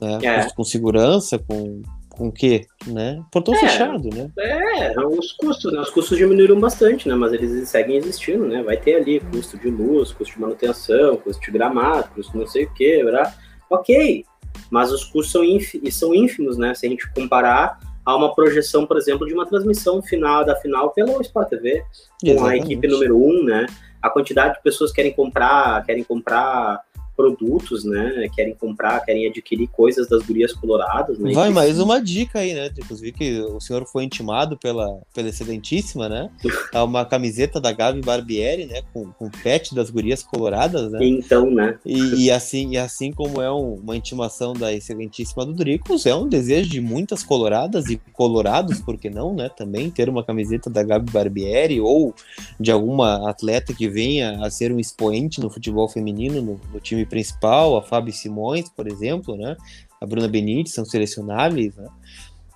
Né? 0.00 0.18
É. 0.22 0.36
Custo 0.36 0.54
com 0.56 0.64
segurança, 0.64 1.38
com, 1.38 1.82
com 2.08 2.28
o 2.28 2.32
quê? 2.32 2.66
Né? 2.86 3.22
Portão 3.30 3.54
é, 3.54 3.58
fechado, 3.58 4.08
né? 4.08 4.30
É, 4.38 4.98
os 5.00 5.32
custos, 5.32 5.72
né? 5.72 5.80
Os 5.80 5.90
custos 5.90 6.16
diminuíram 6.16 6.58
bastante, 6.58 7.06
né? 7.08 7.14
Mas 7.14 7.34
eles 7.34 7.68
seguem 7.68 7.96
existindo, 7.96 8.46
né? 8.46 8.62
Vai 8.62 8.78
ter 8.78 8.94
ali 8.94 9.20
custo 9.20 9.58
de 9.58 9.68
luz, 9.68 10.12
custo 10.12 10.34
de 10.34 10.40
manutenção, 10.40 11.16
custo 11.18 11.42
de 11.42 11.50
gramado, 11.50 12.08
custo 12.14 12.36
não 12.36 12.46
sei 12.46 12.64
o 12.64 12.74
quê, 12.74 13.02
verdade? 13.04 13.34
ok. 13.72 14.24
Mas 14.70 14.90
os 14.92 15.04
custos 15.04 15.32
são, 15.32 15.42
são 15.90 16.14
ínfimos, 16.14 16.56
né? 16.56 16.74
Se 16.74 16.86
a 16.86 16.88
gente 16.88 17.10
comparar 17.12 17.78
a 18.04 18.16
uma 18.16 18.34
projeção, 18.34 18.86
por 18.86 18.96
exemplo, 18.96 19.26
de 19.26 19.32
uma 19.32 19.46
transmissão 19.46 20.02
final 20.02 20.44
da 20.44 20.56
final 20.56 20.90
pelo 20.90 21.20
Sport 21.20 21.48
TV, 21.48 21.84
com 22.20 22.28
Exatamente. 22.28 22.62
a 22.62 22.64
equipe 22.64 22.88
número 22.88 23.16
um, 23.16 23.44
né? 23.44 23.66
A 24.00 24.10
quantidade 24.10 24.54
de 24.54 24.62
pessoas 24.62 24.90
que 24.90 24.96
querem 24.96 25.12
comprar, 25.12 25.84
querem 25.84 26.02
comprar 26.02 26.80
produtos, 27.16 27.84
né? 27.84 28.28
Querem 28.34 28.54
comprar, 28.54 29.00
querem 29.00 29.26
adquirir 29.26 29.68
coisas 29.68 30.08
das 30.08 30.22
gurias 30.22 30.52
coloradas, 30.52 31.18
né? 31.18 31.32
Vai, 31.32 31.50
mais 31.50 31.78
uma 31.78 32.00
dica 32.00 32.40
aí, 32.40 32.54
né? 32.54 32.70
Inclusive 32.76 33.12
que 33.12 33.40
o 33.40 33.60
senhor 33.60 33.86
foi 33.86 34.04
intimado 34.04 34.56
pela, 34.56 35.00
pela 35.14 35.28
excelentíssima, 35.28 36.08
né? 36.08 36.30
A 36.72 36.82
uma 36.84 37.04
camiseta 37.04 37.60
da 37.60 37.72
Gabi 37.72 38.00
Barbieri, 38.00 38.66
né? 38.66 38.82
Com, 38.92 39.12
com 39.12 39.30
pet 39.30 39.74
das 39.74 39.90
gurias 39.90 40.22
coloradas, 40.22 40.90
né? 40.90 40.98
Então, 41.02 41.50
né? 41.50 41.78
E, 41.84 42.24
e 42.26 42.30
assim, 42.30 42.72
e 42.72 42.78
assim 42.78 43.12
como 43.12 43.40
é 43.40 43.52
um, 43.52 43.74
uma 43.74 43.96
intimação 43.96 44.52
da 44.52 44.72
excelentíssima 44.72 45.44
do 45.44 45.52
Dricos, 45.52 46.06
é 46.06 46.14
um 46.14 46.28
desejo 46.28 46.70
de 46.70 46.80
muitas 46.80 47.22
coloradas 47.22 47.86
e 47.86 48.00
colorados, 48.12 48.80
por 48.80 48.98
que 48.98 49.10
não, 49.10 49.34
né? 49.34 49.48
Também 49.48 49.90
ter 49.90 50.08
uma 50.08 50.24
camiseta 50.24 50.70
da 50.70 50.82
Gabi 50.82 51.10
Barbieri 51.10 51.80
ou 51.80 52.14
de 52.58 52.70
alguma 52.70 53.28
atleta 53.28 53.74
que 53.74 53.88
venha 53.88 54.44
a 54.44 54.50
ser 54.50 54.72
um 54.72 54.80
expoente 54.80 55.40
no 55.40 55.50
futebol 55.50 55.88
feminino, 55.88 56.40
no, 56.40 56.60
no 56.72 56.80
time 56.80 57.01
principal, 57.06 57.76
a 57.76 57.82
Fábio 57.82 58.12
Simões, 58.12 58.68
por 58.70 58.86
exemplo, 58.86 59.36
né? 59.36 59.56
A 60.00 60.06
Bruna 60.06 60.28
Benítez 60.28 60.74
são 60.74 60.84
selecionáveis, 60.84 61.76
né? 61.76 61.88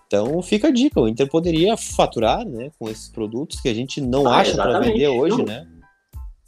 Então 0.06 0.40
fica 0.40 0.68
a 0.68 0.70
dica, 0.70 1.00
o 1.00 1.08
Inter 1.08 1.28
poderia 1.28 1.76
faturar, 1.76 2.46
né, 2.46 2.70
com 2.78 2.88
esses 2.88 3.08
produtos 3.08 3.60
que 3.60 3.68
a 3.68 3.74
gente 3.74 4.00
não 4.00 4.26
ah, 4.28 4.38
acha 4.38 4.54
para 4.54 4.78
vender 4.78 5.08
hoje, 5.08 5.38
não. 5.38 5.44
né? 5.44 5.66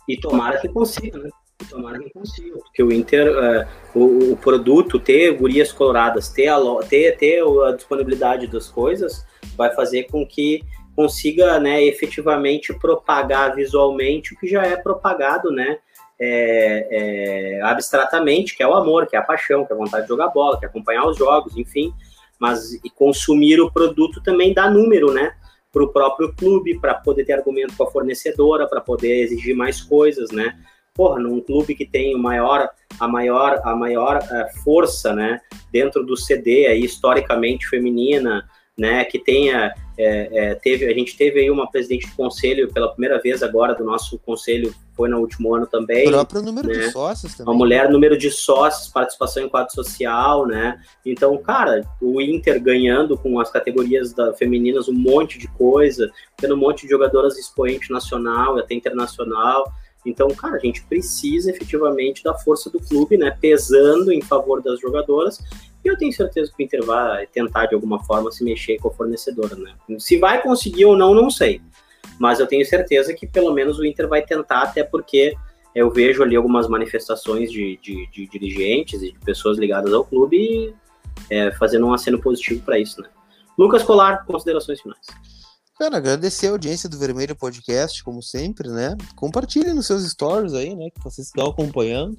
E 0.08 0.16
tomara 0.16 0.60
que 0.60 0.68
consiga, 0.68 1.18
né? 1.18 1.28
E 1.60 1.64
tomara 1.64 1.98
que 1.98 2.10
consiga, 2.10 2.56
porque 2.58 2.82
o 2.82 2.92
Inter, 2.92 3.28
uh, 3.28 3.98
o, 3.98 4.32
o, 4.32 4.36
produto, 4.36 5.00
ter 5.00 5.36
gurias 5.36 5.72
coloradas, 5.72 6.28
ter 6.28 6.46
a, 6.46 6.58
ter, 6.88 7.16
ter 7.16 7.42
a 7.42 7.72
disponibilidade 7.72 8.46
das 8.46 8.68
coisas, 8.68 9.26
vai 9.56 9.74
fazer 9.74 10.04
com 10.04 10.24
que 10.24 10.62
consiga, 10.94 11.58
né, 11.60 11.82
efetivamente 11.84 12.72
propagar 12.74 13.54
visualmente 13.54 14.34
o 14.34 14.38
que 14.38 14.46
já 14.46 14.64
é 14.64 14.76
propagado, 14.76 15.50
né, 15.50 15.78
é, 16.20 16.88
é, 16.90 17.62
abstratamente, 17.62 18.56
que 18.56 18.62
é 18.62 18.66
o 18.66 18.74
amor, 18.74 19.06
que 19.06 19.14
é 19.14 19.18
a 19.18 19.22
paixão, 19.22 19.64
que 19.64 19.72
é 19.72 19.76
a 19.76 19.78
vontade 19.78 20.02
de 20.02 20.08
jogar 20.08 20.28
bola, 20.28 20.58
que 20.58 20.64
é 20.64 20.68
acompanhar 20.68 21.06
os 21.06 21.16
jogos, 21.16 21.56
enfim. 21.56 21.92
Mas 22.38 22.72
e 22.84 22.90
consumir 22.90 23.60
o 23.60 23.70
produto 23.70 24.22
também 24.22 24.52
dá 24.52 24.68
número, 24.70 25.12
né? 25.12 25.32
Para 25.72 25.82
o 25.82 25.88
próprio 25.88 26.34
clube, 26.34 26.78
para 26.80 26.94
poder 26.94 27.24
ter 27.24 27.34
argumento 27.34 27.76
com 27.76 27.84
a 27.84 27.90
fornecedora, 27.90 28.66
para 28.66 28.80
poder 28.80 29.22
exigir 29.22 29.54
mais 29.54 29.80
coisas, 29.80 30.30
né? 30.30 30.58
Porra, 30.94 31.20
num 31.20 31.40
clube 31.40 31.74
que 31.74 31.86
tem 31.86 32.14
o 32.14 32.18
maior, 32.18 32.68
a 32.98 33.06
maior, 33.06 33.60
a 33.62 33.76
maior 33.76 34.18
uh, 34.18 34.62
força, 34.64 35.12
né? 35.12 35.40
Dentro 35.70 36.04
do 36.04 36.16
CD 36.16 36.66
aí, 36.66 36.84
historicamente 36.84 37.68
feminina, 37.68 38.48
né? 38.76 39.04
Que 39.04 39.18
tenha 39.18 39.74
é, 39.98 40.50
é, 40.50 40.54
teve, 40.54 40.86
a 40.86 40.94
gente 40.94 41.16
teve 41.16 41.40
aí 41.40 41.50
uma 41.50 41.68
presidente 41.68 42.06
do 42.06 42.14
conselho 42.14 42.72
pela 42.72 42.88
primeira 42.88 43.20
vez 43.20 43.42
agora 43.42 43.74
do 43.74 43.82
nosso 43.82 44.16
conselho, 44.20 44.72
foi 44.94 45.08
no 45.08 45.18
último 45.18 45.52
ano 45.56 45.66
também. 45.66 46.06
O 46.06 46.12
próprio 46.12 46.40
número 46.40 46.68
né? 46.68 46.74
de 46.74 46.92
sócios 46.92 47.34
também. 47.34 47.52
Uma 47.52 47.58
mulher, 47.58 47.90
número 47.90 48.16
de 48.16 48.30
sócios, 48.30 48.88
participação 48.88 49.42
em 49.42 49.48
quadro 49.48 49.74
social, 49.74 50.46
né? 50.46 50.80
Então, 51.04 51.36
cara, 51.38 51.84
o 52.00 52.20
Inter 52.20 52.62
ganhando 52.62 53.18
com 53.18 53.40
as 53.40 53.50
categorias 53.50 54.12
da, 54.12 54.32
femininas 54.32 54.88
um 54.88 54.94
monte 54.94 55.36
de 55.36 55.48
coisa, 55.48 56.08
tendo 56.36 56.54
um 56.54 56.58
monte 56.58 56.82
de 56.82 56.90
jogadoras 56.90 57.36
expoente 57.36 57.90
nacional 57.90 58.56
e 58.56 58.60
até 58.60 58.74
internacional. 58.74 59.64
Então, 60.06 60.28
cara, 60.28 60.56
a 60.56 60.60
gente 60.60 60.84
precisa 60.84 61.50
efetivamente 61.50 62.22
da 62.22 62.34
força 62.34 62.70
do 62.70 62.78
clube, 62.78 63.16
né? 63.16 63.36
Pesando 63.40 64.12
em 64.12 64.22
favor 64.22 64.62
das 64.62 64.78
jogadoras 64.78 65.42
e 65.84 65.88
eu 65.88 65.96
tenho 65.96 66.12
certeza 66.12 66.52
que 66.54 66.62
o 66.62 66.64
Inter 66.64 66.84
vai 66.84 67.26
tentar 67.26 67.66
de 67.66 67.74
alguma 67.74 68.02
forma 68.04 68.30
se 68.30 68.44
mexer 68.44 68.78
com 68.78 68.88
a 68.88 68.92
fornecedora, 68.92 69.54
né? 69.56 69.74
Se 69.98 70.18
vai 70.18 70.42
conseguir 70.42 70.84
ou 70.84 70.96
não, 70.96 71.14
não 71.14 71.30
sei. 71.30 71.60
Mas 72.18 72.40
eu 72.40 72.46
tenho 72.46 72.64
certeza 72.66 73.14
que 73.14 73.26
pelo 73.26 73.52
menos 73.52 73.78
o 73.78 73.84
Inter 73.84 74.08
vai 74.08 74.22
tentar, 74.22 74.62
até 74.62 74.82
porque 74.82 75.34
eu 75.74 75.90
vejo 75.90 76.22
ali 76.22 76.34
algumas 76.34 76.68
manifestações 76.68 77.50
de, 77.50 77.78
de, 77.82 78.08
de 78.10 78.26
dirigentes 78.26 79.02
e 79.02 79.12
de 79.12 79.18
pessoas 79.20 79.58
ligadas 79.58 79.92
ao 79.92 80.04
clube 80.04 80.74
é, 81.30 81.52
fazendo 81.52 81.86
um 81.86 81.92
aceno 81.92 82.20
positivo 82.20 82.62
para 82.64 82.78
isso, 82.78 83.00
né? 83.00 83.08
Lucas 83.56 83.82
Colar, 83.82 84.24
considerações 84.24 84.80
finais. 84.80 85.06
Cara, 85.78 85.96
agradecer 85.96 86.48
a 86.48 86.50
audiência 86.50 86.88
do 86.88 86.98
Vermelho 86.98 87.36
Podcast, 87.36 88.02
como 88.02 88.20
sempre, 88.20 88.68
né? 88.68 88.96
Compartilhe 89.14 89.72
nos 89.72 89.86
seus 89.86 90.02
stories 90.10 90.52
aí, 90.52 90.74
né? 90.74 90.90
Que 90.90 91.02
vocês 91.02 91.28
estão 91.28 91.46
acompanhando. 91.46 92.18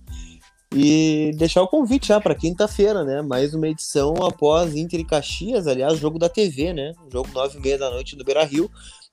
E 0.74 1.32
deixar 1.36 1.64
o 1.64 1.68
convite 1.68 2.10
já 2.10 2.22
para 2.22 2.36
quinta-feira, 2.36 3.04
né? 3.04 3.24
Mais 3.24 3.56
uma 3.56 3.68
edição 3.68 4.14
após 4.24 4.76
Inter 4.76 5.00
e 5.00 5.06
Caxias, 5.06 5.66
aliás, 5.66 5.98
jogo 5.98 6.20
da 6.20 6.30
TV, 6.30 6.74
né? 6.74 6.94
Jogo 7.12 7.28
nove 7.34 7.58
e 7.58 7.62
meia 7.62 7.78
da 7.78 7.90
noite 7.90 8.16
no 8.16 8.24
Beira 8.24 8.44
Rio. 8.44 8.70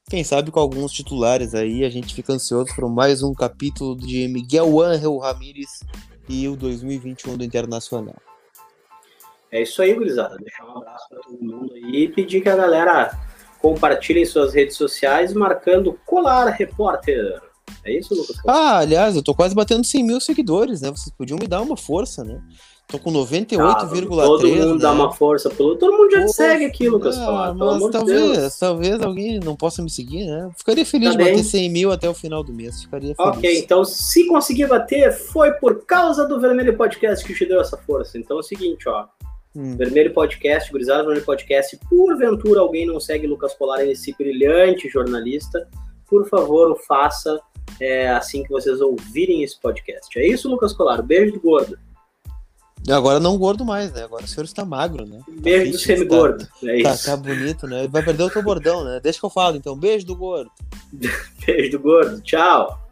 Quem 0.09 0.23
sabe 0.23 0.51
com 0.51 0.61
alguns 0.61 0.93
titulares 0.93 1.55
aí, 1.55 1.83
a 1.83 1.89
gente 1.89 2.15
fica 2.15 2.33
ansioso 2.33 2.75
por 2.77 2.89
mais 2.89 3.23
um 3.23 3.33
capítulo 3.33 3.97
de 3.97 4.29
Miguel 4.29 4.81
Ángel 4.81 5.17
Ramírez 5.17 5.81
e 6.29 6.47
o 6.47 6.55
2021 6.57 7.39
do 7.39 7.45
Internacional. 7.45 8.15
É 9.51 9.63
isso 9.63 9.81
aí, 9.81 9.95
gurizada. 9.95 10.37
Deixar 10.37 10.65
um 10.67 10.77
abraço 10.77 11.09
para 11.09 11.21
todo 11.21 11.43
mundo 11.43 11.73
aí 11.73 12.05
e 12.05 12.09
pedir 12.09 12.43
que 12.43 12.49
a 12.49 12.57
galera 12.57 13.19
compartilhe 13.59 14.27
suas 14.27 14.53
redes 14.53 14.77
sociais 14.77 15.33
marcando 15.33 15.99
Colar 16.05 16.51
Repórter. 16.51 17.41
É 17.87 17.99
isso, 17.99 18.15
Lucas? 18.15 18.37
Ah, 18.47 18.79
aliás, 18.79 19.15
eu 19.15 19.23
tô 19.23 19.35
quase 19.35 19.55
batendo 19.55 19.85
100 19.85 20.03
mil 20.03 20.21
seguidores, 20.21 20.81
né? 20.81 20.91
Vocês 20.91 21.15
podiam 21.17 21.39
me 21.39 21.47
dar 21.47 21.63
uma 21.63 21.77
força, 21.77 22.25
né? 22.25 22.43
Tô 22.89 23.01
com 23.01 23.13
98,3. 23.13 23.61
Ah, 23.61 23.75
todo 24.15 24.49
mundo 24.49 24.75
né? 24.75 24.81
dá 24.81 24.93
uma 24.93 25.13
força. 25.13 25.51
Pelo... 25.51 25.77
Todo 25.77 25.97
mundo 25.97 26.11
já 26.11 26.23
Pô, 26.23 26.29
segue 26.29 26.65
aqui, 26.67 26.89
Lucas. 26.89 27.19
Ah, 27.19 27.53
mas 27.53 27.91
talvez, 27.91 28.53
de 28.53 28.61
talvez 28.61 29.03
alguém 29.03 29.41
não 29.41 29.57
possa 29.57 29.83
me 29.83 29.91
seguir, 29.91 30.25
né? 30.25 30.49
Ficaria 30.57 30.87
feliz 30.87 31.11
tá 31.11 31.17
de 31.17 31.25
bater 31.25 31.43
100 31.43 31.71
mil 31.71 31.91
até 31.91 32.09
o 32.09 32.15
final 32.15 32.45
do 32.45 32.53
mês. 32.53 32.83
Ficaria 32.83 33.15
feliz. 33.15 33.37
Ok, 33.37 33.59
então 33.59 33.85
se 33.85 34.27
conseguir 34.29 34.69
bater, 34.69 35.13
foi 35.13 35.53
por 35.55 35.85
causa 35.85 36.29
do 36.29 36.41
Vermelho 36.41 36.77
Podcast 36.77 37.25
que 37.25 37.35
te 37.35 37.45
deu 37.45 37.61
essa 37.61 37.77
força. 37.77 38.19
Então 38.19 38.37
é 38.37 38.41
o 38.41 38.43
seguinte, 38.43 38.89
ó. 38.89 39.07
Hum. 39.57 39.77
Vermelho 39.77 40.13
Podcast, 40.13 40.71
Gurizada 40.71 41.03
Vermelho 41.03 41.25
Podcast. 41.25 41.77
Porventura 41.89 42.61
alguém 42.61 42.87
não 42.87 43.01
segue 43.01 43.27
Lucas 43.27 43.53
Colar, 43.55 43.85
esse 43.85 44.15
brilhante 44.17 44.89
jornalista, 44.89 45.67
por 46.09 46.29
favor, 46.29 46.71
o 46.71 46.77
faça 46.77 47.41
é, 47.81 48.09
assim 48.09 48.43
que 48.43 48.51
vocês 48.51 48.81
ouvirem 48.81 49.43
esse 49.43 49.61
podcast. 49.61 50.19
É 50.19 50.27
isso, 50.27 50.49
Lucas 50.49 50.73
Colar. 50.73 51.03
Beijo 51.03 51.33
do 51.33 51.41
gordo. 51.41 51.79
Agora 52.89 53.19
não 53.19 53.37
gordo 53.37 53.65
mais, 53.65 53.93
né? 53.93 54.05
Agora 54.05 54.25
o 54.25 54.29
senhor 54.29 54.45
está 54.45 54.65
magro, 54.65 55.05
né? 55.05 55.21
Beijo 55.41 55.65
tá 55.65 55.71
do 55.73 55.79
semi-gordo. 55.79 56.47
Tá, 56.47 56.71
é 56.71 56.83
tá, 56.83 56.97
tá, 56.97 57.17
bonito, 57.17 57.67
né? 57.67 57.89
Vai 57.89 58.03
perder 58.03 58.23
o 58.23 58.31
teu 58.31 58.43
bordão, 58.43 58.85
né? 58.85 59.01
Deixa 59.03 59.19
que 59.19 59.27
eu 59.27 59.31
falo, 59.31 59.57
então. 59.57 59.77
Beijo 59.77 60.07
do 60.07 60.15
gordo. 60.15 60.51
Beijo 61.45 61.73
do 61.73 61.81
gordo. 61.81 62.21
Tchau. 62.21 62.86